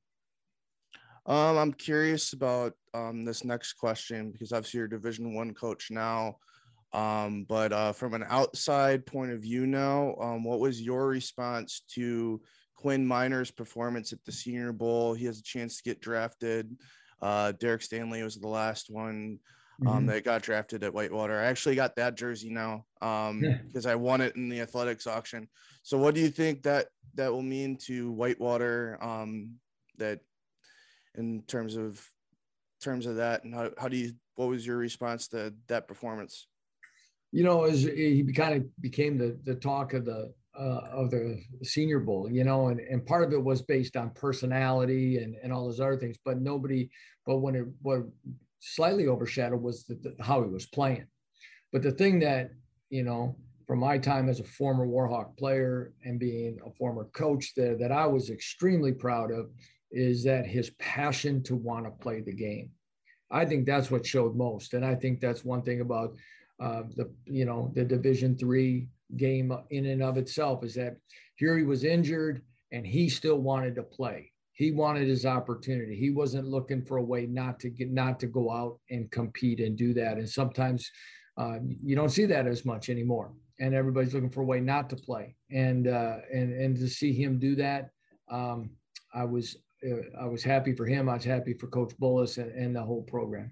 Um, 1.25 1.57
I'm 1.57 1.73
curious 1.73 2.33
about 2.33 2.73
um, 2.93 3.25
this 3.25 3.43
next 3.43 3.73
question 3.73 4.31
because 4.31 4.53
obviously 4.53 4.79
you're 4.79 4.87
Division 4.87 5.35
One 5.35 5.53
coach 5.53 5.91
now. 5.91 6.37
Um, 6.91 7.45
but 7.47 7.71
uh, 7.71 7.91
from 7.91 8.15
an 8.15 8.25
outside 8.29 9.05
point 9.05 9.31
of 9.31 9.41
view 9.41 9.67
now, 9.67 10.15
um, 10.19 10.43
what 10.43 10.59
was 10.59 10.81
your 10.81 11.07
response 11.07 11.83
to 11.93 12.41
Quinn 12.79 13.05
Meinerz' 13.05 13.53
performance 13.53 14.13
at 14.13 14.23
the 14.23 14.31
Senior 14.31 14.71
Bowl? 14.71 15.13
He 15.13 15.25
has 15.25 15.39
a 15.39 15.43
chance 15.43 15.77
to 15.77 15.83
get 15.83 15.99
drafted. 15.99 16.73
Uh, 17.21 17.51
Derek 17.59 17.81
Stanley 17.81 18.23
was 18.23 18.37
the 18.37 18.47
last 18.47 18.89
one 18.89 19.37
um, 19.85 19.87
mm-hmm. 19.87 20.05
that 20.05 20.23
got 20.23 20.41
drafted 20.41 20.85
at 20.85 20.93
Whitewater. 20.93 21.37
I 21.37 21.47
actually 21.47 21.75
got 21.75 21.97
that 21.97 22.15
jersey 22.15 22.49
now 22.49 22.85
um, 23.01 23.43
because 23.67 23.85
I 23.85 23.95
won 23.95 24.21
it 24.21 24.37
in 24.37 24.47
the 24.47 24.61
athletics 24.61 25.07
auction. 25.07 25.49
So, 25.83 25.97
what 25.97 26.15
do 26.15 26.21
you 26.21 26.29
think 26.29 26.63
that 26.63 26.87
that 27.15 27.33
will 27.33 27.41
mean 27.41 27.75
to 27.87 28.11
Whitewater? 28.13 28.97
Um, 29.01 29.55
that 29.97 30.21
in 31.15 31.43
terms 31.47 31.75
of 31.75 32.01
terms 32.81 33.05
of 33.05 33.17
that 33.17 33.43
and 33.43 33.53
how, 33.53 33.69
how 33.77 33.89
do 33.89 33.97
you 33.97 34.13
what 34.35 34.47
was 34.47 34.65
your 34.65 34.77
response 34.77 35.27
to 35.27 35.53
that 35.67 35.85
performance 35.85 36.47
you 37.33 37.43
know 37.43 37.65
as 37.65 37.83
he 37.83 38.23
kind 38.33 38.55
of 38.55 38.81
became 38.81 39.17
the 39.17 39.37
the 39.43 39.55
talk 39.55 39.93
of 39.93 40.05
the 40.05 40.33
uh, 40.57 40.81
of 40.91 41.11
the 41.11 41.41
senior 41.63 41.99
bowl 41.99 42.29
you 42.29 42.43
know 42.43 42.67
and, 42.67 42.79
and 42.79 43.05
part 43.05 43.23
of 43.23 43.33
it 43.33 43.43
was 43.43 43.61
based 43.61 43.95
on 43.95 44.09
personality 44.11 45.17
and, 45.17 45.35
and 45.43 45.53
all 45.53 45.65
those 45.65 45.79
other 45.79 45.97
things 45.97 46.17
but 46.25 46.41
nobody 46.41 46.89
but 47.25 47.37
when 47.37 47.55
it 47.55 47.65
what 47.81 48.01
slightly 48.59 49.07
overshadowed 49.07 49.61
was 49.61 49.85
the, 49.85 49.95
the, 49.95 50.23
how 50.23 50.43
he 50.43 50.49
was 50.49 50.65
playing 50.65 51.05
but 51.71 51.81
the 51.81 51.91
thing 51.91 52.19
that 52.19 52.51
you 52.89 53.03
know 53.03 53.35
from 53.67 53.79
my 53.79 53.97
time 53.97 54.27
as 54.27 54.39
a 54.39 54.43
former 54.43 54.87
warhawk 54.87 55.37
player 55.37 55.93
and 56.03 56.19
being 56.19 56.57
a 56.65 56.71
former 56.71 57.05
coach 57.13 57.53
there 57.55 57.77
that 57.77 57.91
i 57.91 58.05
was 58.05 58.29
extremely 58.29 58.91
proud 58.91 59.31
of 59.31 59.49
is 59.91 60.23
that 60.23 60.45
his 60.45 60.71
passion 60.71 61.41
to 61.43 61.55
want 61.55 61.85
to 61.85 61.91
play 61.91 62.21
the 62.21 62.33
game. 62.33 62.71
I 63.31 63.45
think 63.45 63.65
that's 63.65 63.91
what 63.91 64.05
showed 64.05 64.35
most, 64.35 64.73
and 64.73 64.85
I 64.85 64.95
think 64.95 65.19
that's 65.19 65.45
one 65.45 65.61
thing 65.61 65.81
about 65.81 66.15
uh, 66.59 66.83
the 66.95 67.11
you 67.25 67.45
know 67.45 67.71
the 67.75 67.83
Division 67.83 68.37
three 68.37 68.87
game 69.17 69.51
in 69.69 69.87
and 69.87 70.03
of 70.03 70.17
itself 70.17 70.63
is 70.63 70.75
that 70.75 70.95
here 71.35 71.57
he 71.57 71.63
was 71.63 71.83
injured 71.83 72.41
and 72.71 72.85
he 72.85 73.09
still 73.09 73.37
wanted 73.37 73.75
to 73.75 73.83
play. 73.83 74.31
He 74.53 74.71
wanted 74.71 75.07
his 75.07 75.25
opportunity. 75.25 75.95
He 75.95 76.11
wasn't 76.11 76.47
looking 76.47 76.83
for 76.83 76.97
a 76.97 77.03
way 77.03 77.25
not 77.25 77.59
to 77.61 77.69
get 77.69 77.91
not 77.91 78.19
to 78.19 78.27
go 78.27 78.51
out 78.51 78.79
and 78.89 79.09
compete 79.09 79.61
and 79.61 79.77
do 79.77 79.93
that. 79.93 80.17
And 80.17 80.29
sometimes 80.29 80.91
uh, 81.37 81.59
you 81.63 81.95
don't 81.95 82.09
see 82.09 82.25
that 82.25 82.45
as 82.45 82.65
much 82.65 82.89
anymore. 82.89 83.31
And 83.61 83.73
everybody's 83.73 84.13
looking 84.13 84.29
for 84.29 84.41
a 84.41 84.45
way 84.45 84.59
not 84.59 84.89
to 84.89 84.95
play. 84.97 85.35
And 85.49 85.87
uh, 85.87 86.17
and 86.33 86.53
and 86.53 86.75
to 86.77 86.89
see 86.89 87.13
him 87.13 87.39
do 87.39 87.55
that, 87.55 87.91
um, 88.29 88.71
I 89.13 89.23
was 89.23 89.55
I 90.21 90.25
was 90.25 90.43
happy 90.43 90.75
for 90.75 90.85
him. 90.85 91.07
I 91.07 91.13
was 91.13 91.23
happy 91.23 91.53
for 91.53 91.67
Coach 91.67 91.93
Bullis 92.01 92.37
and, 92.37 92.51
and 92.51 92.75
the 92.75 92.83
whole 92.83 93.03
program. 93.03 93.51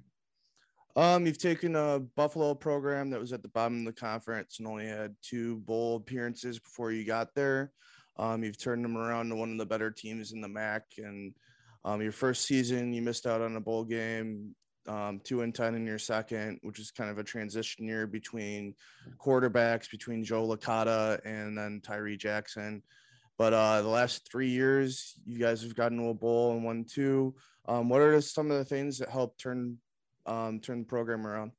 Um, 0.97 1.27
you've 1.27 1.37
taken 1.37 1.75
a 1.75 1.99
Buffalo 1.99 2.55
program 2.55 3.11
that 3.11 3.19
was 3.19 3.31
at 3.31 3.43
the 3.43 3.49
bottom 3.49 3.81
of 3.81 3.85
the 3.85 4.01
conference 4.01 4.57
and 4.57 4.67
only 4.67 4.87
had 4.87 5.15
two 5.21 5.57
bowl 5.57 5.97
appearances 5.97 6.57
before 6.57 6.91
you 6.91 7.05
got 7.05 7.35
there. 7.35 7.71
Um, 8.17 8.43
you've 8.43 8.57
turned 8.57 8.83
them 8.83 8.97
around 8.97 9.29
to 9.29 9.35
one 9.35 9.51
of 9.51 9.59
the 9.59 9.65
better 9.67 9.91
teams 9.91 10.31
in 10.31 10.41
the 10.41 10.47
MAC. 10.47 10.85
And 10.97 11.35
um, 11.85 12.01
your 12.01 12.11
first 12.11 12.47
season, 12.47 12.93
you 12.93 13.03
missed 13.03 13.27
out 13.27 13.41
on 13.41 13.55
a 13.55 13.61
bowl 13.61 13.83
game, 13.83 14.55
um, 14.87 15.21
two 15.23 15.41
and 15.41 15.53
ten 15.53 15.75
in 15.75 15.85
your 15.85 15.99
second, 15.99 16.57
which 16.63 16.79
is 16.79 16.89
kind 16.89 17.11
of 17.11 17.19
a 17.19 17.23
transition 17.23 17.85
year 17.85 18.07
between 18.07 18.73
quarterbacks, 19.19 19.91
between 19.91 20.23
Joe 20.23 20.47
Licata 20.47 21.19
and 21.23 21.55
then 21.55 21.79
Tyree 21.83 22.17
Jackson. 22.17 22.81
But 23.37 23.53
uh, 23.53 23.83
the 23.83 23.87
last 23.87 24.27
three 24.31 24.49
years, 24.49 25.13
you 25.27 25.37
guys 25.37 25.61
have 25.61 25.75
gotten 25.75 25.99
to 25.99 26.09
a 26.09 26.13
bowl 26.15 26.53
and 26.53 26.63
won 26.63 26.85
two. 26.85 27.35
Um, 27.67 27.87
what 27.87 28.01
are 28.01 28.19
some 28.19 28.49
of 28.49 28.57
the 28.57 28.65
things 28.65 28.97
that 28.97 29.09
helped 29.09 29.39
turn 29.39 29.77
um, 30.27 30.59
turn 30.59 30.79
the 30.79 30.85
program 30.85 31.25
around? 31.25 31.51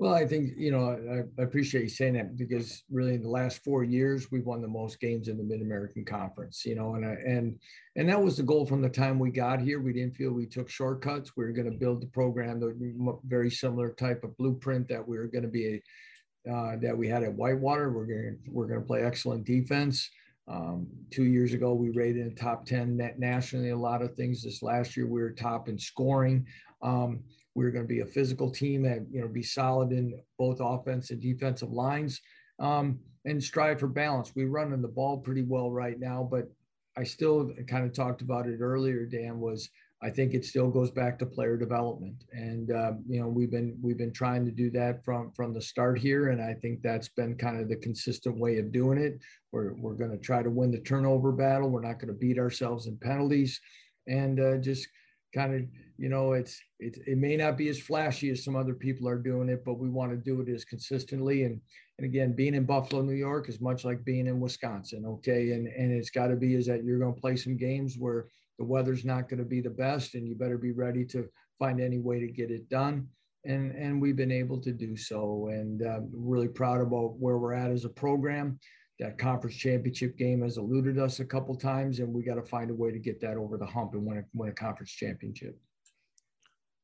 Well, 0.00 0.14
I 0.14 0.26
think 0.26 0.52
you 0.56 0.70
know 0.70 1.24
I, 1.38 1.42
appreciate 1.42 1.82
you 1.82 1.88
saying 1.88 2.14
that 2.14 2.36
because 2.36 2.84
really 2.88 3.14
in 3.14 3.22
the 3.22 3.28
last 3.28 3.64
four 3.64 3.82
years 3.82 4.30
we've 4.30 4.46
won 4.46 4.62
the 4.62 4.68
most 4.68 5.00
games 5.00 5.26
in 5.26 5.36
the 5.36 5.42
Mid 5.42 5.60
American 5.60 6.04
Conference. 6.04 6.64
You 6.64 6.76
know, 6.76 6.94
and 6.94 7.04
I, 7.04 7.16
and 7.26 7.58
and 7.96 8.08
that 8.08 8.22
was 8.22 8.36
the 8.36 8.44
goal 8.44 8.64
from 8.64 8.80
the 8.80 8.88
time 8.88 9.18
we 9.18 9.32
got 9.32 9.60
here. 9.60 9.80
We 9.80 9.92
didn't 9.92 10.14
feel 10.14 10.30
we 10.30 10.46
took 10.46 10.70
shortcuts. 10.70 11.36
We 11.36 11.44
were 11.44 11.52
going 11.52 11.70
to 11.70 11.76
build 11.76 12.00
the 12.00 12.06
program 12.06 12.60
the 12.60 13.18
very 13.26 13.50
similar 13.50 13.90
type 13.90 14.22
of 14.22 14.36
blueprint 14.36 14.86
that 14.88 15.06
we 15.06 15.18
were 15.18 15.26
going 15.26 15.42
to 15.42 15.48
be 15.48 15.82
uh, 16.48 16.76
that 16.76 16.96
we 16.96 17.08
had 17.08 17.24
at 17.24 17.34
Whitewater. 17.34 17.90
We're 17.90 18.06
going 18.06 18.38
to 18.44 18.50
we're 18.52 18.68
going 18.68 18.80
to 18.80 18.86
play 18.86 19.02
excellent 19.02 19.44
defense. 19.44 20.08
Um, 20.46 20.86
two 21.10 21.24
years 21.24 21.54
ago, 21.54 21.74
we 21.74 21.90
rated 21.90 22.24
in 22.24 22.34
top 22.34 22.64
10 22.64 22.96
net 22.96 23.18
nationally. 23.18 23.70
A 23.70 23.76
lot 23.76 24.00
of 24.00 24.14
things. 24.14 24.42
This 24.44 24.62
last 24.62 24.96
year, 24.96 25.06
we 25.06 25.20
were 25.20 25.32
top 25.32 25.68
in 25.68 25.78
scoring. 25.78 26.46
Um, 26.80 27.20
we 27.58 27.64
are 27.64 27.72
going 27.72 27.84
to 27.84 27.88
be 27.88 28.00
a 28.00 28.06
physical 28.06 28.50
team 28.50 28.84
and 28.84 29.06
you 29.12 29.20
know 29.20 29.26
be 29.26 29.42
solid 29.42 29.90
in 29.90 30.18
both 30.38 30.58
offense 30.60 31.10
and 31.10 31.20
defensive 31.20 31.72
lines, 31.72 32.20
um, 32.60 33.00
and 33.24 33.42
strive 33.42 33.80
for 33.80 33.88
balance. 33.88 34.32
We 34.36 34.44
run 34.44 34.72
in 34.72 34.80
the 34.80 34.88
ball 34.88 35.18
pretty 35.18 35.42
well 35.42 35.70
right 35.72 35.98
now, 35.98 36.26
but 36.30 36.48
I 36.96 37.02
still 37.02 37.52
kind 37.66 37.84
of 37.84 37.92
talked 37.92 38.22
about 38.22 38.46
it 38.46 38.60
earlier. 38.60 39.04
Dan 39.04 39.40
was 39.40 39.68
I 40.00 40.10
think 40.10 40.32
it 40.32 40.44
still 40.44 40.70
goes 40.70 40.92
back 40.92 41.18
to 41.18 41.26
player 41.26 41.56
development, 41.56 42.22
and 42.32 42.70
uh, 42.70 42.92
you 43.08 43.20
know 43.20 43.26
we've 43.26 43.50
been 43.50 43.76
we've 43.82 43.98
been 43.98 44.12
trying 44.12 44.44
to 44.44 44.52
do 44.52 44.70
that 44.70 45.04
from 45.04 45.32
from 45.32 45.52
the 45.52 45.60
start 45.60 45.98
here, 45.98 46.28
and 46.28 46.40
I 46.40 46.54
think 46.54 46.80
that's 46.80 47.08
been 47.08 47.36
kind 47.36 47.60
of 47.60 47.68
the 47.68 47.76
consistent 47.76 48.38
way 48.38 48.58
of 48.58 48.70
doing 48.70 48.98
it. 48.98 49.18
We're 49.50 49.74
we're 49.74 49.94
going 49.94 50.12
to 50.12 50.18
try 50.18 50.44
to 50.44 50.50
win 50.50 50.70
the 50.70 50.78
turnover 50.78 51.32
battle. 51.32 51.70
We're 51.70 51.80
not 51.80 51.98
going 51.98 52.14
to 52.14 52.20
beat 52.20 52.38
ourselves 52.38 52.86
in 52.86 52.96
penalties, 52.98 53.60
and 54.06 54.38
uh, 54.38 54.58
just 54.58 54.86
kind 55.38 55.54
of 55.54 55.62
you 55.96 56.08
know 56.08 56.32
it's 56.32 56.60
it, 56.80 56.98
it 57.06 57.18
may 57.18 57.36
not 57.36 57.56
be 57.56 57.68
as 57.68 57.78
flashy 57.80 58.30
as 58.30 58.44
some 58.44 58.56
other 58.56 58.74
people 58.74 59.08
are 59.08 59.18
doing 59.18 59.48
it, 59.48 59.64
but 59.64 59.78
we 59.78 59.88
want 59.88 60.10
to 60.10 60.16
do 60.16 60.40
it 60.40 60.48
as 60.48 60.64
consistently. 60.64 61.44
And 61.44 61.60
and 61.98 62.04
again 62.04 62.34
being 62.34 62.54
in 62.54 62.64
Buffalo, 62.64 63.02
New 63.02 63.20
York 63.28 63.48
is 63.48 63.60
much 63.60 63.84
like 63.84 64.04
being 64.04 64.26
in 64.26 64.40
Wisconsin. 64.40 65.04
Okay, 65.06 65.52
and 65.52 65.66
and 65.68 65.92
it's 65.92 66.10
got 66.10 66.28
to 66.28 66.36
be 66.36 66.54
is 66.54 66.66
that 66.66 66.84
you're 66.84 66.98
going 66.98 67.14
to 67.14 67.20
play 67.20 67.36
some 67.36 67.56
games 67.56 67.96
where 67.98 68.26
the 68.58 68.64
weather's 68.64 69.04
not 69.04 69.28
going 69.28 69.38
to 69.38 69.44
be 69.56 69.60
the 69.60 69.78
best 69.86 70.14
and 70.14 70.26
you 70.26 70.34
better 70.34 70.58
be 70.58 70.72
ready 70.72 71.04
to 71.04 71.28
find 71.60 71.80
any 71.80 71.98
way 71.98 72.18
to 72.18 72.26
get 72.26 72.50
it 72.50 72.68
done. 72.68 73.06
And 73.44 73.72
and 73.72 74.02
we've 74.02 74.16
been 74.16 74.32
able 74.32 74.60
to 74.62 74.72
do 74.72 74.96
so. 74.96 75.48
And 75.50 75.86
um, 75.86 76.10
really 76.12 76.48
proud 76.48 76.80
about 76.80 77.18
where 77.18 77.38
we're 77.38 77.54
at 77.54 77.70
as 77.70 77.84
a 77.84 78.00
program 78.04 78.58
that 78.98 79.18
conference 79.18 79.56
championship 79.56 80.16
game 80.16 80.42
has 80.42 80.56
eluded 80.56 80.98
us 80.98 81.20
a 81.20 81.24
couple 81.24 81.54
times 81.54 82.00
and 82.00 82.12
we 82.12 82.22
got 82.22 82.34
to 82.34 82.42
find 82.42 82.70
a 82.70 82.74
way 82.74 82.90
to 82.90 82.98
get 82.98 83.20
that 83.20 83.36
over 83.36 83.56
the 83.56 83.66
hump 83.66 83.94
and 83.94 84.04
win 84.04 84.18
a, 84.18 84.24
win 84.34 84.50
a 84.50 84.52
conference 84.52 84.90
championship. 84.90 85.56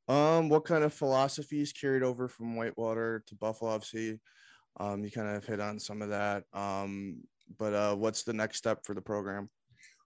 Um 0.09 0.49
what 0.49 0.65
kind 0.65 0.85
of 0.85 0.93
philosophies 0.93 1.73
carried 1.73 2.03
over 2.03 2.29
from 2.29 2.57
whitewater 2.57 3.25
to 3.27 3.35
buffalo? 3.35 3.71
Obviously 3.71 4.21
um 4.79 5.03
you 5.03 5.11
kind 5.11 5.35
of 5.35 5.45
hit 5.45 5.61
on 5.61 5.79
some 5.79 6.03
of 6.03 6.11
that. 6.11 6.45
Um 6.53 7.23
but 7.59 7.73
uh 7.73 7.95
what's 7.95 8.23
the 8.23 8.33
next 8.33 8.59
step 8.59 8.85
for 8.85 8.95
the 8.95 9.01
program? 9.01 9.49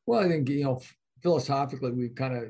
Well 0.07 0.21
i 0.21 0.29
think 0.29 0.49
you 0.49 0.65
know 0.65 0.81
philosophically, 1.23 1.93
we've 1.93 2.15
kind 2.15 2.37
of, 2.37 2.45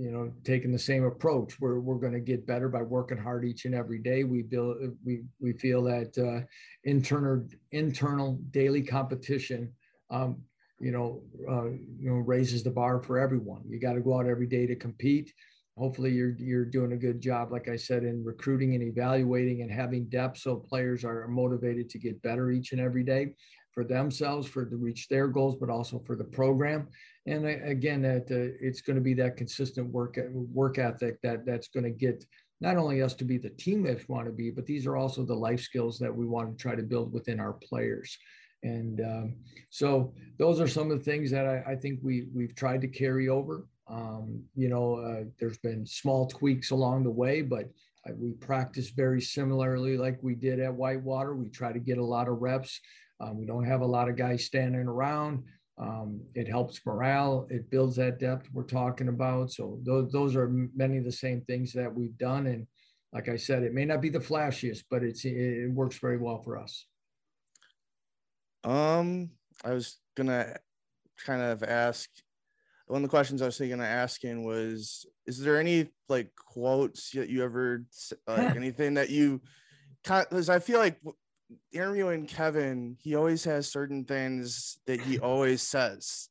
you 0.00 0.10
know, 0.10 0.32
taking 0.44 0.72
the 0.72 0.78
same 0.78 1.04
approach. 1.04 1.60
We're, 1.60 1.78
we're 1.78 1.96
going 1.96 2.14
to 2.14 2.20
get 2.20 2.46
better 2.46 2.70
by 2.70 2.80
working 2.80 3.18
hard 3.18 3.44
each 3.44 3.66
and 3.66 3.74
every 3.74 3.98
day. 3.98 4.24
We 4.24 4.40
build, 4.42 4.76
we, 5.04 5.24
we 5.40 5.52
feel 5.52 5.82
that 5.84 6.16
uh, 6.16 6.46
internal, 6.84 7.46
internal 7.72 8.38
daily 8.50 8.82
competition, 8.82 9.72
um, 10.10 10.42
you 10.80 10.90
know, 10.90 11.22
uh, 11.46 11.66
you 11.98 12.08
know, 12.10 12.14
raises 12.14 12.62
the 12.62 12.70
bar 12.70 13.02
for 13.02 13.18
everyone. 13.18 13.62
You 13.68 13.78
got 13.78 13.92
to 13.92 14.00
go 14.00 14.18
out 14.18 14.26
every 14.26 14.46
day 14.46 14.66
to 14.66 14.74
compete. 14.74 15.34
Hopefully, 15.76 16.12
you're 16.12 16.34
you're 16.38 16.64
doing 16.64 16.92
a 16.92 16.96
good 16.96 17.20
job, 17.20 17.52
like 17.52 17.68
I 17.68 17.76
said, 17.76 18.02
in 18.02 18.24
recruiting 18.24 18.74
and 18.74 18.82
evaluating 18.82 19.62
and 19.62 19.70
having 19.70 20.06
depth, 20.06 20.38
so 20.38 20.56
players 20.56 21.04
are 21.04 21.28
motivated 21.28 21.88
to 21.90 21.98
get 21.98 22.22
better 22.22 22.50
each 22.50 22.72
and 22.72 22.80
every 22.80 23.04
day 23.04 23.34
for 23.72 23.84
themselves, 23.84 24.48
for 24.48 24.64
to 24.66 24.76
reach 24.76 25.08
their 25.08 25.28
goals, 25.28 25.56
but 25.60 25.70
also 25.70 26.02
for 26.06 26.16
the 26.16 26.24
program. 26.24 26.88
And 27.30 27.46
again, 27.46 28.02
that 28.02 28.28
uh, 28.30 28.56
it's 28.60 28.80
going 28.80 28.96
to 28.96 29.02
be 29.02 29.14
that 29.14 29.36
consistent 29.36 29.88
work 29.92 30.18
work 30.32 30.78
ethic 30.78 31.22
that 31.22 31.46
that's 31.46 31.68
going 31.68 31.84
to 31.84 31.90
get 31.90 32.24
not 32.60 32.76
only 32.76 33.02
us 33.02 33.14
to 33.14 33.24
be 33.24 33.38
the 33.38 33.50
team 33.50 33.84
that 33.84 33.98
we 33.98 34.04
want 34.08 34.26
to 34.26 34.32
be, 34.32 34.50
but 34.50 34.66
these 34.66 34.84
are 34.84 34.96
also 34.96 35.24
the 35.24 35.34
life 35.34 35.60
skills 35.60 35.98
that 36.00 36.14
we 36.14 36.26
want 36.26 36.50
to 36.50 36.60
try 36.60 36.74
to 36.74 36.82
build 36.82 37.12
within 37.12 37.38
our 37.38 37.52
players. 37.52 38.18
And 38.64 39.00
um, 39.00 39.36
so 39.70 40.12
those 40.38 40.60
are 40.60 40.66
some 40.66 40.90
of 40.90 40.98
the 40.98 41.04
things 41.04 41.30
that 41.30 41.46
I, 41.46 41.72
I 41.72 41.76
think 41.76 42.00
we 42.02 42.26
we've 42.34 42.54
tried 42.56 42.80
to 42.80 42.88
carry 42.88 43.28
over. 43.28 43.66
Um, 43.88 44.42
you 44.56 44.68
know, 44.68 44.96
uh, 44.96 45.24
there's 45.38 45.58
been 45.58 45.86
small 45.86 46.26
tweaks 46.26 46.72
along 46.72 47.04
the 47.04 47.10
way, 47.10 47.42
but 47.42 47.70
we 48.16 48.32
practice 48.32 48.90
very 48.90 49.20
similarly 49.20 49.96
like 49.96 50.18
we 50.20 50.34
did 50.34 50.58
at 50.58 50.74
Whitewater. 50.74 51.36
We 51.36 51.48
try 51.48 51.72
to 51.72 51.78
get 51.78 51.98
a 51.98 52.04
lot 52.04 52.28
of 52.28 52.42
reps. 52.42 52.80
Um, 53.20 53.38
we 53.38 53.46
don't 53.46 53.64
have 53.64 53.82
a 53.82 53.86
lot 53.86 54.08
of 54.08 54.16
guys 54.16 54.44
standing 54.44 54.86
around. 54.86 55.44
Um, 55.80 56.20
it 56.34 56.46
helps 56.46 56.84
morale. 56.84 57.46
It 57.48 57.70
builds 57.70 57.96
that 57.96 58.18
depth 58.18 58.48
we're 58.52 58.64
talking 58.64 59.08
about. 59.08 59.50
So 59.50 59.78
those, 59.82 60.12
those 60.12 60.36
are 60.36 60.48
many 60.76 60.98
of 60.98 61.04
the 61.04 61.12
same 61.12 61.40
things 61.42 61.72
that 61.72 61.92
we've 61.92 62.16
done. 62.18 62.46
And 62.48 62.66
like 63.14 63.30
I 63.30 63.36
said, 63.36 63.62
it 63.62 63.72
may 63.72 63.86
not 63.86 64.02
be 64.02 64.10
the 64.10 64.18
flashiest, 64.18 64.84
but 64.90 65.02
it's 65.02 65.24
it 65.24 65.70
works 65.72 65.98
very 65.98 66.18
well 66.18 66.42
for 66.42 66.58
us. 66.58 66.86
Um, 68.62 69.30
I 69.64 69.72
was 69.72 69.96
gonna 70.16 70.56
kind 71.24 71.40
of 71.40 71.62
ask 71.62 72.10
one 72.86 72.98
of 72.98 73.02
the 73.02 73.08
questions 73.08 73.40
I 73.40 73.46
was 73.46 73.56
thinking 73.56 73.78
of 73.78 73.86
asking 73.86 74.44
was, 74.44 75.06
is 75.26 75.38
there 75.38 75.58
any 75.58 75.88
like 76.08 76.30
quotes 76.36 77.10
that 77.12 77.30
you 77.30 77.42
ever 77.42 77.84
like 78.26 78.56
anything 78.56 78.94
that 78.94 79.10
you 79.10 79.40
because 80.02 80.48
I 80.50 80.58
feel 80.58 80.78
like 80.78 81.00
interviewing 81.72 82.26
Kevin, 82.26 82.96
he 83.00 83.14
always 83.14 83.44
has 83.44 83.68
certain 83.68 84.04
things 84.04 84.78
that 84.86 85.00
he 85.00 85.18
always 85.18 85.62
says, 85.62 86.28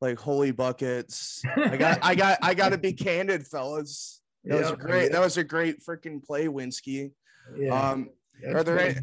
like 0.00 0.18
holy 0.18 0.50
buckets. 0.50 1.42
I 1.56 1.76
got, 1.76 1.98
I 2.02 2.14
got, 2.14 2.38
I 2.42 2.54
got 2.54 2.70
to 2.70 2.78
be 2.78 2.92
candid, 2.92 3.46
fellas. 3.46 4.20
That 4.44 4.58
was 4.58 4.70
a 4.70 4.76
great. 4.76 5.12
That 5.12 5.20
was 5.20 5.36
a 5.36 5.44
great 5.44 5.84
freaking 5.84 6.22
play, 6.22 6.46
Winsky. 6.46 7.12
Yeah. 7.56 7.90
Um, 7.90 8.10
are 8.52 8.64
there 8.64 8.80
any? 8.80 9.00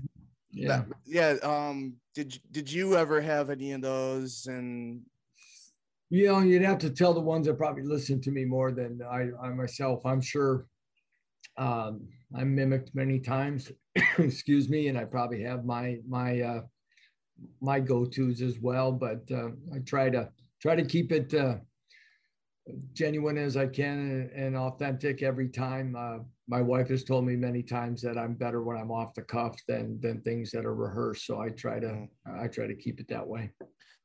Yeah. 0.51 0.67
That, 0.67 0.86
yeah. 1.05 1.36
Um. 1.43 1.95
Did 2.13 2.38
Did 2.51 2.69
you 2.69 2.97
ever 2.97 3.21
have 3.21 3.49
any 3.49 3.71
of 3.71 3.82
those? 3.82 4.47
And 4.47 5.01
you 6.10 6.27
know, 6.27 6.39
you'd 6.39 6.63
have 6.63 6.79
to 6.79 6.89
tell 6.89 7.13
the 7.13 7.21
ones 7.21 7.47
that 7.47 7.58
probably 7.58 7.84
listen 7.84 8.19
to 8.21 8.32
me 8.32 8.43
more 8.43 8.71
than 8.71 8.99
I, 9.10 9.29
I 9.41 9.49
myself. 9.49 10.05
I'm 10.05 10.21
sure. 10.21 10.65
Um, 11.58 12.10
I'm 12.36 12.54
mimicked 12.54 12.94
many 12.94 13.20
times. 13.20 13.72
excuse 14.18 14.70
me, 14.70 14.88
and 14.88 14.98
I 14.98 15.06
probably 15.06 15.42
have 15.44 15.65
my 15.65 15.98
my 16.08 16.42
uh, 16.42 16.62
my 17.62 17.80
go-tos 17.80 18.42
as 18.42 18.60
well. 18.60 18.92
But 18.92 19.22
uh, 19.32 19.50
I 19.74 19.80
try 19.86 20.10
to 20.10 20.30
try 20.62 20.76
to 20.76 20.86
keep 20.86 21.12
it 21.12 21.34
uh, 21.34 21.58
genuine 22.94 23.38
as 23.38 23.58
I 23.58 23.68
can 23.68 24.00
and, 24.00 24.32
and 24.32 24.58
authentic 24.58 25.24
every 25.24 25.50
time. 25.50 25.96
Uh, 25.98 26.20
my 26.48 26.62
wife 26.62 26.89
has 26.89 27.04
told 27.04 27.26
me 27.26 27.36
many 27.36 27.62
times 27.62 28.02
that 28.02 28.18
I'm 28.18 28.34
better 28.34 28.63
when 28.63 28.78
I'm 28.78 28.92
off 28.92 29.13
the 29.13 29.22
cuff 29.22 29.56
than 29.68 30.00
than 30.02 30.22
things 30.22 30.52
that 30.52 30.65
are 30.65 30.76
rehearsed. 30.76 31.26
So 31.26 31.39
I 31.39 31.50
try 31.50 31.80
to 31.80 31.88
mm. 31.88 32.08
I 32.39 32.48
try 32.48 32.68
to 32.68 32.76
keep 32.76 33.00
it 33.00 33.08
that 33.10 33.28
way. 33.28 33.52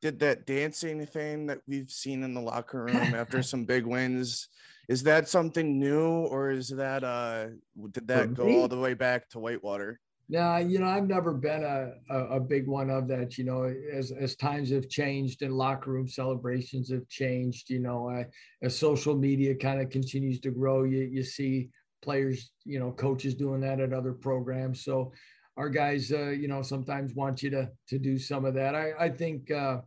Did 0.03 0.19
that 0.21 0.47
dancing 0.47 1.05
thing 1.07 1.47
that 1.47 1.61
we've 1.67 1.91
seen 1.91 2.23
in 2.23 2.35
the 2.35 2.41
locker 2.41 2.85
room 2.85 2.97
after 3.15 3.43
some 3.43 3.65
big 3.65 3.87
wins? 3.87 4.49
Is 4.89 5.03
that 5.05 5.29
something 5.29 5.79
new, 5.79 6.27
or 6.27 6.51
is 6.51 6.69
that 6.69 7.05
uh 7.05 7.47
did 7.91 8.09
that 8.09 8.35
go 8.35 8.49
all 8.61 8.69
the 8.69 8.79
way 8.79 8.95
back 8.95 9.29
to 9.31 9.39
Whitewater? 9.39 10.01
Yeah, 10.29 10.59
you 10.59 10.79
know, 10.79 10.87
I've 10.87 11.07
never 11.07 11.35
been 11.35 11.63
a, 11.63 11.93
a, 12.09 12.37
a, 12.37 12.41
big 12.41 12.67
one 12.67 12.89
of 12.89 13.09
that. 13.09 13.37
You 13.37 13.45
know, 13.45 13.65
as 13.93 14.11
as 14.11 14.37
times 14.37 14.71
have 14.71 14.89
changed 14.89 15.43
and 15.43 15.53
locker 15.53 15.91
room 15.91 16.09
celebrations 16.09 16.91
have 16.91 17.07
changed, 17.09 17.69
you 17.69 17.79
know, 17.79 18.09
uh, 18.09 18.25
as 18.63 18.77
social 18.77 19.15
media 19.15 19.55
kind 19.55 19.83
of 19.83 19.91
continues 19.91 20.41
to 20.41 20.51
grow, 20.51 20.85
you 20.85 21.03
you 21.03 21.23
see 21.23 21.69
players, 22.01 22.53
you 22.65 22.79
know, 22.79 22.91
coaches 22.91 23.35
doing 23.35 23.61
that 23.61 23.81
at 23.81 23.93
other 23.93 24.15
programs. 24.15 24.83
So 24.83 25.13
our 25.59 25.69
guys, 25.69 26.11
uh, 26.11 26.31
you 26.31 26.49
know, 26.49 26.63
sometimes 26.63 27.15
want 27.15 27.43
you 27.43 27.51
to 27.51 27.71
to 27.89 27.99
do 27.99 28.19
some 28.19 28.47
of 28.47 28.55
that. 28.55 28.75
I 28.75 28.93
I 28.99 29.09
think, 29.11 29.51
uh, 29.51 29.83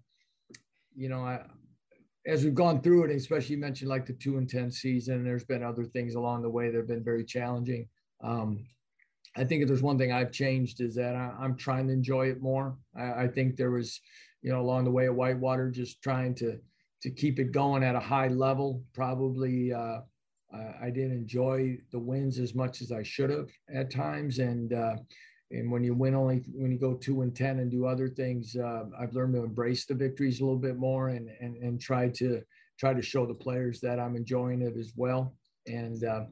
you 0.95 1.09
know, 1.09 1.21
I, 1.21 1.45
as 2.27 2.43
we've 2.43 2.53
gone 2.53 2.81
through 2.81 3.05
it, 3.05 3.15
especially 3.15 3.55
you 3.55 3.61
mentioned 3.61 3.89
like 3.89 4.05
the 4.05 4.13
two 4.13 4.37
and 4.37 4.49
ten 4.49 4.69
season, 4.69 5.23
there's 5.23 5.45
been 5.45 5.63
other 5.63 5.85
things 5.85 6.15
along 6.15 6.41
the 6.41 6.49
way 6.49 6.69
that 6.69 6.77
have 6.77 6.87
been 6.87 7.03
very 7.03 7.23
challenging. 7.23 7.87
Um, 8.21 8.65
I 9.37 9.43
think 9.43 9.61
if 9.61 9.67
there's 9.67 9.81
one 9.81 9.97
thing 9.97 10.11
I've 10.11 10.31
changed 10.31 10.81
is 10.81 10.95
that 10.95 11.15
I, 11.15 11.33
am 11.43 11.55
trying 11.55 11.87
to 11.87 11.93
enjoy 11.93 12.29
it 12.29 12.41
more. 12.41 12.75
I, 12.95 13.23
I, 13.23 13.27
think 13.27 13.55
there 13.55 13.71
was, 13.71 14.01
you 14.41 14.51
know, 14.51 14.59
along 14.59 14.83
the 14.83 14.91
way 14.91 15.05
at 15.05 15.13
Whitewater, 15.13 15.71
just 15.71 16.01
trying 16.01 16.35
to 16.35 16.59
to 17.03 17.11
keep 17.11 17.39
it 17.39 17.51
going 17.51 17.83
at 17.83 17.95
a 17.95 17.99
high 17.99 18.27
level. 18.27 18.83
Probably 18.93 19.71
uh, 19.71 19.99
I 20.81 20.89
didn't 20.89 21.11
enjoy 21.11 21.77
the 21.91 21.99
wins 21.99 22.39
as 22.39 22.55
much 22.55 22.81
as 22.81 22.91
I 22.91 23.03
should 23.03 23.29
have 23.29 23.49
at 23.73 23.91
times, 23.91 24.39
and 24.39 24.73
uh, 24.73 24.95
and 25.51 25.71
when 25.71 25.83
you 25.83 25.93
win 25.93 26.15
only 26.15 26.43
when 26.53 26.71
you 26.71 26.77
go 26.77 26.93
two 26.93 27.21
and 27.21 27.35
ten 27.35 27.59
and 27.59 27.71
do 27.71 27.85
other 27.85 28.09
things, 28.09 28.55
uh, 28.55 28.83
I've 28.99 29.13
learned 29.13 29.33
to 29.35 29.43
embrace 29.43 29.85
the 29.85 29.93
victories 29.93 30.39
a 30.39 30.43
little 30.43 30.59
bit 30.59 30.77
more 30.77 31.09
and 31.09 31.29
and 31.39 31.55
and 31.57 31.79
try 31.79 32.09
to 32.09 32.41
try 32.77 32.93
to 32.93 33.01
show 33.01 33.25
the 33.25 33.33
players 33.33 33.79
that 33.81 33.99
I'm 33.99 34.15
enjoying 34.15 34.61
it 34.61 34.75
as 34.77 34.93
well. 34.95 35.35
And 35.65 36.03
uh, 36.03 36.25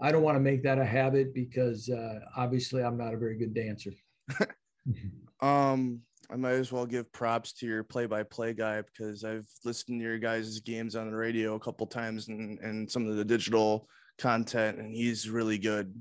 I 0.00 0.10
don't 0.10 0.22
want 0.22 0.36
to 0.36 0.40
make 0.40 0.62
that 0.64 0.78
a 0.78 0.84
habit 0.84 1.34
because 1.34 1.88
uh, 1.88 2.20
obviously 2.36 2.82
I'm 2.82 2.96
not 2.96 3.14
a 3.14 3.18
very 3.18 3.36
good 3.36 3.54
dancer. 3.54 3.92
um, 5.40 6.00
I 6.30 6.36
might 6.36 6.52
as 6.52 6.72
well 6.72 6.86
give 6.86 7.12
props 7.12 7.52
to 7.54 7.66
your 7.66 7.84
play-by-play 7.84 8.54
guy 8.54 8.82
because 8.82 9.22
I've 9.22 9.46
listened 9.64 10.00
to 10.00 10.04
your 10.04 10.18
guys' 10.18 10.60
games 10.60 10.96
on 10.96 11.10
the 11.10 11.16
radio 11.16 11.54
a 11.54 11.60
couple 11.60 11.86
times 11.86 12.28
and 12.28 12.58
and 12.60 12.90
some 12.90 13.06
of 13.06 13.16
the 13.16 13.24
digital 13.24 13.86
content, 14.18 14.78
and 14.78 14.94
he's 14.94 15.28
really 15.28 15.58
good. 15.58 15.94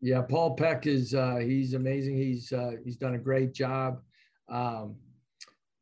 Yeah, 0.00 0.22
Paul 0.22 0.56
Peck 0.56 0.86
is 0.86 1.14
uh, 1.14 1.36
he's 1.36 1.74
amazing. 1.74 2.16
He's 2.16 2.52
uh, 2.52 2.72
he's 2.84 2.96
done 2.96 3.14
a 3.14 3.18
great 3.18 3.52
job. 3.52 4.00
Um, 4.48 4.96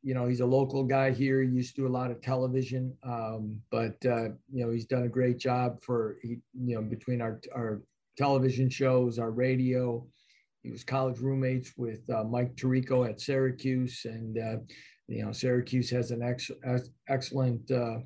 you 0.01 0.13
know, 0.13 0.27
he's 0.27 0.39
a 0.39 0.45
local 0.45 0.83
guy 0.83 1.11
here. 1.11 1.41
He 1.41 1.49
used 1.49 1.75
to 1.75 1.81
do 1.81 1.87
a 1.87 1.89
lot 1.89 2.11
of 2.11 2.21
television, 2.21 2.95
um, 3.03 3.61
but 3.69 3.95
uh, 4.05 4.29
you 4.51 4.65
know, 4.65 4.71
he's 4.71 4.85
done 4.85 5.03
a 5.03 5.09
great 5.09 5.37
job 5.37 5.81
for 5.81 6.17
he, 6.21 6.37
you 6.53 6.75
know 6.75 6.81
between 6.81 7.21
our 7.21 7.39
our 7.55 7.81
television 8.17 8.69
shows, 8.69 9.19
our 9.19 9.31
radio. 9.31 10.05
He 10.63 10.71
was 10.71 10.83
college 10.83 11.19
roommates 11.19 11.73
with 11.77 12.09
uh, 12.09 12.25
Mike 12.25 12.55
Tirico 12.55 13.07
at 13.09 13.21
Syracuse, 13.21 14.01
and 14.03 14.37
uh, 14.37 14.57
you 15.09 15.25
know, 15.25 15.31
Syracuse 15.31 15.89
has 15.89 16.11
an 16.11 16.21
ex- 16.21 16.51
excellent 17.07 17.69
uh, 17.71 17.99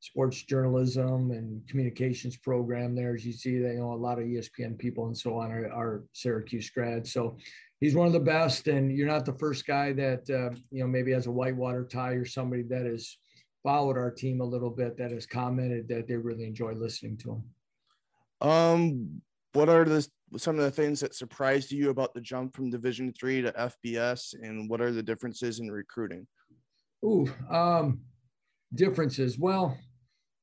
sports 0.00 0.42
journalism 0.42 1.30
and 1.30 1.66
communications 1.68 2.36
program 2.36 2.94
there. 2.94 3.14
As 3.14 3.24
you 3.24 3.32
see, 3.32 3.58
they 3.58 3.72
you 3.72 3.80
know 3.80 3.92
a 3.92 3.94
lot 3.94 4.18
of 4.18 4.24
ESPN 4.24 4.78
people 4.78 5.06
and 5.06 5.16
so 5.16 5.38
on 5.38 5.50
are, 5.50 5.72
are 5.72 6.04
Syracuse 6.12 6.70
grads. 6.70 7.12
So 7.12 7.36
he's 7.80 7.94
one 7.94 8.06
of 8.06 8.12
the 8.12 8.20
best, 8.20 8.68
and 8.68 8.96
you're 8.96 9.08
not 9.08 9.24
the 9.24 9.38
first 9.38 9.66
guy 9.66 9.92
that 9.94 10.28
uh, 10.30 10.54
you 10.70 10.80
know 10.80 10.86
maybe 10.86 11.12
has 11.12 11.26
a 11.26 11.32
whitewater 11.32 11.84
tie 11.84 12.12
or 12.12 12.24
somebody 12.24 12.62
that 12.64 12.86
has 12.86 13.16
followed 13.62 13.96
our 13.96 14.10
team 14.10 14.40
a 14.40 14.44
little 14.44 14.70
bit 14.70 14.96
that 14.96 15.10
has 15.10 15.26
commented 15.26 15.88
that 15.88 16.06
they 16.06 16.16
really 16.16 16.44
enjoy 16.44 16.72
listening 16.72 17.16
to 17.16 17.32
him. 17.32 18.48
Um, 18.48 19.22
what 19.54 19.68
are 19.68 19.84
the 19.84 20.06
some 20.36 20.56
of 20.56 20.64
the 20.64 20.70
things 20.70 21.00
that 21.00 21.14
surprised 21.14 21.72
you 21.72 21.90
about 21.90 22.12
the 22.12 22.20
jump 22.20 22.54
from 22.54 22.70
Division 22.70 23.12
three 23.18 23.40
to 23.42 23.52
FBS, 23.52 24.34
and 24.42 24.68
what 24.68 24.80
are 24.80 24.92
the 24.92 25.02
differences 25.02 25.60
in 25.60 25.70
recruiting? 25.70 26.26
Ooh, 27.04 27.26
um, 27.50 28.00
differences. 28.74 29.38
Well, 29.38 29.76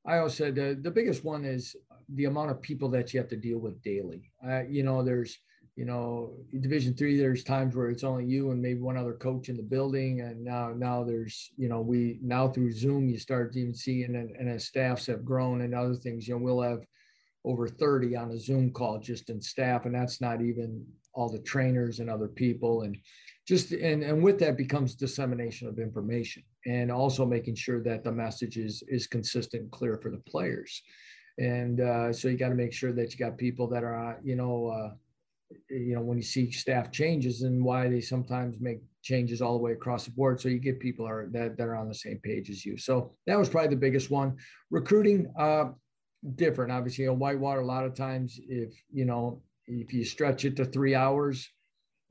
I 0.05 0.17
always 0.17 0.33
said 0.33 0.59
uh, 0.59 0.75
the 0.81 0.91
biggest 0.91 1.23
one 1.23 1.45
is 1.45 1.75
the 2.09 2.25
amount 2.25 2.51
of 2.51 2.61
people 2.61 2.89
that 2.89 3.13
you 3.13 3.19
have 3.19 3.29
to 3.29 3.37
deal 3.37 3.59
with 3.59 3.81
daily. 3.81 4.31
Uh, 4.45 4.63
you 4.63 4.83
know, 4.83 5.03
there's 5.03 5.37
you 5.75 5.85
know 5.85 6.33
division 6.59 6.93
three 6.93 7.17
there's 7.17 7.43
times 7.43 7.75
where 7.75 7.89
it's 7.89 8.03
only 8.03 8.25
you 8.25 8.51
and 8.51 8.61
maybe 8.61 8.79
one 8.79 8.97
other 8.97 9.13
coach 9.13 9.49
in 9.49 9.57
the 9.57 9.63
building 9.63 10.21
and 10.21 10.43
now 10.43 10.71
now 10.75 11.03
there's 11.03 11.51
you 11.57 11.67
know 11.67 11.81
we 11.81 12.19
now 12.21 12.47
through 12.47 12.71
zoom 12.71 13.09
you 13.09 13.17
start 13.17 13.51
to 13.51 13.59
even 13.59 13.73
seeing 13.73 14.15
and, 14.15 14.29
and 14.31 14.49
as 14.49 14.65
staffs 14.65 15.07
have 15.07 15.25
grown 15.25 15.61
and 15.61 15.73
other 15.73 15.95
things 15.95 16.27
you 16.27 16.35
know 16.35 16.43
we'll 16.43 16.61
have 16.61 16.85
over 17.43 17.67
30 17.67 18.15
on 18.15 18.31
a 18.31 18.37
zoom 18.39 18.71
call 18.71 18.99
just 18.99 19.29
in 19.29 19.41
staff 19.41 19.85
and 19.85 19.95
that's 19.95 20.21
not 20.21 20.41
even 20.41 20.85
all 21.13 21.29
the 21.29 21.39
trainers 21.39 21.99
and 21.99 22.09
other 22.09 22.27
people 22.27 22.83
and 22.83 22.95
just 23.47 23.71
and 23.71 24.03
and 24.03 24.21
with 24.21 24.37
that 24.37 24.57
becomes 24.57 24.93
dissemination 24.93 25.67
of 25.67 25.79
information 25.79 26.43
and 26.65 26.91
also 26.91 27.25
making 27.25 27.55
sure 27.55 27.81
that 27.81 28.03
the 28.03 28.11
message 28.11 28.57
is 28.57 28.83
is 28.87 29.07
consistent 29.07 29.63
and 29.63 29.71
clear 29.71 29.97
for 29.97 30.09
the 30.09 30.21
players 30.29 30.81
and 31.39 31.81
uh, 31.81 32.13
so 32.13 32.27
you 32.27 32.37
got 32.37 32.49
to 32.49 32.55
make 32.55 32.73
sure 32.73 32.93
that 32.93 33.11
you 33.11 33.17
got 33.17 33.37
people 33.37 33.67
that 33.67 33.83
are 33.83 34.19
you 34.23 34.35
know 34.35 34.67
uh, 34.67 34.93
you 35.69 35.95
know, 35.95 36.01
when 36.01 36.17
you 36.17 36.23
see 36.23 36.51
staff 36.51 36.91
changes 36.91 37.41
and 37.41 37.63
why 37.63 37.87
they 37.87 38.01
sometimes 38.01 38.59
make 38.59 38.79
changes 39.01 39.41
all 39.41 39.53
the 39.53 39.63
way 39.63 39.73
across 39.73 40.05
the 40.05 40.11
board. 40.11 40.39
So 40.39 40.49
you 40.49 40.59
get 40.59 40.79
people 40.79 41.07
are 41.07 41.27
that, 41.31 41.57
that 41.57 41.67
are 41.67 41.75
on 41.75 41.87
the 41.87 41.95
same 41.95 42.19
page 42.19 42.49
as 42.49 42.65
you. 42.65 42.77
So 42.77 43.13
that 43.27 43.37
was 43.37 43.49
probably 43.49 43.69
the 43.69 43.75
biggest 43.75 44.09
one. 44.09 44.37
Recruiting, 44.69 45.31
uh, 45.37 45.65
different. 46.35 46.71
Obviously, 46.71 47.05
You 47.05 47.11
a 47.11 47.13
Whitewater, 47.13 47.61
a 47.61 47.65
lot 47.65 47.85
of 47.85 47.95
times, 47.95 48.39
if 48.47 48.73
you 48.91 49.05
know, 49.05 49.41
if 49.67 49.93
you 49.93 50.05
stretch 50.05 50.45
it 50.45 50.55
to 50.57 50.65
three 50.65 50.95
hours, 50.95 51.49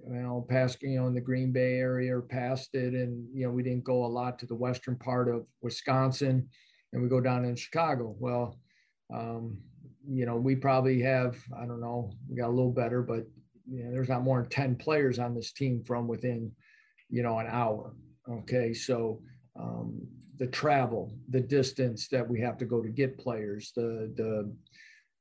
you 0.09 0.23
know, 0.23 0.45
past 0.49 0.83
you 0.83 1.01
know 1.01 1.07
in 1.07 1.15
the 1.15 1.21
Green 1.21 1.53
Bay 1.53 1.79
area 1.79 2.17
or 2.17 2.23
past 2.23 2.75
it, 2.75 2.95
and 2.95 3.27
you 3.35 3.47
know, 3.47 3.53
we 3.53 3.63
didn't 3.63 3.85
go 3.85 4.05
a 4.05 4.07
lot 4.07 4.39
to 4.39 4.47
the 4.47 4.55
western 4.55 4.97
part 4.97 5.29
of 5.29 5.47
Wisconsin, 5.63 6.49
and 6.93 7.03
we 7.03 7.09
go 7.09 7.21
down 7.21 7.45
in 7.45 7.57
Chicago. 7.57 8.15
Well, 8.19 8.59
um, 9.13 9.59
you 10.09 10.27
know, 10.27 10.37
we 10.37 10.57
probably 10.57 11.01
have, 11.03 11.37
I 11.57 11.67
don't 11.67 11.81
know, 11.81 12.13
we 12.29 12.37
got 12.37 12.49
a 12.49 12.51
little 12.51 12.73
better, 12.73 13.03
but 13.03 13.27
you 13.71 13.85
know, 13.85 13.93
there's 13.93 14.09
not 14.09 14.23
more 14.23 14.41
than 14.41 14.51
10 14.51 14.77
players 14.77 15.19
on 15.19 15.35
this 15.35 15.53
team 15.53 15.83
from 15.85 16.09
within, 16.09 16.51
you 17.09 17.23
know, 17.23 17.39
an 17.39 17.47
hour. 17.49 17.95
Okay. 18.29 18.75
So 18.75 19.21
um, 19.59 20.01
the 20.39 20.47
travel, 20.47 21.13
the 21.29 21.41
distance 21.41 22.09
that 22.09 22.29
we 22.29 22.41
have 22.41 22.59
to 22.59 22.65
go 22.65 22.83
to 22.83 22.89
get 22.89 23.19
players, 23.19 23.73
the, 23.77 24.13
the, 24.17 24.53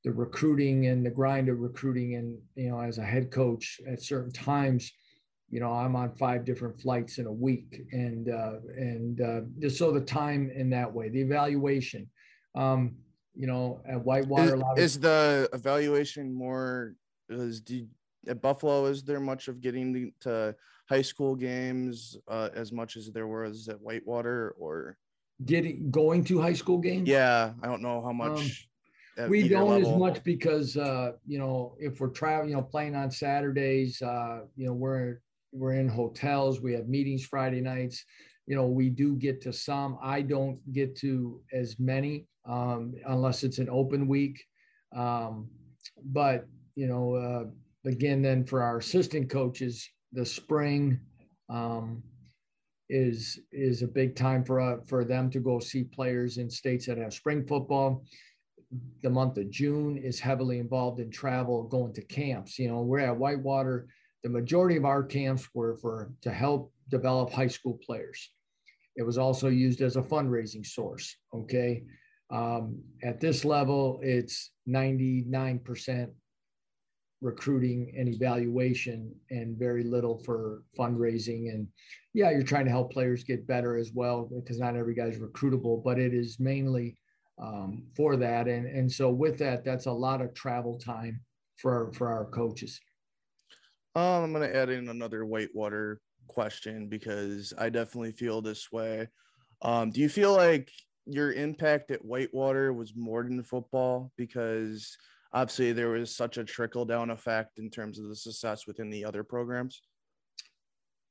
the 0.04 0.12
recruiting 0.12 0.86
and 0.86 1.04
the 1.04 1.10
grind 1.10 1.48
of 1.48 1.60
recruiting 1.60 2.16
and, 2.16 2.38
you 2.56 2.70
know, 2.70 2.80
as 2.80 2.98
a 2.98 3.04
head 3.04 3.30
coach 3.30 3.80
at 3.86 4.02
certain 4.02 4.32
times, 4.32 4.92
you 5.48 5.60
know, 5.60 5.72
I'm 5.72 5.94
on 5.94 6.14
five 6.16 6.44
different 6.44 6.80
flights 6.80 7.18
in 7.18 7.26
a 7.26 7.32
week 7.32 7.82
and, 7.92 8.28
uh, 8.28 8.54
and 8.76 9.20
uh, 9.20 9.40
just 9.60 9.78
so 9.78 9.92
the 9.92 10.00
time 10.00 10.50
in 10.54 10.70
that 10.70 10.92
way, 10.92 11.08
the 11.08 11.20
evaluation, 11.20 12.08
um, 12.54 12.96
you 13.34 13.46
know, 13.46 13.80
at 13.86 14.02
Whitewater. 14.02 14.56
Is, 14.76 14.94
is 14.94 15.00
the 15.00 15.48
evaluation 15.52 16.32
more? 16.32 16.94
Is 17.28 17.60
do, 17.60 17.86
at 18.26 18.42
Buffalo? 18.42 18.86
Is 18.86 19.02
there 19.02 19.20
much 19.20 19.48
of 19.48 19.60
getting 19.60 20.12
to 20.20 20.54
high 20.88 21.02
school 21.02 21.34
games 21.34 22.16
uh, 22.28 22.50
as 22.54 22.72
much 22.72 22.96
as 22.96 23.10
there 23.10 23.26
was 23.26 23.68
at 23.68 23.80
Whitewater, 23.80 24.54
or 24.58 24.98
getting 25.44 25.90
going 25.90 26.24
to 26.24 26.40
high 26.40 26.52
school 26.52 26.78
games? 26.78 27.08
Yeah, 27.08 27.52
I 27.62 27.66
don't 27.66 27.82
know 27.82 28.02
how 28.02 28.12
much. 28.12 28.38
Um, 28.38 28.50
we 29.28 29.48
don't 29.48 29.70
level. 29.70 29.92
as 29.92 29.98
much 29.98 30.24
because 30.24 30.76
uh, 30.76 31.12
you 31.26 31.38
know 31.38 31.76
if 31.78 32.00
we're 32.00 32.08
traveling, 32.08 32.50
you 32.50 32.56
know, 32.56 32.62
playing 32.62 32.94
on 32.94 33.10
Saturdays, 33.10 34.00
uh, 34.02 34.40
you 34.56 34.66
know, 34.66 34.72
we're 34.72 35.20
we're 35.52 35.74
in 35.74 35.88
hotels. 35.88 36.60
We 36.60 36.72
have 36.72 36.88
meetings 36.88 37.24
Friday 37.24 37.60
nights. 37.60 38.04
You 38.46 38.56
know, 38.56 38.66
we 38.66 38.90
do 38.90 39.14
get 39.14 39.40
to 39.42 39.52
some. 39.52 39.98
I 40.02 40.22
don't 40.22 40.58
get 40.72 40.96
to 40.96 41.40
as 41.52 41.78
many 41.78 42.26
um, 42.48 42.94
unless 43.06 43.44
it's 43.44 43.58
an 43.58 43.68
open 43.70 44.08
week. 44.08 44.42
Um, 44.94 45.48
but 46.04 46.46
you 46.74 46.86
know, 46.86 47.14
uh, 47.14 47.88
again, 47.88 48.22
then 48.22 48.44
for 48.44 48.62
our 48.62 48.78
assistant 48.78 49.30
coaches, 49.30 49.88
the 50.12 50.24
spring 50.24 51.00
um, 51.48 52.02
is 52.88 53.38
is 53.52 53.82
a 53.82 53.86
big 53.86 54.16
time 54.16 54.44
for 54.44 54.60
uh, 54.60 54.76
for 54.86 55.04
them 55.04 55.30
to 55.30 55.40
go 55.40 55.58
see 55.58 55.84
players 55.84 56.38
in 56.38 56.50
states 56.50 56.86
that 56.86 56.98
have 56.98 57.14
spring 57.14 57.44
football. 57.46 58.04
The 59.02 59.10
month 59.10 59.36
of 59.38 59.50
June 59.50 59.96
is 59.96 60.18
heavily 60.20 60.58
involved 60.58 61.00
in 61.00 61.10
travel, 61.10 61.64
going 61.64 61.92
to 61.94 62.02
camps. 62.02 62.58
You 62.58 62.68
know, 62.68 62.80
we're 62.80 63.00
at 63.00 63.16
Whitewater. 63.16 63.88
The 64.22 64.30
majority 64.30 64.76
of 64.76 64.84
our 64.84 65.02
camps 65.02 65.48
were 65.54 65.76
for 65.76 66.12
to 66.22 66.30
help 66.30 66.72
develop 66.88 67.30
high 67.30 67.48
school 67.48 67.78
players. 67.84 68.30
It 68.96 69.02
was 69.02 69.18
also 69.18 69.48
used 69.48 69.80
as 69.80 69.96
a 69.96 70.02
fundraising 70.02 70.64
source. 70.64 71.16
Okay, 71.34 71.84
um, 72.30 72.80
at 73.02 73.20
this 73.20 73.44
level, 73.44 74.00
it's 74.02 74.52
99% 74.68 76.10
recruiting 77.20 77.94
and 77.96 78.08
evaluation 78.08 79.14
and 79.30 79.56
very 79.56 79.84
little 79.84 80.18
for 80.18 80.64
fundraising. 80.76 81.50
And 81.50 81.68
yeah, 82.14 82.30
you're 82.30 82.42
trying 82.42 82.64
to 82.64 82.70
help 82.70 82.92
players 82.92 83.22
get 83.22 83.46
better 83.46 83.76
as 83.76 83.92
well 83.92 84.28
because 84.34 84.58
not 84.58 84.76
every 84.76 84.94
guy's 84.94 85.18
recruitable, 85.18 85.82
but 85.82 85.98
it 85.98 86.14
is 86.14 86.40
mainly 86.40 86.96
um, 87.42 87.82
for 87.96 88.16
that. 88.16 88.46
And, 88.46 88.66
and 88.66 88.90
so 88.90 89.10
with 89.10 89.36
that, 89.38 89.64
that's 89.64 89.86
a 89.86 89.92
lot 89.92 90.20
of 90.22 90.32
travel 90.32 90.78
time 90.78 91.20
for, 91.56 91.92
for 91.92 92.08
our 92.08 92.24
coaches. 92.26 92.80
Um, 93.94 94.24
I'm 94.24 94.32
going 94.32 94.48
to 94.48 94.56
add 94.56 94.70
in 94.70 94.88
another 94.88 95.26
Whitewater 95.26 96.00
question 96.28 96.88
because 96.88 97.52
I 97.58 97.68
definitely 97.68 98.12
feel 98.12 98.40
this 98.40 98.70
way. 98.70 99.08
Um, 99.60 99.90
do 99.90 100.00
you 100.00 100.08
feel 100.08 100.34
like 100.34 100.70
your 101.04 101.32
impact 101.32 101.90
at 101.90 102.04
Whitewater 102.04 102.72
was 102.72 102.94
more 102.94 103.24
than 103.24 103.42
football 103.42 104.12
because 104.16 104.96
obviously 105.32 105.72
there 105.72 105.90
was 105.90 106.14
such 106.14 106.38
a 106.38 106.44
trickle 106.44 106.84
down 106.84 107.10
effect 107.10 107.58
in 107.58 107.70
terms 107.70 107.98
of 107.98 108.08
the 108.08 108.16
success 108.16 108.66
within 108.66 108.88
the 108.88 109.04
other 109.04 109.24
programs? 109.24 109.82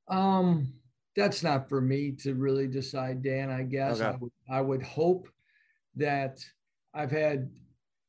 Um, 0.08 0.74
that's 1.16 1.44
not 1.44 1.70
for 1.70 1.82
me 1.82 2.14
to 2.20 2.36
really 2.36 2.68
decide, 2.68 3.22
Dan. 3.22 3.50
I 3.50 3.64
guess 3.64 4.00
okay. 4.00 4.10
I, 4.10 4.16
would, 4.18 4.32
I 4.50 4.62
would 4.62 4.82
hope 4.82 5.28
that 5.96 6.40
I've 6.94 7.12
had 7.12 7.50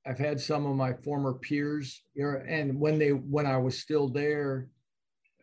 I've 0.04 0.18
had 0.18 0.40
some 0.40 0.66
of 0.66 0.74
my 0.74 0.94
former 0.94 1.34
peers, 1.34 2.02
and 2.16 2.80
when 2.80 2.98
they 2.98 3.10
when 3.10 3.46
I 3.46 3.56
was 3.58 3.78
still 3.78 4.08
there, 4.08 4.68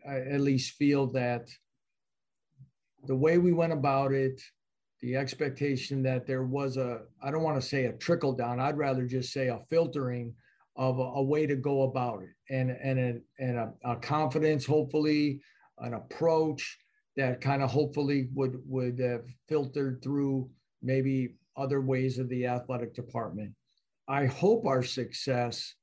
I 0.08 0.18
at 0.18 0.42
least 0.42 0.76
feel 0.76 1.08
that 1.14 1.50
the 3.06 3.16
way 3.16 3.38
we 3.38 3.54
went 3.54 3.74
about 3.74 4.12
it, 4.12 4.42
the 5.02 5.16
expectation 5.16 6.04
that 6.04 6.28
there 6.28 6.44
was 6.44 6.78
a, 6.78 7.02
I 7.22 7.32
don't 7.32 7.44
want 7.44 7.62
to 7.62 7.68
say 7.68 7.86
a 7.86 7.94
trickle 7.94 8.34
down, 8.34 8.60
I'd 8.60 8.78
rather 8.78 9.06
just 9.06 9.32
say 9.32 9.48
a 9.48 9.60
filtering 9.70 10.34
of 10.76 11.00
a, 11.00 11.04
a 11.04 11.24
way 11.24 11.46
to 11.46 11.56
go 11.56 11.84
about 11.84 12.24
it. 12.24 12.30
And, 12.54 12.72
and, 12.72 13.00
a, 13.00 13.44
and 13.44 13.58
a, 13.58 13.74
a 13.86 13.96
confidence, 13.98 14.66
hopefully, 14.66 15.42
an 15.80 15.94
approach 15.94 16.78
that 17.16 17.42
kind 17.42 17.64
of 17.64 17.70
hopefully 17.70 18.30
would, 18.34 18.60
would 18.66 19.00
have 19.00 19.26
filtered 19.48 20.02
through 20.04 20.50
maybe 20.82 21.36
other 21.60 21.82
ways 21.82 22.20
of 22.20 22.30
the 22.30 22.46
athletic 22.46 22.94
department. 22.94 23.54
I 24.08 24.26
hope 24.26 24.66
our 24.66 24.84
success 24.84 25.76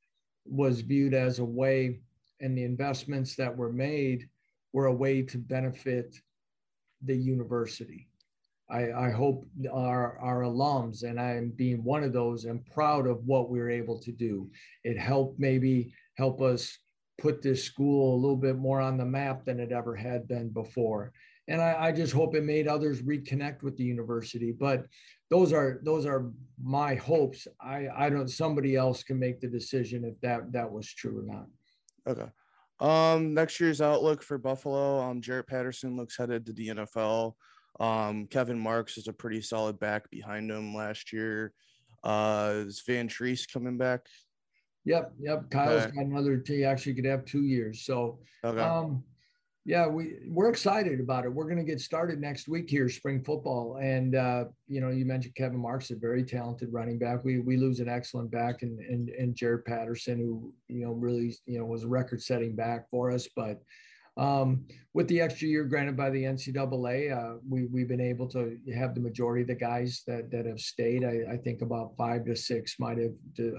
was 0.44 0.80
viewed 0.80 1.14
as 1.14 1.38
a 1.38 1.44
way 1.44 2.00
and 2.40 2.56
the 2.56 2.64
investments 2.64 3.36
that 3.36 3.56
were 3.56 3.72
made 3.72 4.28
were 4.72 4.86
a 4.86 4.94
way 4.94 5.22
to 5.22 5.38
benefit 5.38 6.16
the 7.02 7.16
university 7.16 8.08
I, 8.68 8.92
I 8.92 9.10
hope 9.10 9.46
our, 9.72 10.18
our 10.18 10.42
alums, 10.42 11.04
and 11.04 11.20
I'm 11.20 11.50
being 11.50 11.84
one 11.84 12.02
of 12.02 12.12
those, 12.12 12.46
am 12.46 12.64
proud 12.72 13.06
of 13.06 13.24
what 13.24 13.48
we 13.48 13.60
are 13.60 13.70
able 13.70 13.98
to 14.00 14.10
do. 14.10 14.50
It 14.82 14.98
helped 14.98 15.38
maybe 15.38 15.94
help 16.14 16.40
us 16.40 16.76
put 17.18 17.42
this 17.42 17.62
school 17.62 18.14
a 18.14 18.20
little 18.20 18.36
bit 18.36 18.56
more 18.56 18.80
on 18.80 18.96
the 18.96 19.04
map 19.04 19.44
than 19.44 19.60
it 19.60 19.72
ever 19.72 19.94
had 19.94 20.26
been 20.26 20.48
before. 20.48 21.12
And 21.48 21.60
I, 21.60 21.76
I 21.78 21.92
just 21.92 22.12
hope 22.12 22.34
it 22.34 22.42
made 22.42 22.66
others 22.66 23.02
reconnect 23.02 23.62
with 23.62 23.76
the 23.76 23.84
university. 23.84 24.50
But 24.50 24.86
those 25.30 25.52
are 25.52 25.80
those 25.82 26.06
are 26.06 26.30
my 26.62 26.94
hopes. 26.94 27.46
I, 27.60 27.88
I 27.94 28.10
don't 28.10 28.28
somebody 28.28 28.76
else 28.76 29.02
can 29.02 29.18
make 29.18 29.40
the 29.40 29.48
decision 29.48 30.04
if 30.04 30.20
that 30.20 30.52
that 30.52 30.70
was 30.70 30.92
true 30.92 31.20
or 31.20 31.22
not. 31.22 31.46
Okay. 32.06 32.30
Um, 32.78 33.34
next 33.34 33.58
year's 33.58 33.80
outlook 33.80 34.22
for 34.22 34.38
Buffalo, 34.38 35.00
um, 35.00 35.20
Jaret 35.20 35.46
Patterson 35.46 35.96
looks 35.96 36.16
headed 36.16 36.44
to 36.46 36.52
the 36.52 36.68
NFL. 36.68 37.34
Um, 37.80 38.26
Kevin 38.26 38.58
Marks 38.58 38.98
is 38.98 39.08
a 39.08 39.12
pretty 39.12 39.40
solid 39.40 39.78
back 39.78 40.10
behind 40.10 40.50
him 40.50 40.74
last 40.74 41.12
year. 41.12 41.52
Uh, 42.04 42.64
is 42.66 42.82
Vantrease 42.86 43.50
coming 43.50 43.78
back? 43.78 44.06
Yep, 44.84 45.14
yep. 45.20 45.50
Kyle's 45.50 45.82
okay. 45.84 45.96
got 45.96 46.04
another. 46.04 46.42
He 46.46 46.64
actually 46.64 46.94
could 46.94 47.06
have 47.06 47.24
two 47.24 47.42
years. 47.42 47.82
So, 47.82 48.20
okay. 48.44 48.60
um, 48.60 49.02
yeah, 49.66 49.88
we 49.88 50.14
we're 50.28 50.48
excited 50.48 51.00
about 51.00 51.24
it. 51.24 51.32
We're 51.32 51.46
going 51.46 51.58
to 51.58 51.64
get 51.64 51.80
started 51.80 52.20
next 52.20 52.46
week 52.46 52.70
here, 52.70 52.88
spring 52.88 53.24
football, 53.24 53.78
and 53.82 54.14
uh, 54.14 54.44
you 54.68 54.80
know, 54.80 54.90
you 54.90 55.04
mentioned 55.04 55.34
Kevin 55.34 55.58
Marks, 55.58 55.90
a 55.90 55.96
very 55.96 56.22
talented 56.22 56.72
running 56.72 57.00
back. 57.00 57.24
We 57.24 57.40
we 57.40 57.56
lose 57.56 57.80
an 57.80 57.88
excellent 57.88 58.30
back, 58.30 58.62
and 58.62 58.78
and 58.78 59.08
and 59.08 59.34
Jaret 59.34 59.64
Patterson, 59.64 60.18
who 60.18 60.54
you 60.68 60.84
know 60.84 60.92
really 60.92 61.34
you 61.46 61.58
know 61.58 61.64
was 61.64 61.82
a 61.82 61.88
record-setting 61.88 62.54
back 62.54 62.88
for 62.90 63.10
us, 63.10 63.28
but 63.34 63.60
um, 64.16 64.64
with 64.94 65.08
the 65.08 65.20
extra 65.20 65.48
year 65.48 65.64
granted 65.64 65.96
by 65.96 66.10
the 66.10 66.22
NCAA, 66.22 67.12
uh, 67.12 67.38
we, 67.46 67.66
we've 67.66 67.88
been 67.88 68.00
able 68.00 68.26
to 68.28 68.56
have 68.74 68.94
the 68.94 69.00
majority 69.00 69.42
of 69.42 69.48
the 69.48 69.54
guys 69.54 70.04
that, 70.06 70.30
that 70.30 70.46
have 70.46 70.58
stayed. 70.58 71.04
I, 71.04 71.34
I 71.34 71.36
think 71.36 71.60
about 71.60 71.92
five 71.98 72.24
to 72.24 72.34
six 72.34 72.76
might 72.78 72.96
have 72.96 73.12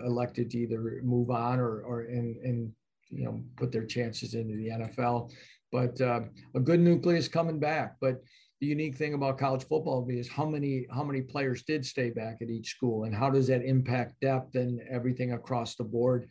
elected 0.04 0.50
to 0.52 0.58
either 0.58 1.00
move 1.04 1.30
on 1.30 1.60
or, 1.60 1.82
or 1.82 2.02
and 2.02 2.72
you 3.10 3.24
know 3.24 3.42
put 3.56 3.72
their 3.72 3.86
chances 3.86 4.34
into 4.34 4.56
the 4.56 4.70
NFL. 4.70 5.32
But 5.72 6.00
uh, 6.00 6.22
a 6.56 6.60
good 6.60 6.80
nucleus 6.80 7.28
coming 7.28 7.60
back. 7.60 7.98
But 8.00 8.22
the 8.60 8.68
unique 8.68 8.96
thing 8.96 9.14
about 9.14 9.38
college 9.38 9.64
football 9.64 10.08
is 10.10 10.28
how 10.28 10.46
many 10.46 10.88
how 10.92 11.04
many 11.04 11.22
players 11.22 11.64
did 11.64 11.86
stay 11.86 12.10
back 12.10 12.38
at 12.42 12.50
each 12.50 12.70
school, 12.70 13.04
and 13.04 13.14
how 13.14 13.30
does 13.30 13.48
that 13.48 13.64
impact 13.64 14.20
depth 14.22 14.56
and 14.56 14.82
everything 14.90 15.34
across 15.34 15.76
the 15.76 15.84
board 15.84 16.28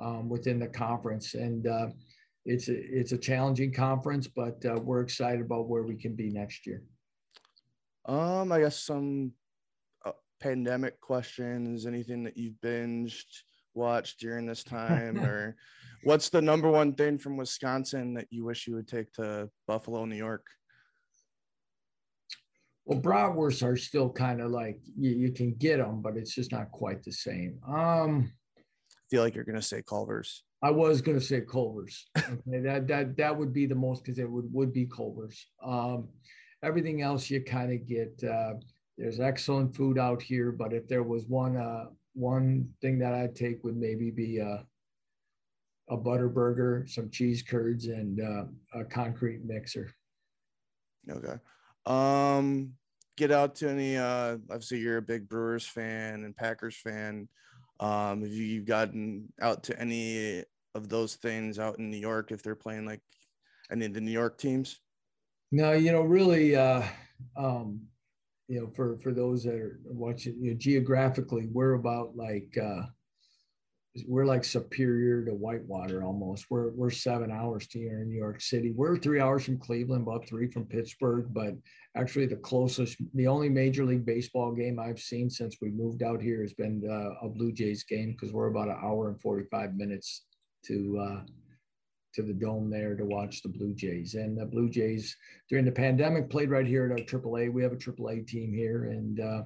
um, 0.00 0.28
within 0.28 0.58
the 0.58 0.66
conference. 0.66 1.34
And 1.34 1.66
uh, 1.66 1.88
it's 2.44 2.68
a 2.68 2.74
it's 2.74 3.12
a 3.12 3.18
challenging 3.18 3.72
conference, 3.72 4.26
but 4.26 4.64
uh, 4.64 4.78
we're 4.80 5.00
excited 5.02 5.40
about 5.40 5.68
where 5.68 5.82
we 5.82 5.96
can 5.96 6.14
be 6.14 6.30
next 6.30 6.66
year. 6.66 6.82
Um, 8.06 8.50
I 8.50 8.60
guess 8.60 8.78
some 8.78 9.32
uh, 10.04 10.12
pandemic 10.40 11.00
questions. 11.00 11.86
Anything 11.86 12.24
that 12.24 12.36
you've 12.36 12.60
binged, 12.64 13.42
watched 13.74 14.20
during 14.20 14.46
this 14.46 14.64
time, 14.64 15.18
or 15.18 15.56
what's 16.04 16.28
the 16.28 16.42
number 16.42 16.70
one 16.70 16.94
thing 16.94 17.18
from 17.18 17.36
Wisconsin 17.36 18.14
that 18.14 18.26
you 18.30 18.44
wish 18.44 18.66
you 18.66 18.74
would 18.74 18.88
take 18.88 19.12
to 19.14 19.50
Buffalo, 19.66 20.04
New 20.04 20.16
York? 20.16 20.46
Well, 22.84 23.00
bratwursts 23.00 23.62
are 23.62 23.76
still 23.76 24.10
kind 24.10 24.40
of 24.40 24.50
like 24.50 24.80
you, 24.98 25.10
you 25.10 25.32
can 25.32 25.54
get 25.54 25.78
them, 25.78 26.02
but 26.02 26.16
it's 26.16 26.34
just 26.34 26.50
not 26.50 26.70
quite 26.72 27.02
the 27.02 27.12
same. 27.12 27.58
Um, 27.68 28.32
I 28.58 29.06
feel 29.10 29.22
like 29.22 29.34
you're 29.34 29.44
gonna 29.44 29.62
say 29.62 29.82
Culver's. 29.82 30.44
I 30.62 30.70
was 30.70 31.00
going 31.00 31.18
to 31.18 31.24
say 31.24 31.40
Culver's. 31.40 32.06
Okay, 32.18 32.60
that 32.60 32.86
that 32.88 33.16
that 33.16 33.36
would 33.36 33.52
be 33.52 33.66
the 33.66 33.74
most 33.74 34.04
because 34.04 34.18
it 34.18 34.30
would 34.30 34.52
would 34.52 34.72
be 34.72 34.86
Culver's. 34.86 35.46
Um, 35.64 36.08
everything 36.62 37.02
else 37.02 37.30
you 37.30 37.42
kind 37.42 37.72
of 37.72 37.86
get. 37.86 38.22
Uh, 38.22 38.54
there's 38.98 39.20
excellent 39.20 39.74
food 39.74 39.98
out 39.98 40.20
here, 40.20 40.52
but 40.52 40.74
if 40.74 40.86
there 40.86 41.02
was 41.02 41.24
one 41.26 41.56
uh, 41.56 41.86
one 42.14 42.68
thing 42.82 42.98
that 42.98 43.14
I'd 43.14 43.34
take 43.34 43.64
would 43.64 43.76
maybe 43.76 44.10
be 44.10 44.38
a, 44.38 44.64
a 45.90 45.96
butter 45.96 46.28
burger, 46.28 46.86
some 46.88 47.10
cheese 47.10 47.42
curds, 47.42 47.86
and 47.86 48.20
uh, 48.20 48.44
a 48.80 48.84
concrete 48.84 49.44
mixer. 49.44 49.92
Okay. 51.10 51.34
Um, 51.86 52.72
get 53.16 53.32
out 53.32 53.56
to 53.56 53.68
any. 53.68 53.96
Uh, 53.96 54.38
obviously, 54.50 54.78
you're 54.78 54.98
a 54.98 55.02
big 55.02 55.28
Brewers 55.28 55.66
fan 55.66 56.24
and 56.24 56.36
Packers 56.36 56.76
fan. 56.76 57.28
Um, 57.80 58.22
have 58.22 58.32
you 58.32 58.62
gotten 58.62 59.32
out 59.40 59.64
to 59.64 59.80
any 59.80 60.44
of 60.74 60.88
those 60.88 61.16
things 61.16 61.58
out 61.58 61.78
in 61.78 61.90
New 61.90 61.96
York 61.96 62.30
if 62.30 62.42
they're 62.42 62.54
playing 62.54 62.86
like 62.86 63.00
any 63.72 63.86
of 63.86 63.94
the 63.94 64.00
New 64.00 64.12
York 64.12 64.38
teams? 64.38 64.80
No, 65.50 65.72
you 65.72 65.90
know, 65.90 66.02
really, 66.02 66.54
uh, 66.54 66.82
um, 67.36 67.80
you 68.46 68.60
know, 68.60 68.70
for 68.76 68.98
for 68.98 69.12
those 69.12 69.42
that 69.44 69.54
are 69.54 69.80
watching, 69.84 70.36
you 70.40 70.52
know, 70.52 70.56
geographically, 70.56 71.48
we're 71.50 71.74
about 71.74 72.16
like 72.16 72.56
uh, 72.62 72.82
we're 74.06 74.26
like 74.26 74.44
Superior 74.44 75.24
to 75.24 75.32
Whitewater 75.32 76.04
almost. 76.04 76.46
We're 76.48 76.70
we're 76.70 76.90
seven 76.90 77.30
hours 77.32 77.66
to 77.68 77.78
here 77.78 78.02
in 78.02 78.08
New 78.08 78.18
York 78.18 78.40
City. 78.40 78.72
We're 78.72 78.96
three 78.96 79.20
hours 79.20 79.44
from 79.44 79.58
Cleveland, 79.58 80.02
about 80.02 80.28
three 80.28 80.48
from 80.48 80.66
Pittsburgh. 80.66 81.26
But 81.30 81.54
actually, 81.96 82.26
the 82.26 82.36
closest, 82.36 82.98
the 83.14 83.26
only 83.26 83.48
Major 83.48 83.84
League 83.84 84.06
Baseball 84.06 84.52
game 84.52 84.78
I've 84.78 85.00
seen 85.00 85.28
since 85.28 85.56
we 85.60 85.70
moved 85.70 86.02
out 86.02 86.22
here 86.22 86.40
has 86.42 86.54
been 86.54 86.82
uh, 86.88 87.26
a 87.26 87.28
Blue 87.28 87.50
Jays 87.50 87.82
game 87.82 88.12
because 88.12 88.32
we're 88.32 88.50
about 88.50 88.68
an 88.68 88.78
hour 88.80 89.08
and 89.08 89.20
forty 89.20 89.44
five 89.50 89.74
minutes 89.74 90.24
to 90.66 90.98
uh, 90.98 91.20
to 92.14 92.22
the 92.22 92.32
dome 92.32 92.70
there 92.70 92.94
to 92.94 93.04
watch 93.04 93.42
the 93.42 93.48
Blue 93.48 93.74
Jays. 93.74 94.14
And 94.14 94.38
the 94.38 94.46
Blue 94.46 94.68
Jays 94.68 95.16
during 95.48 95.64
the 95.64 95.72
pandemic 95.72 96.30
played 96.30 96.50
right 96.50 96.66
here 96.66 96.84
at 96.84 96.92
our 96.92 97.04
AAA. 97.04 97.52
We 97.52 97.62
have 97.64 97.72
a 97.72 97.76
AAA 97.76 98.26
team 98.28 98.52
here, 98.52 98.84
and 98.84 99.18
uh, 99.18 99.42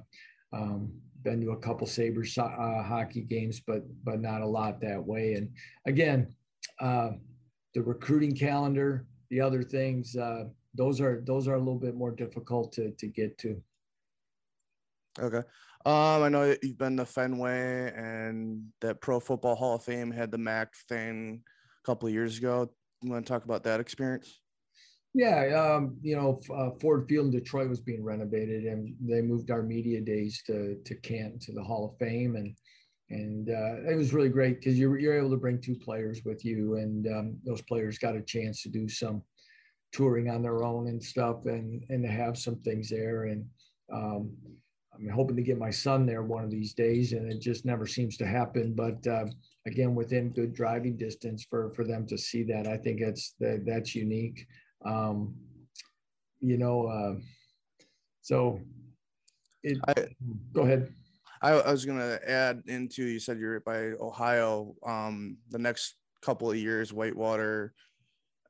um, 0.53 0.91
been 1.25 1.41
to 1.41 1.51
a 1.51 1.57
couple 1.57 1.85
Sabres 1.85 2.37
uh, 2.37 2.83
hockey 2.83 3.21
games, 3.21 3.59
but 3.59 3.83
but 4.05 4.21
not 4.21 4.41
a 4.41 4.47
lot 4.47 4.79
that 4.79 5.03
way. 5.03 5.33
And 5.33 5.49
again, 5.85 6.33
uh, 6.79 7.09
the 7.73 7.81
recruiting 7.81 8.33
calendar, 8.33 9.05
the 9.29 9.41
other 9.41 9.61
things, 9.61 10.15
uh, 10.15 10.45
those 10.73 11.01
are 11.01 11.21
those 11.25 11.49
are 11.49 11.55
a 11.55 11.59
little 11.59 11.79
bit 11.79 11.95
more 11.95 12.11
difficult 12.11 12.71
to 12.73 12.91
to 12.91 13.07
get 13.07 13.37
to. 13.39 13.61
Okay. 15.19 15.43
Um, 15.85 16.23
I 16.23 16.29
know 16.29 16.55
you've 16.63 16.77
been 16.77 16.97
to 16.97 17.05
Fenway 17.05 17.93
and 17.95 18.63
that 18.81 19.01
Pro 19.01 19.19
Football 19.19 19.55
Hall 19.55 19.75
of 19.75 19.83
Fame 19.83 20.11
had 20.11 20.31
the 20.31 20.37
MAC 20.37 20.73
thing 20.89 21.43
a 21.45 21.85
couple 21.85 22.09
years 22.09 22.37
ago. 22.37 22.69
You 23.01 23.11
want 23.11 23.25
to 23.25 23.31
talk 23.31 23.45
about 23.45 23.63
that 23.63 23.79
experience? 23.79 24.41
Yeah, 25.17 25.45
um, 25.77 25.95
you 26.01 26.17
know, 26.17 26.41
uh, 26.53 26.71
Ford 26.81 27.07
Field 27.07 27.27
in 27.27 27.31
Detroit 27.31 27.69
was 27.69 27.79
being 27.79 28.03
renovated, 28.03 28.65
and 28.65 28.93
they 28.99 29.21
moved 29.21 29.49
our 29.49 29.63
media 29.63 30.01
days 30.01 30.43
to 30.45 30.75
to 30.83 30.95
Canton 30.95 31.39
to 31.39 31.53
the 31.53 31.63
Hall 31.63 31.85
of 31.85 31.97
Fame, 32.05 32.35
and 32.35 32.53
and 33.09 33.49
uh, 33.49 33.89
it 33.89 33.95
was 33.95 34.13
really 34.13 34.27
great 34.27 34.59
because 34.59 34.77
you're 34.77 34.99
you're 34.99 35.17
able 35.17 35.29
to 35.29 35.37
bring 35.37 35.61
two 35.61 35.75
players 35.75 36.21
with 36.25 36.43
you, 36.43 36.75
and 36.75 37.07
um, 37.07 37.37
those 37.45 37.61
players 37.61 37.97
got 37.97 38.17
a 38.17 38.21
chance 38.21 38.61
to 38.63 38.69
do 38.69 38.89
some 38.89 39.21
touring 39.93 40.29
on 40.29 40.41
their 40.41 40.63
own 40.63 40.87
and 40.87 41.03
stuff, 41.03 41.45
and 41.45 41.83
and 41.89 42.03
to 42.03 42.09
have 42.09 42.37
some 42.37 42.57
things 42.57 42.89
there, 42.89 43.25
and 43.25 43.45
um, 43.93 44.31
I'm 44.93 45.09
hoping 45.09 45.35
to 45.37 45.43
get 45.43 45.57
my 45.57 45.71
son 45.71 46.05
there 46.05 46.23
one 46.23 46.43
of 46.43 46.51
these 46.51 46.73
days, 46.73 47.13
and 47.13 47.31
it 47.31 47.39
just 47.41 47.65
never 47.65 47.85
seems 47.85 48.17
to 48.17 48.25
happen. 48.25 48.73
But 48.73 49.05
uh, 49.07 49.25
again, 49.67 49.95
within 49.95 50.31
good 50.33 50.53
driving 50.53 50.97
distance 50.97 51.45
for 51.49 51.71
for 51.73 51.85
them 51.85 52.05
to 52.07 52.17
see 52.17 52.43
that, 52.43 52.67
I 52.67 52.77
think 52.77 52.99
that's 53.01 53.33
that, 53.39 53.63
that's 53.65 53.95
unique. 53.95 54.45
Um, 54.85 55.35
you 56.39 56.57
know, 56.57 56.87
uh, 56.87 57.15
so 58.21 58.59
it. 59.63 59.77
I, 59.87 59.93
go 60.53 60.61
ahead. 60.61 60.93
I, 61.41 61.51
I 61.51 61.71
was 61.71 61.85
going 61.85 61.99
to 61.99 62.19
add 62.29 62.63
into 62.67 63.03
you 63.03 63.19
said 63.19 63.39
you're 63.39 63.59
by 63.59 63.91
Ohio. 63.99 64.75
Um, 64.85 65.37
the 65.49 65.59
next 65.59 65.95
couple 66.21 66.49
of 66.49 66.57
years, 66.57 66.93
Whitewater 66.93 67.73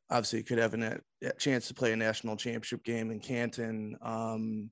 obviously 0.10 0.44
could 0.44 0.60
have 0.60 0.74
a 0.76 1.00
chance 1.40 1.68
to 1.68 1.74
play 1.74 1.92
a 1.92 1.96
national 1.96 2.38
championship 2.38 2.84
game 2.84 3.12
in 3.12 3.20
Canton. 3.20 3.98
Um, 4.02 4.70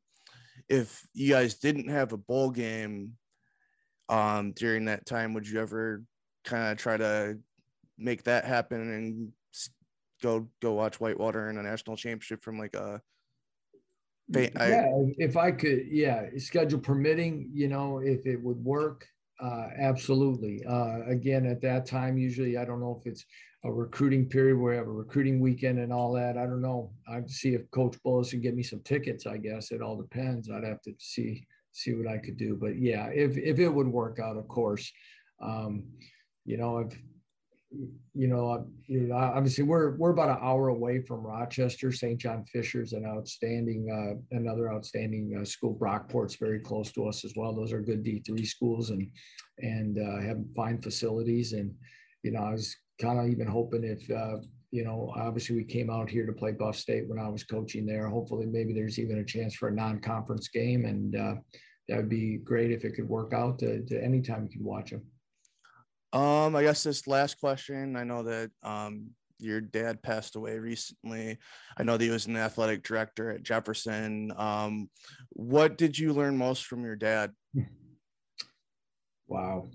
if 0.70 1.06
you 1.14 1.34
guys 1.34 1.56
didn't 1.56 1.90
have 1.90 2.14
a 2.14 2.18
bowl 2.18 2.52
game 2.52 3.14
um, 4.10 4.54
during 4.54 4.86
that 4.86 5.06
time, 5.06 5.34
would 5.34 5.48
you 5.48 5.60
ever 5.60 6.04
kind 6.46 6.72
of 6.72 6.78
try 6.78 6.98
to 6.98 7.38
make 7.98 8.24
that 8.24 8.46
happen 8.46 8.80
and 8.80 9.32
go 10.24 10.48
go 10.62 10.74
watch 10.74 11.00
Whitewater 11.00 11.50
in 11.50 11.58
a 11.58 11.64
national 11.64 11.98
championship 11.98 12.42
from 12.42 12.58
like 12.58 12.74
a 12.74 13.02
yeah, 14.30 14.88
if 15.18 15.36
I 15.36 15.52
could, 15.52 15.84
yeah, 15.90 16.30
schedule 16.38 16.80
permitting, 16.80 17.50
you 17.54 17.68
know, 17.68 18.00
if 18.00 18.26
it 18.26 18.42
would 18.42 18.64
work, 18.64 19.06
uh, 19.42 19.68
absolutely. 19.78 20.64
Uh, 20.66 21.02
again, 21.08 21.46
at 21.46 21.62
that 21.62 21.86
time, 21.86 22.18
usually 22.18 22.58
I 22.58 22.64
don't 22.64 22.80
know 22.80 22.98
if 23.00 23.06
it's 23.06 23.26
a 23.66 23.72
recruiting 23.72 24.28
period 24.28 24.58
where 24.58 24.72
we 24.72 24.78
have 24.78 24.88
a 24.88 24.92
recruiting 24.92 25.42
weekend 25.42 25.78
and 25.78 25.92
all 25.92 26.14
that. 26.14 26.38
I 26.38 26.46
don't 26.46 26.62
know. 26.62 26.94
I'd 27.08 27.30
see 27.30 27.54
if 27.54 27.70
Coach 27.72 27.98
Bullis 28.06 28.32
can 28.32 28.42
get 28.42 28.56
me 28.56 28.64
some 28.64 28.80
tickets. 28.82 29.28
I 29.28 29.38
guess 29.38 29.72
it 29.72 29.82
all 29.82 29.98
depends. 29.98 30.50
I'd 30.50 30.64
have 30.64 30.82
to 30.84 30.94
see 31.00 31.46
see 31.72 31.94
what 31.94 32.08
I 32.08 32.18
could 32.18 32.38
do. 32.38 32.58
But 32.60 32.80
yeah, 32.80 33.08
if 33.08 33.38
if 33.38 33.60
it 33.60 33.70
would 33.70 33.88
work 33.88 34.20
out, 34.20 34.38
of 34.38 34.48
course. 34.48 34.92
Um, 35.42 35.84
you 36.46 36.58
know, 36.58 36.80
if 36.80 36.98
you 38.14 38.28
know, 38.28 38.64
obviously 39.14 39.64
we're 39.64 39.96
we're 39.98 40.12
about 40.12 40.30
an 40.30 40.38
hour 40.42 40.70
away 40.70 41.02
from 41.02 41.26
Rochester. 41.26 41.92
St. 41.92 42.20
John 42.20 42.46
Fisher's 42.46 42.94
an 42.94 43.06
outstanding, 43.06 43.90
uh, 43.92 44.38
another 44.38 44.72
outstanding 44.72 45.38
uh, 45.40 45.46
school. 45.46 45.76
Brockport's 45.76 46.36
very 46.36 46.60
close 46.60 46.92
to 46.94 47.08
us 47.08 47.26
as 47.26 47.34
well. 47.36 47.54
Those 47.54 47.74
are 47.74 47.82
good 47.82 48.04
D 48.04 48.22
three 48.26 48.46
schools 48.46 48.92
and 48.92 49.10
and 49.60 49.98
uh, 49.98 50.22
have 50.22 50.38
fine 50.56 50.82
facilities. 50.82 51.54
And 51.54 51.74
you 52.24 52.32
know, 52.32 52.42
I 52.44 52.52
was 52.52 52.76
kind 53.02 53.20
of 53.20 53.28
even 53.28 53.48
hoping 53.48 53.84
if, 53.84 54.10
uh, 54.10 54.38
you 54.72 54.84
know, 54.84 55.14
obviously 55.16 55.56
we 55.56 55.64
came 55.64 55.90
out 55.90 56.10
here 56.10 56.26
to 56.26 56.34
play 56.34 56.52
Buff 56.52 56.76
State 56.76 57.08
when 57.08 57.20
I 57.20 57.28
was 57.28 57.44
coaching 57.44 57.86
there. 57.86 58.08
Hopefully, 58.08 58.46
maybe 58.46 58.74
there's 58.74 58.98
even 58.98 59.20
a 59.20 59.26
chance 59.26 59.54
for 59.54 59.68
a 59.68 59.74
non-conference 59.74 60.48
game, 60.48 60.86
and 60.86 61.16
uh, 61.16 61.36
that 61.88 61.98
would 61.98 62.10
be 62.10 62.38
great 62.38 62.72
if 62.72 62.86
it 62.86 62.96
could 62.96 63.08
work 63.08 63.34
out 63.34 63.60
to, 63.60 63.84
to 63.86 64.04
anytime 64.04 64.44
you 64.44 64.50
can 64.50 64.64
watch 64.64 64.92
them. 64.92 65.04
Um, 66.14 66.56
I 66.56 66.62
guess 66.62 66.84
this 66.84 67.08
last 67.08 67.40
question. 67.40 67.96
I 67.96 68.04
know 68.04 68.22
that 68.24 68.52
um, 68.62 69.10
your 69.40 69.62
dad 69.62 70.04
passed 70.04 70.36
away 70.36 70.60
recently. 70.60 71.40
I 71.76 71.84
know 71.84 71.98
that 71.98 72.04
he 72.04 72.12
was 72.12 72.28
an 72.28 72.38
athletic 72.38 72.84
director 72.84 73.32
at 73.32 73.42
Jefferson. 73.42 74.32
Um, 74.38 74.90
what 75.30 75.78
did 75.78 75.98
you 75.98 76.14
learn 76.14 76.38
most 76.38 76.66
from 76.66 76.86
your 76.86 76.96
dad? 76.96 77.32
Wow. 79.28 79.70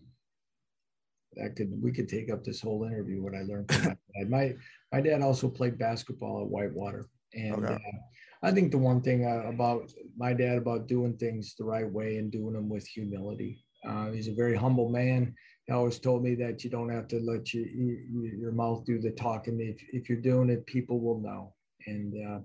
That 1.35 1.57
could 1.57 1.73
we 1.83 1.93
could 1.93 2.09
take 2.09 2.31
up 2.31 2.45
this 2.45 2.61
whole 2.61 2.85
interview 2.85 3.23
what 3.23 3.35
I 3.35 3.43
learned 3.43 3.73
from 3.73 3.85
my 3.85 3.97
dad. 4.17 4.31
My 4.31 4.55
my 4.93 5.01
dad 5.01 5.23
also 5.23 5.49
played 5.49 5.79
basketball 5.79 6.43
at 6.43 6.49
Whitewater, 6.49 7.09
and 7.35 7.65
okay. 7.65 7.75
uh, 7.75 7.99
I 8.43 8.53
think 8.53 8.71
the 8.73 8.79
one 8.79 9.03
thing 9.03 9.25
uh, 9.25 9.49
about 9.49 9.91
my 10.17 10.33
dad 10.33 10.59
about 10.59 10.89
doing 10.89 11.17
things 11.17 11.55
the 11.57 11.65
right 11.65 11.91
way 11.91 12.17
and 12.17 12.31
doing 12.31 12.55
them 12.55 12.69
with 12.69 12.87
humility. 12.87 13.65
Uh, 13.87 14.11
he's 14.11 14.29
a 14.29 14.35
very 14.35 14.57
humble 14.57 14.89
man. 14.89 15.35
Always 15.71 15.99
told 15.99 16.23
me 16.23 16.35
that 16.37 16.65
you 16.65 16.71
don't 16.71 16.89
have 16.89 17.09
to 17.09 17.21
let 17.21 17.53
you, 17.53 17.61
you, 17.63 18.33
your 18.39 18.53
mouth 18.53 18.87
do 18.87 18.99
the 18.99 19.11
talking. 19.11 19.61
If, 19.61 19.83
if 19.93 20.09
you're 20.09 20.21
doing 20.21 20.49
it, 20.49 20.65
people 20.65 20.99
will 20.99 21.21
know. 21.21 21.53
And 21.87 22.15
uh, 22.15 22.39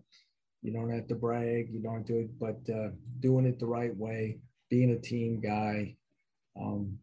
you 0.62 0.74
don't 0.74 0.90
have 0.90 1.08
to 1.08 1.16
brag. 1.16 1.70
You 1.72 1.80
don't 1.80 2.06
do 2.06 2.20
it, 2.20 2.40
but 2.40 2.60
uh, 2.74 2.90
doing 3.22 3.46
it 3.46 3.60
the 3.60 3.66
right 3.66 3.96
way, 3.96 4.40
being 4.70 4.92
a 4.92 5.00
team 5.00 5.40
guy, 5.40 5.96
um, 6.60 6.98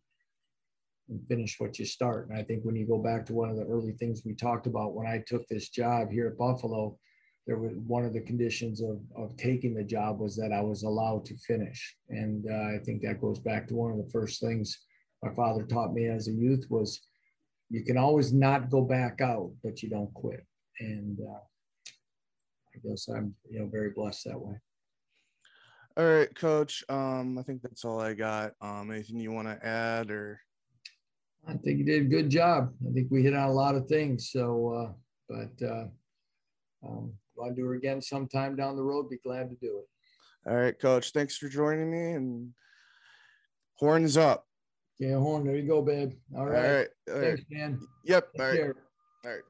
and 1.09 1.27
finish 1.27 1.59
what 1.59 1.79
you 1.79 1.87
start. 1.87 2.29
And 2.29 2.39
I 2.39 2.43
think 2.43 2.65
when 2.65 2.77
you 2.77 2.87
go 2.87 2.99
back 2.99 3.25
to 3.27 3.33
one 3.33 3.49
of 3.49 3.57
the 3.57 3.65
early 3.65 3.93
things 3.93 4.23
we 4.25 4.35
talked 4.35 4.67
about 4.67 4.95
when 4.95 5.07
I 5.07 5.23
took 5.27 5.49
this 5.49 5.71
job 5.71 6.11
here 6.11 6.29
at 6.29 6.39
Buffalo, 6.39 6.99
there 7.47 7.59
was 7.59 7.73
one 7.87 8.05
of 8.05 8.13
the 8.13 8.21
conditions 8.21 8.83
of, 8.83 9.01
of 9.17 9.37
taking 9.39 9.75
the 9.75 9.85
job 9.85 10.21
was 10.21 10.37
that 10.37 10.53
I 10.53 10.61
was 10.61 10.83
allowed 10.83 11.25
to 11.27 11.37
finish. 11.39 11.97
And 12.11 12.47
uh, 12.49 12.77
I 12.77 12.79
think 12.85 13.01
that 13.03 13.23
goes 13.23 13.39
back 13.39 13.67
to 13.69 13.75
one 13.75 13.91
of 13.91 13.97
the 13.97 14.11
first 14.13 14.41
things 14.41 14.79
my 15.23 15.33
father 15.35 15.65
taught 15.65 15.93
me 15.93 16.07
as 16.07 16.29
a 16.29 16.33
youth 16.33 16.67
was 16.71 17.01
you 17.69 17.85
can 17.85 17.97
always 17.97 18.33
not 18.33 18.71
go 18.71 18.83
back 18.83 19.21
out, 19.21 19.53
but 19.63 19.83
you 19.83 19.89
don't 19.89 20.13
quit. 20.15 20.45
And 20.81 21.19
uh, 21.21 21.41
I 22.75 22.89
guess 22.89 23.09
I'm, 23.09 23.35
you 23.49 23.61
know, 23.61 23.67
very 23.67 23.91
blessed 23.91 24.25
that 24.25 24.41
way. 24.41 24.55
All 25.97 26.05
right, 26.05 26.35
coach. 26.35 26.83
Um, 26.89 27.39
I 27.39 27.43
think 27.43 27.63
that's 27.63 27.85
all 27.85 28.01
I 28.01 28.15
got. 28.15 28.53
Um, 28.61 28.91
anything 28.91 29.19
you 29.19 29.33
want 29.33 29.49
to 29.49 29.67
add 29.67 30.11
or? 30.11 30.41
I 31.47 31.55
think 31.55 31.79
you 31.79 31.85
did 31.85 32.03
a 32.03 32.09
good 32.09 32.31
job. 32.31 32.73
I 32.89 32.93
think 32.93 33.09
we 33.11 33.23
hit 33.23 33.35
on 33.35 33.49
a 33.49 33.53
lot 33.53 33.75
of 33.75 33.87
things. 33.87 34.31
So, 34.31 34.69
uh, 34.69 34.93
but 35.29 35.67
uh, 35.67 35.85
um, 36.87 37.13
want 37.37 37.57
to 37.57 37.63
do 37.63 37.71
it 37.73 37.77
again 37.77 38.01
sometime 38.01 38.57
down 38.57 38.77
the 38.77 38.83
road, 38.83 39.11
be 39.11 39.19
glad 39.19 39.51
to 39.51 39.57
do 39.57 39.79
it. 39.79 40.51
All 40.51 40.57
right, 40.57 40.79
coach. 40.79 41.13
Thanks 41.13 41.37
for 41.37 41.49
joining 41.49 41.91
me 41.91 42.13
and 42.13 42.53
horns 43.77 44.17
up. 44.17 44.47
Yeah, 45.01 45.17
horn. 45.17 45.45
There 45.47 45.57
you 45.57 45.67
go, 45.67 45.81
babe. 45.81 46.13
All 46.37 46.45
right. 46.47 46.57
All 46.57 46.75
right. 46.77 46.89
All 47.09 47.15
right. 47.15 47.39
Thanks, 47.39 47.43
man. 47.51 47.81
Yep. 48.05 48.33
Take 48.35 48.41
all 48.43 48.49
right. 48.49 48.57
Care. 48.59 48.77
All 49.25 49.31
right. 49.31 49.41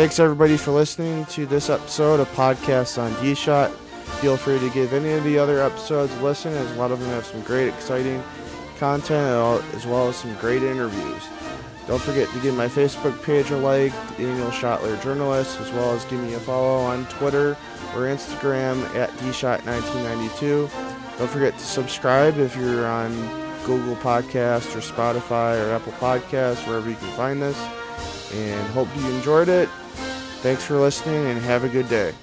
Thanks 0.00 0.18
everybody 0.18 0.56
for 0.56 0.70
listening 0.70 1.26
to 1.26 1.44
this 1.44 1.68
episode 1.68 2.20
of 2.20 2.32
Podcasts 2.32 2.96
on 2.96 3.12
D 3.22 3.34
Shot. 3.34 3.70
Feel 4.22 4.38
free 4.38 4.58
to 4.58 4.70
give 4.70 4.94
any 4.94 5.10
of 5.10 5.22
the 5.24 5.38
other 5.38 5.60
episodes 5.60 6.10
a 6.14 6.22
listen, 6.22 6.54
as 6.54 6.72
a 6.72 6.74
lot 6.76 6.90
of 6.90 7.00
them 7.00 7.10
have 7.10 7.26
some 7.26 7.42
great, 7.42 7.68
exciting 7.68 8.24
content 8.78 9.62
as 9.74 9.84
well 9.84 10.08
as 10.08 10.16
some 10.16 10.34
great 10.36 10.62
interviews. 10.62 11.22
Don't 11.86 12.00
forget 12.00 12.30
to 12.30 12.40
give 12.40 12.54
my 12.54 12.66
Facebook 12.66 13.22
page 13.22 13.50
a 13.50 13.58
like, 13.58 13.92
Daniel 14.16 14.48
Schottler 14.48 14.98
Journalist, 15.02 15.60
as 15.60 15.70
well 15.72 15.92
as 15.92 16.02
give 16.06 16.20
me 16.20 16.32
a 16.32 16.40
follow 16.40 16.78
on 16.78 17.04
Twitter 17.08 17.50
or 17.94 18.04
Instagram 18.04 18.82
at 18.94 19.10
dshot1992. 19.18 21.18
Don't 21.18 21.30
forget 21.30 21.58
to 21.58 21.64
subscribe 21.66 22.38
if 22.38 22.56
you're 22.56 22.86
on 22.86 23.12
Google 23.66 23.96
Podcast 23.96 24.74
or 24.74 24.80
Spotify 24.80 25.62
or 25.62 25.72
Apple 25.72 25.92
Podcasts, 25.92 26.66
wherever 26.66 26.88
you 26.88 26.96
can 26.96 27.12
find 27.18 27.42
this. 27.42 27.58
And 28.32 28.66
hope 28.68 28.88
you 28.96 29.06
enjoyed 29.10 29.50
it. 29.50 29.68
Thanks 30.42 30.64
for 30.64 30.78
listening 30.78 31.26
and 31.26 31.38
have 31.42 31.64
a 31.64 31.68
good 31.68 31.86
day. 31.90 32.14